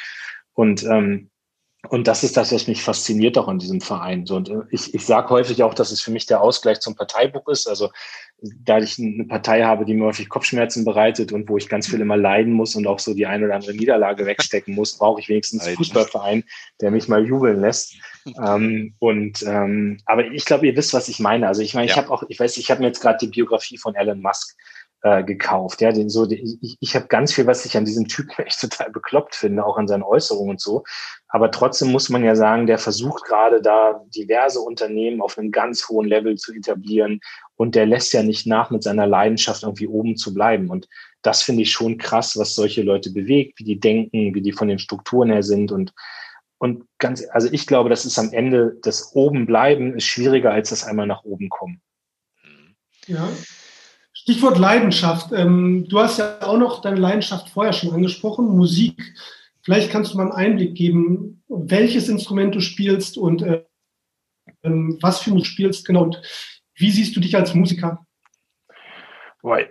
und, 0.53 0.85
ähm, 0.85 1.31
und 1.91 2.09
das 2.09 2.25
ist 2.25 2.37
das, 2.37 2.53
was 2.53 2.67
mich 2.67 2.83
fasziniert 2.83 3.39
auch 3.39 3.47
an 3.47 3.61
diesem 3.61 3.81
Verein. 3.81 4.29
Und 4.29 4.49
äh, 4.49 4.63
ich, 4.71 4.95
ich 4.95 5.07
sage 5.07 5.31
häufig 5.31 5.63
auch, 5.63 5.75
dass 5.75 5.93
es 5.93 6.01
für 6.01 6.11
mich 6.11 6.27
der 6.27 6.41
Ausgleich 6.41 6.81
zum 6.81 6.97
Parteibuch 6.97 7.47
ist. 7.47 7.69
Also 7.69 7.91
da 8.41 8.79
ich 8.79 8.99
eine 8.99 9.25
Partei 9.25 9.63
habe, 9.63 9.85
die 9.85 9.95
mir 9.95 10.07
häufig 10.07 10.29
Kopfschmerzen 10.29 10.85
bereitet 10.85 11.33
und 11.33 11.49
wo 11.49 11.57
ich 11.57 11.69
ganz 11.69 11.89
viel 11.89 12.01
immer 12.01 12.17
leiden 12.17 12.53
muss 12.53 12.75
und 12.75 12.87
auch 12.89 12.99
so 12.99 13.15
die 13.15 13.27
eine 13.27 13.45
oder 13.45 13.55
andere 13.55 13.75
Niederlage 13.75 14.27
wegstecken 14.27 14.75
muss, 14.75 14.99
brauche 14.99 15.21
ich 15.21 15.29
wenigstens 15.29 15.67
einen 15.67 15.77
Fußballverein, 15.77 16.45
der 16.81 16.91
mich 16.91 17.07
mal 17.07 17.25
jubeln 17.25 17.61
lässt. 17.61 17.95
ähm, 18.45 18.95
und 18.99 19.45
ähm, 19.47 19.99
aber 20.05 20.27
ich 20.27 20.45
glaube, 20.45 20.67
ihr 20.67 20.77
wisst, 20.77 20.95
was 20.95 21.09
ich 21.09 21.21
meine. 21.21 21.47
Also 21.47 21.63
ich 21.63 21.75
meine, 21.75 21.87
ja. 21.87 21.93
ich 21.93 21.97
habe 21.97 22.11
auch, 22.11 22.25
ich 22.29 22.41
weiß, 22.41 22.57
ich 22.57 22.71
habe 22.73 22.81
mir 22.81 22.89
jetzt 22.89 23.01
gerade 23.01 23.19
die 23.21 23.29
Biografie 23.31 23.79
von 23.79 23.95
Elon 23.95 24.21
Musk 24.21 24.57
äh, 25.03 25.23
gekauft. 25.23 25.81
Ja, 25.81 25.93
den 25.93 26.09
so, 26.09 26.27
den, 26.27 26.59
ich, 26.61 26.77
ich 26.81 26.97
habe 26.97 27.07
ganz 27.07 27.33
viel, 27.33 27.47
was 27.47 27.65
ich 27.65 27.77
an 27.77 27.85
diesem 27.85 28.09
Typen 28.09 28.35
echt 28.45 28.61
total 28.61 28.91
bekloppt 28.91 29.35
finde, 29.35 29.65
auch 29.65 29.77
an 29.77 29.89
seinen 29.89 30.03
Äußerungen 30.03 30.51
und 30.51 30.61
so. 30.61 30.85
Aber 31.29 31.51
trotzdem 31.51 31.93
muss 31.93 32.09
man 32.09 32.25
ja 32.25 32.35
sagen, 32.35 32.67
der 32.67 32.79
versucht 32.79 33.25
gerade 33.25 33.63
da 33.63 34.05
diverse 34.15 34.61
Unternehmen 34.61 35.21
auf 35.21 35.39
einem 35.39 35.51
ganz 35.51 35.89
hohen 35.89 36.09
Level 36.09 36.37
zu 36.37 36.53
etablieren 36.53 37.21
und 37.57 37.75
der 37.75 37.87
lässt 37.87 38.13
ja 38.13 38.23
nicht 38.23 38.47
nach, 38.47 38.71
mit 38.71 38.83
seiner 38.83 39.07
Leidenschaft 39.07 39.63
irgendwie 39.63 39.89
oben 39.89 40.17
zu 40.17 40.35
bleiben. 40.35 40.71
Und 40.71 40.89
das 41.23 41.43
finde 41.43 41.63
ich 41.63 41.73
schon 41.73 41.99
krass, 41.99 42.37
was 42.37 42.55
solche 42.55 42.83
Leute 42.83 43.11
bewegt, 43.11 43.59
wie 43.59 43.65
die 43.65 43.81
denken, 43.81 44.35
wie 44.35 44.43
die 44.43 44.53
von 44.53 44.69
den 44.69 44.79
Strukturen 44.79 45.31
her 45.31 45.43
sind 45.43 45.73
und 45.73 45.93
und 46.61 46.89
ganz, 46.99 47.25
also 47.31 47.49
ich 47.53 47.69
glaube, 47.69 47.89
das 47.89 48.05
ist 48.05 48.19
am 48.19 48.33
Ende 48.33 48.77
das 48.83 49.15
oben 49.15 49.47
bleiben 49.47 49.95
ist 49.95 50.07
schwieriger 50.07 50.51
als 50.51 50.71
das 50.71 50.83
einmal 50.83 51.07
nach 51.07 51.23
oben 51.23 51.49
kommen. 51.49 51.81
Ja. 53.07 53.29
Stichwort 54.29 54.59
Leidenschaft. 54.59 55.33
Ähm, 55.33 55.87
du 55.89 56.01
hast 56.01 56.19
ja 56.19 56.43
auch 56.43 56.59
noch 56.59 56.83
deine 56.83 57.01
Leidenschaft 57.01 57.49
vorher 57.49 57.73
schon 57.73 57.95
angesprochen, 57.95 58.55
Musik. 58.59 59.15
Vielleicht 59.63 59.91
kannst 59.91 60.13
du 60.13 60.19
mal 60.19 60.25
einen 60.25 60.33
Einblick 60.33 60.75
geben, 60.75 61.43
welches 61.49 62.11
Instrument 62.11 62.55
du 62.55 62.61
spielst 62.61 63.17
und 63.17 63.41
äh, 63.41 63.65
ähm, 64.63 64.99
was 65.01 65.21
für 65.21 65.31
Musik 65.31 65.47
du 65.47 65.51
spielst, 65.51 65.87
genau. 65.87 66.03
Und 66.03 66.21
wie 66.75 66.91
siehst 66.91 67.17
du 67.17 67.21
dich 67.21 67.35
als 67.37 67.55
Musiker? 67.55 68.05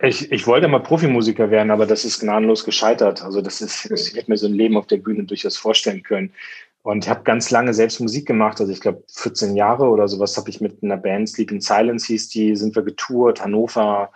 Ich, 0.02 0.32
ich 0.32 0.48
wollte 0.48 0.68
mal 0.68 0.80
Profimusiker 0.80 1.52
werden, 1.52 1.70
aber 1.70 1.86
das 1.86 2.04
ist 2.04 2.22
gnadenlos 2.22 2.64
gescheitert. 2.64 3.22
Also 3.22 3.44
das 3.44 3.62
ist, 3.62 3.92
ich 3.92 4.16
hätte 4.16 4.32
mir 4.32 4.38
so 4.38 4.48
ein 4.48 4.56
Leben 4.56 4.76
auf 4.76 4.88
der 4.88 4.98
Bühne 4.98 5.26
durchaus 5.26 5.56
vorstellen 5.56 6.02
können. 6.02 6.34
Und 6.82 7.06
ich 7.06 7.10
habe 7.12 7.22
ganz 7.22 7.52
lange 7.52 7.76
selbst 7.76 8.00
Musik 8.00 8.26
gemacht. 8.26 8.60
Also 8.60 8.74
ich 8.74 8.82
glaube 8.82 9.04
14 9.08 9.56
Jahre 9.56 9.86
oder 9.86 10.08
sowas 10.08 10.36
habe 10.36 10.50
ich 10.50 10.62
mit 10.62 10.82
einer 10.82 10.98
Band, 10.98 11.30
Sleep 11.30 11.52
in 11.52 11.62
Silence 11.62 12.08
hieß 12.08 12.30
die, 12.30 12.56
sind 12.56 12.76
wir 12.76 12.82
getourt, 12.82 13.44
Hannover, 13.44 14.12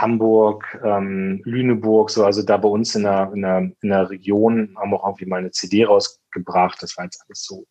Hamburg, 0.00 0.80
ähm, 0.84 1.40
Lüneburg, 1.44 2.10
so 2.10 2.24
also 2.24 2.42
da 2.42 2.56
bei 2.56 2.68
uns 2.68 2.94
in 2.96 3.04
der, 3.04 3.30
in 3.32 3.42
der, 3.42 3.58
in 3.80 3.88
der 3.88 4.10
Region 4.10 4.74
haben 4.76 4.90
wir 4.90 4.96
auch 4.96 5.08
irgendwie 5.08 5.26
mal 5.26 5.38
eine 5.38 5.52
CD 5.52 5.84
rausgebracht. 5.84 6.82
Das 6.82 6.96
war 6.96 7.04
jetzt 7.04 7.22
alles 7.26 7.44
so, 7.44 7.64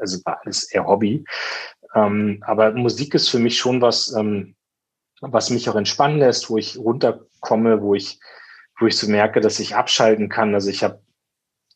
also 0.00 0.18
war 0.24 0.40
alles 0.44 0.72
eher 0.72 0.86
Hobby. 0.86 1.24
Ähm, 1.94 2.42
aber 2.42 2.72
Musik 2.72 3.14
ist 3.14 3.28
für 3.28 3.38
mich 3.38 3.58
schon 3.58 3.80
was, 3.80 4.12
ähm, 4.12 4.56
was 5.20 5.50
mich 5.50 5.68
auch 5.70 5.76
entspannen 5.76 6.18
lässt, 6.18 6.50
wo 6.50 6.58
ich 6.58 6.76
runterkomme, 6.76 7.80
wo 7.80 7.94
ich, 7.94 8.18
wo 8.80 8.86
ich 8.86 8.96
so 8.96 9.08
merke, 9.08 9.40
dass 9.40 9.60
ich 9.60 9.76
abschalten 9.76 10.28
kann. 10.28 10.54
Also 10.54 10.70
ich 10.70 10.82
habe 10.82 11.00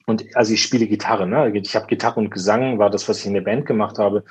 und 0.07 0.24
also 0.36 0.53
ich 0.53 0.62
spiele 0.62 0.88
Gitarre, 0.88 1.28
ne? 1.28 1.57
Ich 1.57 1.76
habe 1.76 1.86
Gitarre 1.86 2.18
und 2.18 2.30
Gesang, 2.30 2.80
war 2.80 2.90
das, 2.90 3.09
was 3.09 3.20
ich 3.20 3.26
in 3.26 3.34
der 3.34 3.40
Band 3.42 3.66
gemacht 3.66 3.98
habe. 3.98 4.24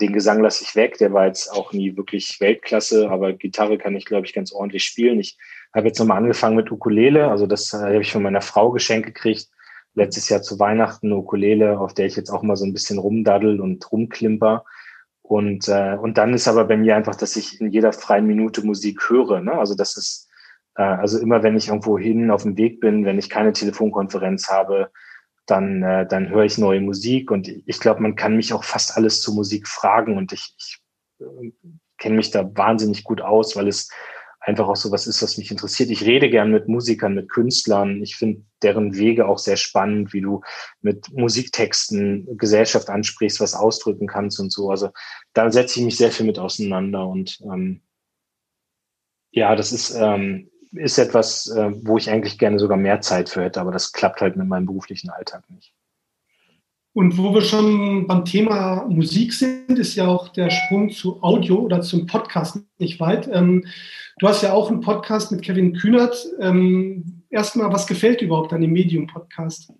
Den 0.00 0.12
Gesang 0.12 0.42
lasse 0.42 0.64
ich 0.64 0.74
weg, 0.74 0.98
der 0.98 1.12
war 1.12 1.26
jetzt 1.26 1.52
auch 1.52 1.72
nie 1.72 1.96
wirklich 1.96 2.40
Weltklasse, 2.40 3.10
aber 3.10 3.32
Gitarre 3.32 3.78
kann 3.78 3.94
ich, 3.94 4.04
glaube 4.04 4.26
ich, 4.26 4.34
ganz 4.34 4.52
ordentlich 4.52 4.84
spielen. 4.84 5.20
Ich 5.20 5.38
habe 5.72 5.86
jetzt 5.86 5.98
nochmal 5.98 6.18
angefangen 6.18 6.56
mit 6.56 6.70
Ukulele, 6.70 7.28
also 7.28 7.46
das 7.46 7.72
äh, 7.72 7.78
habe 7.78 8.00
ich 8.00 8.12
von 8.12 8.22
meiner 8.22 8.40
Frau 8.40 8.70
geschenkt 8.70 9.06
gekriegt. 9.06 9.48
Letztes 9.94 10.28
Jahr 10.28 10.42
zu 10.42 10.58
Weihnachten 10.58 11.06
eine 11.06 11.16
Ukulele, 11.16 11.78
auf 11.78 11.94
der 11.94 12.06
ich 12.06 12.16
jetzt 12.16 12.30
auch 12.30 12.42
mal 12.42 12.56
so 12.56 12.64
ein 12.64 12.72
bisschen 12.72 12.98
rumdaddel 12.98 13.60
und 13.60 13.90
rumklimper. 13.92 14.64
Und, 15.22 15.68
äh, 15.68 15.96
und 16.00 16.18
dann 16.18 16.34
ist 16.34 16.48
aber 16.48 16.64
bei 16.64 16.76
mir 16.76 16.96
einfach, 16.96 17.14
dass 17.14 17.36
ich 17.36 17.60
in 17.60 17.70
jeder 17.70 17.92
freien 17.92 18.26
Minute 18.26 18.64
Musik 18.66 19.08
höre. 19.08 19.40
Ne? 19.40 19.52
Also 19.52 19.74
das 19.74 19.96
ist, 19.96 20.28
äh, 20.76 20.82
also 20.82 21.18
immer 21.18 21.42
wenn 21.42 21.56
ich 21.56 21.68
irgendwo 21.68 21.98
hin 21.98 22.30
auf 22.30 22.42
dem 22.42 22.56
Weg 22.56 22.80
bin, 22.80 23.04
wenn 23.04 23.18
ich 23.18 23.30
keine 23.30 23.52
Telefonkonferenz 23.52 24.50
habe, 24.50 24.90
dann, 25.46 25.82
äh, 25.82 26.06
dann 26.06 26.28
höre 26.28 26.44
ich 26.44 26.58
neue 26.58 26.80
Musik. 26.80 27.30
Und 27.30 27.48
ich 27.48 27.80
glaube, 27.80 28.02
man 28.02 28.16
kann 28.16 28.36
mich 28.36 28.52
auch 28.52 28.64
fast 28.64 28.96
alles 28.96 29.20
zur 29.20 29.34
Musik 29.34 29.68
fragen. 29.68 30.16
Und 30.16 30.32
ich, 30.32 30.54
ich 30.58 30.78
äh, 31.20 31.52
kenne 31.98 32.16
mich 32.16 32.30
da 32.30 32.48
wahnsinnig 32.56 33.04
gut 33.04 33.20
aus, 33.20 33.56
weil 33.56 33.68
es 33.68 33.88
einfach 34.44 34.68
auch 34.68 34.76
so 34.76 34.90
was 34.90 35.06
ist, 35.06 35.22
was 35.22 35.38
mich 35.38 35.50
interessiert. 35.50 35.90
Ich 35.90 36.04
rede 36.04 36.28
gern 36.28 36.50
mit 36.50 36.68
Musikern, 36.68 37.14
mit 37.14 37.30
Künstlern. 37.30 38.02
Ich 38.02 38.16
finde 38.16 38.42
deren 38.62 38.94
Wege 38.94 39.26
auch 39.26 39.38
sehr 39.38 39.56
spannend, 39.56 40.12
wie 40.12 40.20
du 40.20 40.42
mit 40.82 41.10
Musiktexten 41.12 42.36
Gesellschaft 42.36 42.90
ansprichst, 42.90 43.40
was 43.40 43.54
ausdrücken 43.54 44.06
kannst 44.06 44.38
und 44.40 44.52
so. 44.52 44.70
Also 44.70 44.90
da 45.32 45.50
setze 45.50 45.78
ich 45.78 45.84
mich 45.84 45.96
sehr 45.96 46.10
viel 46.10 46.26
mit 46.26 46.38
auseinander 46.38 47.06
und 47.06 47.40
ähm, 47.42 47.82
ja, 49.30 49.56
das 49.56 49.72
ist, 49.72 49.96
ähm, 49.98 50.50
ist 50.74 50.98
etwas, 50.98 51.48
äh, 51.48 51.72
wo 51.82 51.96
ich 51.96 52.10
eigentlich 52.10 52.38
gerne 52.38 52.58
sogar 52.58 52.76
mehr 52.76 53.00
Zeit 53.00 53.28
für 53.28 53.42
hätte, 53.42 53.60
aber 53.60 53.72
das 53.72 53.92
klappt 53.92 54.20
halt 54.20 54.36
mit 54.36 54.46
meinem 54.46 54.66
beruflichen 54.66 55.10
Alltag 55.10 55.48
nicht. 55.50 55.72
Und 56.94 57.18
wo 57.18 57.34
wir 57.34 57.42
schon 57.42 58.06
beim 58.06 58.24
Thema 58.24 58.86
Musik 58.88 59.32
sind, 59.32 59.78
ist 59.78 59.96
ja 59.96 60.06
auch 60.06 60.28
der 60.28 60.50
Sprung 60.50 60.90
zu 60.90 61.20
Audio 61.22 61.58
oder 61.58 61.80
zum 61.80 62.06
Podcast 62.06 62.60
nicht 62.78 63.00
weit. 63.00 63.28
Ähm, 63.32 63.66
du 64.18 64.28
hast 64.28 64.42
ja 64.42 64.52
auch 64.52 64.70
einen 64.70 64.80
Podcast 64.80 65.32
mit 65.32 65.42
Kevin 65.42 65.74
Kühnert. 65.74 66.16
Ähm, 66.38 67.24
erstmal, 67.30 67.72
was 67.72 67.88
gefällt 67.88 68.22
überhaupt 68.22 68.52
an 68.52 68.60
dem 68.60 68.72
Medium-Podcast? 68.72 69.72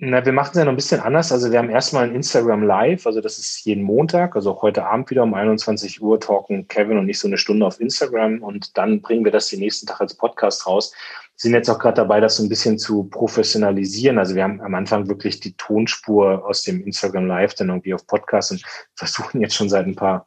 Na, 0.00 0.24
wir 0.24 0.32
machen 0.32 0.50
es 0.52 0.58
ja 0.58 0.64
noch 0.64 0.72
ein 0.72 0.76
bisschen 0.76 1.00
anders. 1.00 1.32
Also 1.32 1.50
wir 1.50 1.58
haben 1.58 1.70
erstmal 1.70 2.04
ein 2.04 2.14
Instagram 2.14 2.62
Live, 2.62 3.04
also 3.04 3.20
das 3.20 3.36
ist 3.36 3.64
jeden 3.64 3.82
Montag, 3.82 4.36
also 4.36 4.52
auch 4.52 4.62
heute 4.62 4.86
Abend 4.86 5.10
wieder 5.10 5.24
um 5.24 5.34
21 5.34 6.00
Uhr 6.00 6.20
talken 6.20 6.68
Kevin 6.68 6.98
und 6.98 7.08
ich 7.08 7.18
so 7.18 7.26
eine 7.26 7.36
Stunde 7.36 7.66
auf 7.66 7.80
Instagram 7.80 8.40
und 8.40 8.78
dann 8.78 9.02
bringen 9.02 9.24
wir 9.24 9.32
das 9.32 9.48
den 9.48 9.58
nächsten 9.58 9.88
Tag 9.88 10.00
als 10.00 10.14
Podcast 10.14 10.68
raus. 10.68 10.94
Sind 11.34 11.52
jetzt 11.52 11.68
auch 11.68 11.80
gerade 11.80 11.96
dabei, 11.96 12.20
das 12.20 12.36
so 12.36 12.44
ein 12.44 12.48
bisschen 12.48 12.78
zu 12.78 13.04
professionalisieren. 13.04 14.18
Also 14.18 14.36
wir 14.36 14.44
haben 14.44 14.60
am 14.60 14.76
Anfang 14.76 15.08
wirklich 15.08 15.40
die 15.40 15.54
Tonspur 15.54 16.46
aus 16.46 16.62
dem 16.62 16.84
Instagram 16.84 17.26
Live 17.26 17.54
dann 17.54 17.68
irgendwie 17.68 17.94
auf 17.94 18.06
Podcast 18.06 18.52
und 18.52 18.62
versuchen 18.94 19.40
jetzt 19.40 19.56
schon 19.56 19.68
seit 19.68 19.86
ein 19.86 19.96
paar 19.96 20.24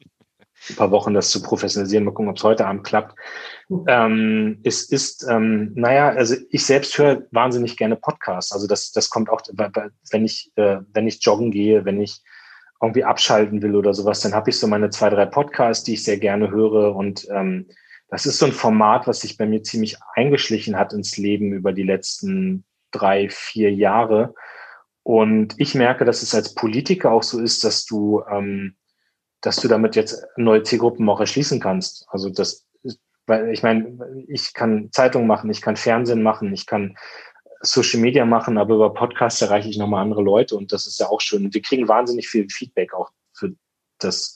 ein 0.70 0.76
paar 0.76 0.92
Wochen 0.92 1.14
das 1.14 1.30
zu 1.30 1.42
professionalisieren. 1.42 2.06
Mal 2.06 2.12
gucken, 2.12 2.30
ob 2.30 2.38
es 2.38 2.44
heute 2.44 2.66
Abend 2.66 2.84
klappt. 2.84 3.16
Ähm, 3.88 4.60
es 4.64 4.90
ist, 4.90 5.26
ähm, 5.30 5.72
naja, 5.76 6.10
also 6.10 6.36
ich 6.50 6.66
selbst 6.66 6.98
höre 6.98 7.24
wahnsinnig 7.32 7.78
gerne 7.78 7.96
Podcasts. 7.96 8.52
Also 8.52 8.68
das, 8.68 8.92
das 8.92 9.10
kommt 9.10 9.30
auch, 9.30 9.42
wenn 10.12 10.26
ich, 10.26 10.52
äh, 10.56 10.78
wenn 10.94 11.08
ich 11.08 11.24
joggen 11.24 11.52
gehe, 11.52 11.86
wenn 11.86 12.00
ich 12.00 12.22
irgendwie 12.82 13.04
abschalten 13.04 13.62
will 13.62 13.76
oder 13.76 13.94
sowas, 13.94 14.22
dann 14.22 14.34
habe 14.34 14.50
ich 14.50 14.60
so 14.60 14.68
meine 14.68 14.90
zwei, 14.90 15.10
drei 15.10 15.26
Podcasts, 15.26 15.84
die 15.84 15.94
ich 15.94 16.04
sehr 16.04 16.18
gerne 16.18 16.50
höre. 16.52 16.96
Und 16.96 17.28
ähm, 17.32 17.68
das 18.10 18.26
ist 18.26 18.40
so 18.40 18.46
ein 18.46 18.52
Format, 18.52 19.08
was 19.08 19.22
sich 19.22 19.38
bei 19.38 19.46
mir 19.46 19.64
ziemlich 19.64 19.98
eingeschlichen 20.16 20.78
hat 20.78 20.94
ins 20.94 21.18
Leben 21.18 21.54
über 21.54 21.74
die 21.74 21.84
letzten 21.84 22.66
drei, 22.92 23.30
vier 23.30 23.72
Jahre. 23.74 24.34
Und 25.04 25.56
ich 25.58 25.76
merke, 25.76 26.06
dass 26.06 26.22
es 26.22 26.36
als 26.36 26.54
Politiker 26.54 27.12
auch 27.12 27.24
so 27.24 27.40
ist, 27.40 27.64
dass 27.64 27.86
du 27.86 28.22
ähm, 28.30 28.76
dass 29.42 29.58
du 29.58 29.68
damit 29.68 29.96
jetzt 29.96 30.26
neue 30.38 30.64
Zielgruppen 30.64 31.08
auch 31.10 31.20
erschließen 31.20 31.60
kannst. 31.60 32.08
Also 32.10 32.30
das, 32.30 32.66
weil 33.26 33.50
ich 33.52 33.64
meine, 33.64 34.26
ich 34.28 34.54
kann 34.54 34.90
Zeitung 34.92 35.28
machen, 35.28 35.50
ich 35.50 35.62
kann 35.62 35.76
Fernsehen 35.76 36.24
machen, 36.24 36.54
ich 36.54 36.66
kann 36.66 36.98
Social 37.62 38.00
Media 38.00 38.26
machen, 38.26 38.58
aber 38.58 38.76
über 38.76 38.94
Podcasts 38.94 39.42
erreiche 39.42 39.70
ich 39.70 39.78
nochmal 39.78 40.02
andere 40.02 40.22
Leute 40.22 40.56
und 40.56 40.72
das 40.72 40.88
ist 40.88 41.00
ja 41.00 41.08
auch 41.08 41.22
schön. 41.22 41.54
Wir 41.54 41.62
kriegen 41.62 41.88
wahnsinnig 41.88 42.28
viel 42.28 42.48
Feedback 42.50 42.94
auch 42.94 43.12
für 43.34 43.54
das, 44.00 44.36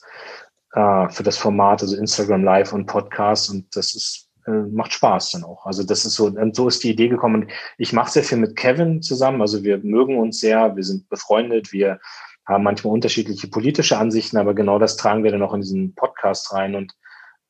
äh, 0.72 1.08
für 1.08 1.22
das 1.22 1.36
Format, 1.36 1.82
also 1.82 1.96
Instagram 1.96 2.44
Live 2.44 2.72
und 2.72 2.86
Podcast 2.86 3.50
und 3.50 3.74
das 3.74 3.94
ist 3.94 4.26
äh, 4.46 4.50
macht 4.50 4.92
Spaß 4.92 5.32
dann 5.32 5.44
auch. 5.44 5.66
Also 5.66 5.82
das 5.82 6.04
ist 6.04 6.14
so, 6.14 6.26
und 6.26 6.54
so 6.54 6.68
ist 6.68 6.84
die 6.84 6.90
Idee 6.90 7.08
gekommen. 7.08 7.50
Ich 7.78 7.92
mache 7.92 8.12
sehr 8.12 8.22
viel 8.22 8.38
mit 8.38 8.54
Kevin 8.54 9.02
zusammen. 9.02 9.40
Also 9.40 9.64
wir 9.64 9.78
mögen 9.78 10.18
uns 10.18 10.38
sehr, 10.38 10.76
wir 10.76 10.84
sind 10.84 11.08
befreundet, 11.08 11.72
wir 11.72 11.98
haben 12.46 12.64
manchmal 12.64 12.94
unterschiedliche 12.94 13.48
politische 13.48 13.98
Ansichten, 13.98 14.36
aber 14.36 14.54
genau 14.54 14.78
das 14.78 14.96
tragen 14.96 15.24
wir 15.24 15.32
dann 15.32 15.42
auch 15.42 15.54
in 15.54 15.60
diesen 15.60 15.94
Podcast 15.94 16.52
rein. 16.52 16.74
Und, 16.74 16.92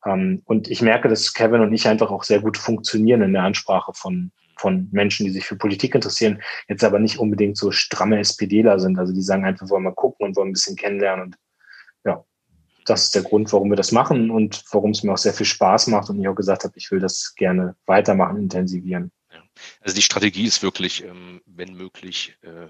ähm, 0.05 0.41
und 0.45 0.69
ich 0.69 0.81
merke, 0.81 1.07
dass 1.07 1.33
Kevin 1.33 1.61
und 1.61 1.73
ich 1.73 1.87
einfach 1.87 2.09
auch 2.09 2.23
sehr 2.23 2.41
gut 2.41 2.57
funktionieren 2.57 3.21
in 3.21 3.33
der 3.33 3.43
Ansprache 3.43 3.93
von, 3.93 4.31
von 4.57 4.89
Menschen, 4.91 5.25
die 5.25 5.31
sich 5.31 5.45
für 5.45 5.55
Politik 5.55 5.93
interessieren, 5.93 6.41
jetzt 6.67 6.83
aber 6.83 6.99
nicht 6.99 7.19
unbedingt 7.19 7.57
so 7.57 7.71
stramme 7.71 8.19
SPDler 8.19 8.79
sind. 8.79 8.97
Also 8.97 9.13
die 9.13 9.21
sagen 9.21 9.45
einfach, 9.45 9.69
wollen 9.69 9.83
mal 9.83 9.93
gucken 9.93 10.25
und 10.25 10.35
wollen 10.35 10.49
ein 10.49 10.53
bisschen 10.53 10.75
kennenlernen. 10.75 11.25
Und 11.25 11.35
ja, 12.03 12.23
das 12.85 13.05
ist 13.05 13.15
der 13.15 13.23
Grund, 13.23 13.53
warum 13.53 13.69
wir 13.69 13.77
das 13.77 13.91
machen 13.91 14.31
und 14.31 14.63
warum 14.71 14.91
es 14.91 15.03
mir 15.03 15.13
auch 15.13 15.17
sehr 15.17 15.33
viel 15.33 15.45
Spaß 15.45 15.87
macht 15.87 16.09
und 16.09 16.19
ich 16.19 16.27
auch 16.27 16.35
gesagt 16.35 16.63
habe, 16.63 16.73
ich 16.75 16.89
will 16.89 16.99
das 16.99 17.35
gerne 17.35 17.75
weitermachen, 17.85 18.37
intensivieren. 18.37 19.11
Also 19.81 19.95
die 19.95 20.01
Strategie 20.01 20.45
ist 20.45 20.63
wirklich, 20.63 21.03
ähm, 21.03 21.41
wenn 21.45 21.73
möglich, 21.73 22.37
äh, 22.41 22.67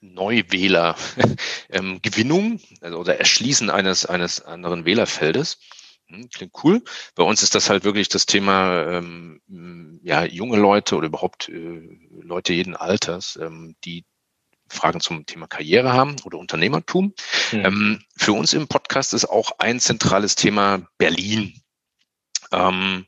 Neuwähler 0.00 0.96
ähm, 1.70 2.00
Gewinnung 2.02 2.60
also, 2.80 2.98
oder 2.98 3.18
Erschließen 3.18 3.70
eines, 3.70 4.06
eines 4.06 4.40
anderen 4.40 4.84
Wählerfeldes. 4.84 5.58
Hm, 6.06 6.28
klingt 6.30 6.52
cool. 6.64 6.82
Bei 7.14 7.24
uns 7.24 7.42
ist 7.42 7.54
das 7.54 7.70
halt 7.70 7.84
wirklich 7.84 8.08
das 8.08 8.26
Thema, 8.26 8.86
ähm, 8.86 9.40
ja, 10.02 10.24
junge 10.24 10.58
Leute 10.58 10.96
oder 10.96 11.06
überhaupt 11.06 11.48
äh, 11.48 11.98
Leute 12.20 12.52
jeden 12.52 12.76
Alters, 12.76 13.38
ähm, 13.40 13.76
die 13.84 14.04
Fragen 14.68 15.00
zum 15.00 15.26
Thema 15.26 15.46
Karriere 15.46 15.92
haben 15.92 16.16
oder 16.24 16.38
Unternehmertum. 16.38 17.14
Mhm. 17.52 17.64
Ähm, 17.64 18.02
für 18.16 18.32
uns 18.32 18.52
im 18.52 18.68
Podcast 18.68 19.14
ist 19.14 19.26
auch 19.26 19.58
ein 19.58 19.80
zentrales 19.80 20.34
Thema 20.34 20.86
Berlin. 20.98 21.60
Ähm, 22.52 23.06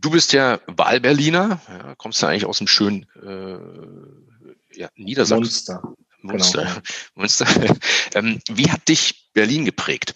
du 0.00 0.10
bist 0.10 0.32
ja 0.32 0.60
Wahlberliner, 0.66 1.60
ja, 1.68 1.94
kommst 1.96 2.22
ja 2.22 2.28
eigentlich 2.28 2.46
aus 2.46 2.58
dem 2.58 2.66
schönen 2.66 3.06
äh, 3.22 4.78
ja, 4.78 4.88
Niedersachsen. 4.96 5.40
Munster. 5.40 5.82
Munster. 6.22 6.62
Genau. 6.62 6.80
Munster. 7.14 7.46
ähm, 8.14 8.40
wie 8.50 8.70
hat 8.70 8.88
dich 8.88 9.30
Berlin 9.32 9.64
geprägt? 9.64 10.14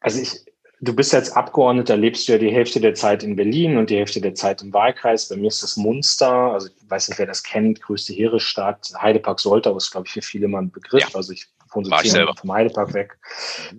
Also 0.00 0.20
ich, 0.20 0.44
du 0.80 0.94
bist 0.94 1.14
als 1.14 1.30
Abgeordneter, 1.30 1.96
lebst 1.96 2.28
du 2.28 2.32
ja 2.32 2.38
die 2.38 2.50
Hälfte 2.50 2.80
der 2.80 2.94
Zeit 2.94 3.22
in 3.22 3.36
Berlin 3.36 3.76
und 3.76 3.90
die 3.90 3.96
Hälfte 3.96 4.20
der 4.20 4.34
Zeit 4.34 4.62
im 4.62 4.72
Wahlkreis. 4.72 5.28
Bei 5.28 5.36
mir 5.36 5.48
ist 5.48 5.62
das 5.62 5.76
Munster, 5.76 6.30
also 6.30 6.68
ich 6.68 6.90
weiß 6.90 7.08
nicht, 7.08 7.18
wer 7.18 7.26
das 7.26 7.42
kennt, 7.42 7.80
größte 7.80 8.12
Heerestadt. 8.12 8.92
Heidepark 9.00 9.40
Soltau 9.40 9.76
ist, 9.76 9.90
glaube 9.90 10.06
ich, 10.06 10.12
für 10.12 10.22
viele 10.22 10.48
mal 10.48 10.62
ein 10.62 10.70
Begriff. 10.70 11.02
Ja. 11.02 11.14
Also 11.14 11.32
ich 11.32 11.46
wohne 11.70 11.86
so 11.86 12.32
vom 12.34 12.52
Heidepark 12.52 12.92
weg. 12.92 13.18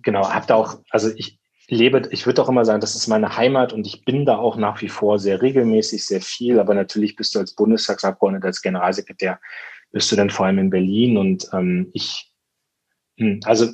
Genau, 0.01 0.27
hab 0.27 0.47
da 0.47 0.55
auch, 0.55 0.79
also 0.89 1.11
ich 1.15 1.37
lebe, 1.73 2.07
ich 2.11 2.25
würde 2.25 2.41
auch 2.41 2.49
immer 2.49 2.65
sagen, 2.65 2.81
das 2.81 2.95
ist 2.95 3.07
meine 3.07 3.37
Heimat 3.37 3.73
und 3.73 3.85
ich 3.87 4.05
bin 4.05 4.25
da 4.25 4.37
auch 4.37 4.55
nach 4.57 4.81
wie 4.81 4.89
vor 4.89 5.19
sehr 5.19 5.41
regelmäßig, 5.41 6.05
sehr 6.05 6.21
viel. 6.21 6.59
Aber 6.59 6.73
natürlich 6.73 7.15
bist 7.15 7.35
du 7.35 7.39
als 7.39 7.53
Bundestagsabgeordneter, 7.53 8.47
als 8.47 8.61
Generalsekretär, 8.61 9.39
bist 9.91 10.11
du 10.11 10.15
dann 10.15 10.29
vor 10.29 10.45
allem 10.45 10.59
in 10.59 10.69
Berlin 10.69 11.17
und 11.17 11.47
ähm, 11.53 11.89
ich, 11.93 12.31
hm, 13.17 13.41
also 13.43 13.67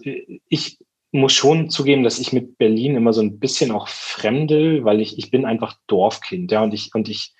ich 0.49 0.79
muss 1.11 1.33
schon 1.33 1.69
zugeben, 1.69 2.03
dass 2.03 2.19
ich 2.19 2.33
mit 2.33 2.57
Berlin 2.57 2.95
immer 2.95 3.13
so 3.13 3.21
ein 3.21 3.39
bisschen 3.39 3.71
auch 3.71 3.87
fremdel, 3.87 4.83
weil 4.83 5.01
ich, 5.01 5.17
ich 5.17 5.31
bin 5.31 5.45
einfach 5.45 5.75
Dorfkind, 5.87 6.51
ja, 6.51 6.61
und 6.61 6.73
ich, 6.73 6.93
und 6.93 7.09
ich, 7.09 7.33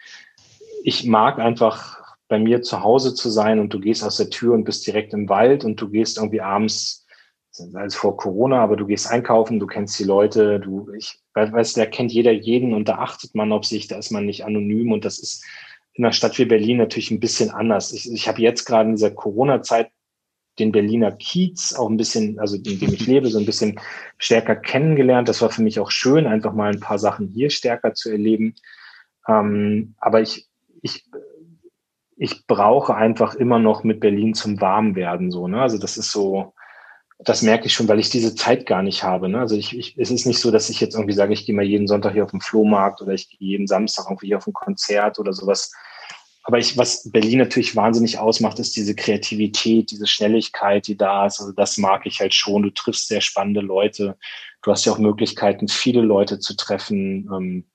ich 0.83 1.05
mag 1.05 1.39
einfach 1.39 1.99
bei 2.27 2.39
mir 2.39 2.61
zu 2.61 2.81
Hause 2.81 3.13
zu 3.13 3.29
sein 3.29 3.59
und 3.59 3.73
du 3.73 3.79
gehst 3.79 4.03
aus 4.03 4.17
der 4.17 4.29
Tür 4.29 4.53
und 4.53 4.63
bist 4.63 4.87
direkt 4.87 5.13
im 5.13 5.29
Wald 5.29 5.65
und 5.65 5.81
du 5.81 5.89
gehst 5.89 6.17
irgendwie 6.17 6.41
abends, 6.41 7.05
alles 7.73 7.95
vor 7.95 8.17
Corona, 8.17 8.61
aber 8.61 8.75
du 8.75 8.85
gehst 8.85 9.09
einkaufen, 9.09 9.59
du 9.59 9.67
kennst 9.67 9.99
die 9.99 10.03
Leute, 10.03 10.59
du, 10.59 10.91
ich, 10.97 11.19
weißt, 11.33 11.77
da 11.77 11.85
kennt 11.85 12.11
jeder 12.11 12.31
jeden 12.31 12.73
und 12.73 12.89
da 12.89 12.95
achtet 12.95 13.35
man 13.35 13.51
auf 13.51 13.65
sich, 13.65 13.87
da 13.87 13.97
ist 13.97 14.11
man 14.11 14.25
nicht 14.25 14.45
anonym 14.45 14.91
und 14.91 15.05
das 15.05 15.19
ist 15.19 15.45
in 15.93 16.05
einer 16.05 16.13
Stadt 16.13 16.37
wie 16.37 16.45
Berlin 16.45 16.77
natürlich 16.77 17.11
ein 17.11 17.19
bisschen 17.19 17.49
anders. 17.49 17.91
Ich, 17.91 18.11
ich 18.11 18.27
habe 18.27 18.41
jetzt 18.41 18.65
gerade 18.65 18.89
in 18.89 18.95
dieser 18.95 19.11
Corona-Zeit 19.11 19.91
den 20.59 20.71
Berliner 20.71 21.11
Kiez 21.11 21.73
auch 21.73 21.89
ein 21.89 21.97
bisschen, 21.97 22.39
also 22.39 22.55
in 22.55 22.79
dem 22.79 22.93
ich 22.93 23.07
lebe, 23.07 23.27
so 23.29 23.39
ein 23.39 23.45
bisschen 23.45 23.79
stärker 24.17 24.55
kennengelernt. 24.55 25.27
Das 25.27 25.41
war 25.41 25.49
für 25.49 25.61
mich 25.61 25.79
auch 25.79 25.91
schön, 25.91 26.27
einfach 26.27 26.53
mal 26.53 26.71
ein 26.71 26.79
paar 26.79 26.99
Sachen 26.99 27.27
hier 27.27 27.49
stärker 27.49 27.93
zu 27.93 28.11
erleben. 28.11 28.55
Ähm, 29.27 29.95
aber 29.97 30.21
ich, 30.21 30.47
ich, 30.81 31.05
ich 32.17 32.45
brauche 32.47 32.95
einfach 32.95 33.35
immer 33.35 33.59
noch 33.59 33.83
mit 33.83 34.01
Berlin 34.01 34.33
zum 34.33 34.59
Warmwerden, 34.59 35.31
so, 35.31 35.47
ne? 35.47 35.61
Also 35.61 35.77
das 35.77 35.97
ist 35.97 36.11
so, 36.11 36.53
das 37.19 37.41
merke 37.41 37.65
ich 37.65 37.73
schon, 37.73 37.87
weil 37.89 37.99
ich 37.99 38.09
diese 38.09 38.33
Zeit 38.33 38.65
gar 38.65 38.81
nicht 38.81 39.03
habe. 39.03 39.27
Ne? 39.27 39.39
Also 39.39 39.55
ich, 39.55 39.77
ich, 39.77 39.97
es 39.97 40.09
ist 40.09 40.25
nicht 40.25 40.39
so, 40.39 40.51
dass 40.51 40.69
ich 40.69 40.79
jetzt 40.79 40.95
irgendwie 40.95 41.13
sage, 41.13 41.33
ich 41.33 41.45
gehe 41.45 41.53
mal 41.53 41.65
jeden 41.65 41.87
Sonntag 41.87 42.13
hier 42.13 42.23
auf 42.23 42.31
den 42.31 42.39
Flohmarkt 42.39 43.01
oder 43.01 43.11
ich 43.13 43.29
gehe 43.29 43.49
jeden 43.49 43.67
Samstag 43.67 44.05
irgendwie 44.07 44.27
hier 44.27 44.37
auf 44.37 44.47
ein 44.47 44.53
Konzert 44.53 45.19
oder 45.19 45.33
sowas. 45.33 45.71
Aber 46.43 46.57
ich, 46.57 46.77
was 46.77 47.11
Berlin 47.11 47.39
natürlich 47.39 47.75
wahnsinnig 47.75 48.19
ausmacht, 48.19 48.57
ist 48.59 48.75
diese 48.77 48.95
Kreativität, 48.95 49.91
diese 49.91 50.07
Schnelligkeit, 50.07 50.87
die 50.87 50.95
da 50.95 51.25
ist. 51.25 51.41
Also 51.41 51.51
das 51.51 51.77
mag 51.77 52.05
ich 52.05 52.21
halt 52.21 52.33
schon. 52.33 52.63
Du 52.63 52.69
triffst 52.69 53.09
sehr 53.09 53.21
spannende 53.21 53.61
Leute. 53.61 54.17
Du 54.61 54.71
hast 54.71 54.85
ja 54.85 54.93
auch 54.93 54.97
Möglichkeiten, 54.97 55.67
viele 55.67 56.01
Leute 56.01 56.39
zu 56.39 56.55
treffen. 56.55 57.29
Ähm, 57.33 57.65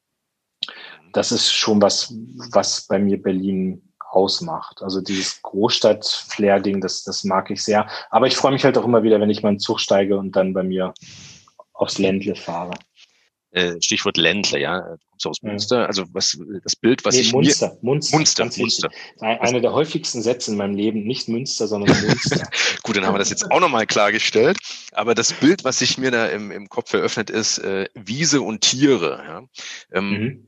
das 1.13 1.33
ist 1.33 1.53
schon 1.53 1.83
was, 1.83 2.15
was 2.51 2.87
bei 2.87 2.99
mir 2.99 3.23
Berlin 3.23 3.94
ausmacht. 4.15 4.83
Also 4.83 5.01
dieses 5.01 5.43
Großstadt-Flair-Ding, 5.43 6.81
das, 6.81 7.05
das 7.05 7.25
mag 7.25 7.51
ich 7.51 7.63
sehr. 7.63 7.89
Aber 8.11 8.27
ich 8.27 8.37
freue 8.37 8.53
mich 8.53 8.65
halt 8.65 8.79
auch 8.79 8.85
immer 8.85 9.03
wieder, 9.03 9.21
wenn 9.21 9.31
ich 9.31 9.43
mal 9.43 9.51
in 9.51 9.57
den 9.57 9.61
Zug 9.61 9.81
steige 9.81 10.17
und 10.17 10.37
dann 10.37 10.53
bei 10.53 10.63
mir 10.63 10.95
aufs 11.73 11.99
Ländle 11.99 12.37
fahre. 12.37 12.73
Äh, 13.55 13.81
Stichwort 13.81 14.17
Ländler, 14.17 14.59
ja, 14.59 14.81
du 14.81 14.97
kommst 15.11 15.27
aus 15.29 15.43
Münster. 15.43 15.87
Also 15.87 16.07
was 16.13 16.37
das 16.65 16.75
Bild, 16.75 17.05
was 17.05 17.15
nee, 17.15 17.21
ich 17.21 17.33
Munster, 17.33 17.69
mir, 17.69 17.79
Munster, 17.83 18.17
Munster, 18.17 18.51
Munster. 18.57 18.91
Einer 19.21 19.61
der 19.61 19.73
häufigsten 19.73 20.23
Sätze 20.23 20.51
in 20.51 20.57
meinem 20.57 20.75
Leben, 20.75 21.05
nicht 21.05 21.29
Münster, 21.29 21.69
sondern 21.69 21.97
Munster. 22.05 22.49
Gut, 22.83 22.97
dann 22.97 23.07
haben 23.07 23.15
wir 23.15 23.21
das 23.21 23.31
jetzt 23.31 23.49
auch 23.53 23.61
nochmal 23.61 23.87
klargestellt. 23.87 24.59
Aber 24.91 25.15
das 25.15 25.33
Bild, 25.33 25.63
was 25.63 25.79
sich 25.79 25.99
mir 25.99 26.11
da 26.11 26.27
im, 26.27 26.51
im 26.51 26.69
Kopf 26.69 26.93
eröffnet, 26.95 27.31
ist 27.31 27.59
äh, 27.59 27.89
Wiese 27.95 28.43
und 28.43 28.63
Tiere. 28.63 29.23
Ja. 29.25 29.43
Ähm, 29.93 30.11
mhm. 30.11 30.47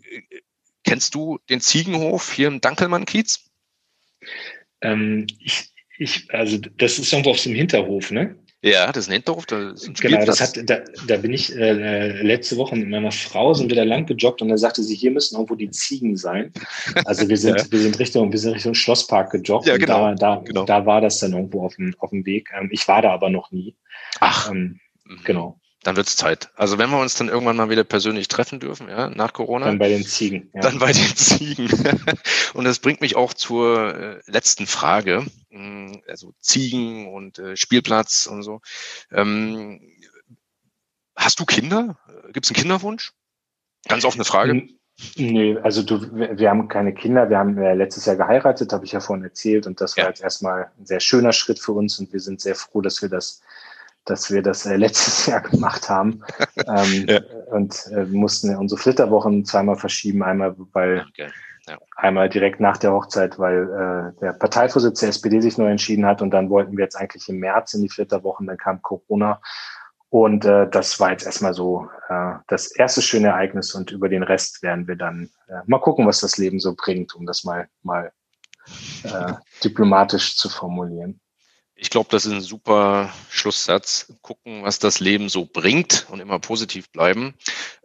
Kennst 0.82 1.14
du 1.14 1.38
den 1.48 1.60
Ziegenhof 1.60 2.32
hier 2.32 2.48
im 2.48 2.60
Dankelmann-Kiez? 2.60 3.44
Ähm, 4.80 5.26
ich, 5.40 5.70
ich, 5.98 6.32
also 6.32 6.58
das 6.76 6.98
ist 6.98 7.12
irgendwo 7.12 7.30
auf 7.30 7.42
dem 7.42 7.54
Hinterhof, 7.54 8.10
ne? 8.10 8.36
Ja, 8.62 8.90
das 8.90 9.04
ist 9.04 9.10
ein 9.10 9.14
Hinterhof. 9.14 9.46
Da 9.46 9.70
ist 9.70 9.86
ein 9.86 9.94
genau, 9.94 10.24
das 10.24 10.40
hat, 10.40 10.58
da, 10.68 10.80
da 11.06 11.16
bin 11.18 11.32
ich 11.32 11.54
äh, 11.54 12.22
letzte 12.22 12.56
Woche 12.56 12.74
mit 12.74 12.88
meiner 12.88 13.12
Frau 13.12 13.54
sind 13.54 13.68
wir 13.70 13.76
da 13.76 13.84
lang 13.84 14.06
gejoggt 14.06 14.42
und 14.42 14.48
da 14.48 14.56
sagte 14.56 14.82
sie, 14.82 14.96
hier 14.96 15.10
müssen 15.10 15.36
irgendwo 15.36 15.54
die 15.54 15.70
Ziegen 15.70 16.16
sein. 16.16 16.52
Also 17.04 17.28
wir 17.28 17.36
sind, 17.36 17.56
ja. 17.58 17.70
wir 17.70 17.78
sind 17.78 17.98
Richtung, 17.98 18.32
wir 18.32 18.38
sind 18.38 18.54
Richtung 18.54 18.74
Schlosspark 18.74 19.30
gejoggt. 19.30 19.66
Ja, 19.66 19.76
genau. 19.76 20.08
Und 20.08 20.20
da, 20.20 20.36
da, 20.36 20.42
genau. 20.42 20.64
da 20.64 20.84
war 20.84 21.00
das 21.00 21.20
dann 21.20 21.32
irgendwo 21.32 21.64
auf 21.64 21.76
dem, 21.76 21.94
auf 21.98 22.10
dem 22.10 22.26
Weg. 22.26 22.50
Ähm, 22.58 22.68
ich 22.72 22.88
war 22.88 23.02
da 23.02 23.12
aber 23.12 23.30
noch 23.30 23.52
nie. 23.52 23.76
Ach. 24.20 24.50
Ähm, 24.50 24.80
mhm. 25.04 25.20
genau 25.24 25.60
dann 25.86 25.96
wird's 25.96 26.16
Zeit. 26.16 26.50
Also 26.56 26.78
wenn 26.78 26.90
wir 26.90 26.98
uns 26.98 27.14
dann 27.14 27.28
irgendwann 27.28 27.56
mal 27.56 27.70
wieder 27.70 27.84
persönlich 27.84 28.28
treffen 28.28 28.58
dürfen, 28.58 28.88
ja, 28.88 29.08
nach 29.08 29.32
Corona. 29.32 29.66
Dann 29.66 29.78
bei 29.78 29.88
den 29.88 30.04
Ziegen. 30.04 30.50
Ja. 30.52 30.62
Dann 30.62 30.78
bei 30.78 30.92
den 30.92 31.16
Ziegen. 31.16 31.68
und 32.54 32.64
das 32.64 32.80
bringt 32.80 33.00
mich 33.00 33.14
auch 33.14 33.32
zur 33.34 33.94
äh, 33.94 34.20
letzten 34.26 34.66
Frage. 34.66 35.26
Hm, 35.50 36.02
also 36.08 36.32
Ziegen 36.40 37.12
und 37.12 37.38
äh, 37.38 37.56
Spielplatz 37.56 38.26
und 38.26 38.42
so. 38.42 38.60
Ähm, 39.12 39.80
hast 41.14 41.38
du 41.38 41.44
Kinder? 41.44 41.98
Gibt's 42.32 42.50
einen 42.50 42.56
Kinderwunsch? 42.56 43.12
Ganz 43.86 44.04
offene 44.04 44.24
Frage. 44.24 44.68
Nee, 45.16 45.56
also 45.58 45.82
du, 45.82 46.00
wir 46.10 46.48
haben 46.48 46.68
keine 46.68 46.94
Kinder. 46.94 47.28
Wir 47.28 47.38
haben 47.38 47.58
äh, 47.58 47.74
letztes 47.74 48.06
Jahr 48.06 48.16
geheiratet, 48.16 48.72
habe 48.72 48.84
ich 48.86 48.92
ja 48.92 49.00
vorhin 49.00 49.24
erzählt. 49.24 49.66
Und 49.66 49.80
das 49.80 49.96
war 49.96 50.04
ja. 50.04 50.10
jetzt 50.10 50.22
erstmal 50.22 50.70
ein 50.78 50.86
sehr 50.86 51.00
schöner 51.00 51.32
Schritt 51.32 51.60
für 51.60 51.72
uns. 51.72 51.98
Und 51.98 52.12
wir 52.12 52.20
sind 52.20 52.40
sehr 52.40 52.54
froh, 52.54 52.80
dass 52.80 53.02
wir 53.02 53.08
das 53.08 53.42
dass 54.06 54.30
wir 54.30 54.42
das 54.42 54.64
äh, 54.66 54.76
letztes 54.76 55.26
Jahr 55.26 55.42
gemacht 55.42 55.88
haben 55.88 56.22
ähm, 56.66 57.06
ja. 57.08 57.20
und 57.50 57.86
äh, 57.92 58.04
mussten 58.04 58.56
unsere 58.56 58.80
Flitterwochen 58.80 59.44
zweimal 59.44 59.76
verschieben. 59.76 60.22
Einmal, 60.22 60.56
weil 60.72 61.04
okay. 61.08 61.28
ja. 61.68 61.78
einmal 61.96 62.28
direkt 62.28 62.60
nach 62.60 62.78
der 62.78 62.92
Hochzeit, 62.92 63.38
weil 63.38 63.64
äh, 64.16 64.20
der 64.20 64.32
Parteivorsitz 64.32 65.00
der 65.00 65.10
SPD 65.10 65.40
sich 65.40 65.58
neu 65.58 65.70
entschieden 65.70 66.06
hat 66.06 66.22
und 66.22 66.30
dann 66.30 66.50
wollten 66.50 66.76
wir 66.76 66.84
jetzt 66.84 66.96
eigentlich 66.96 67.28
im 67.28 67.38
März 67.38 67.74
in 67.74 67.82
die 67.82 67.90
Flitterwochen, 67.90 68.46
dann 68.46 68.56
kam 68.56 68.80
Corona 68.82 69.40
und 70.08 70.44
äh, 70.44 70.68
das 70.70 70.98
war 71.00 71.10
jetzt 71.10 71.26
erstmal 71.26 71.52
so 71.52 71.88
äh, 72.08 72.34
das 72.46 72.68
erste 72.68 73.02
schöne 73.02 73.28
Ereignis 73.28 73.74
und 73.74 73.90
über 73.90 74.08
den 74.08 74.22
Rest 74.22 74.62
werden 74.62 74.86
wir 74.86 74.96
dann 74.96 75.30
äh, 75.48 75.60
mal 75.66 75.80
gucken, 75.80 76.06
was 76.06 76.20
das 76.20 76.38
Leben 76.38 76.60
so 76.60 76.74
bringt, 76.76 77.14
um 77.14 77.26
das 77.26 77.44
mal 77.44 77.68
mal 77.82 78.12
äh, 79.04 79.32
diplomatisch 79.62 80.36
zu 80.36 80.48
formulieren. 80.48 81.20
Ich 81.78 81.90
glaube, 81.90 82.08
das 82.10 82.24
ist 82.24 82.32
ein 82.32 82.40
super 82.40 83.10
Schlusssatz. 83.28 84.14
Gucken, 84.22 84.62
was 84.62 84.78
das 84.78 84.98
Leben 84.98 85.28
so 85.28 85.44
bringt 85.44 86.06
und 86.10 86.20
immer 86.20 86.38
positiv 86.38 86.90
bleiben. 86.90 87.34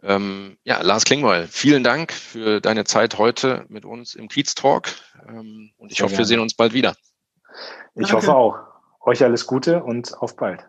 Ähm, 0.02 0.56
ja, 0.64 0.80
Lars 0.80 1.04
Klingbeil, 1.04 1.46
vielen 1.46 1.84
Dank 1.84 2.10
für 2.12 2.60
deine 2.62 2.84
Zeit 2.84 3.18
heute 3.18 3.66
mit 3.68 3.84
uns 3.84 4.14
im 4.14 4.28
Kiez 4.28 4.54
Talk. 4.54 4.88
Ähm, 5.28 5.72
und 5.76 5.92
ich 5.92 5.98
Sehr 5.98 6.04
hoffe, 6.04 6.12
gerne. 6.12 6.18
wir 6.18 6.24
sehen 6.24 6.40
uns 6.40 6.54
bald 6.54 6.72
wieder. 6.72 6.96
Ich 7.94 8.08
Danke. 8.08 8.12
hoffe 8.14 8.34
auch. 8.34 8.58
Euch 9.00 9.22
alles 9.22 9.46
Gute 9.46 9.82
und 9.82 10.16
auf 10.22 10.36
bald. 10.36 10.64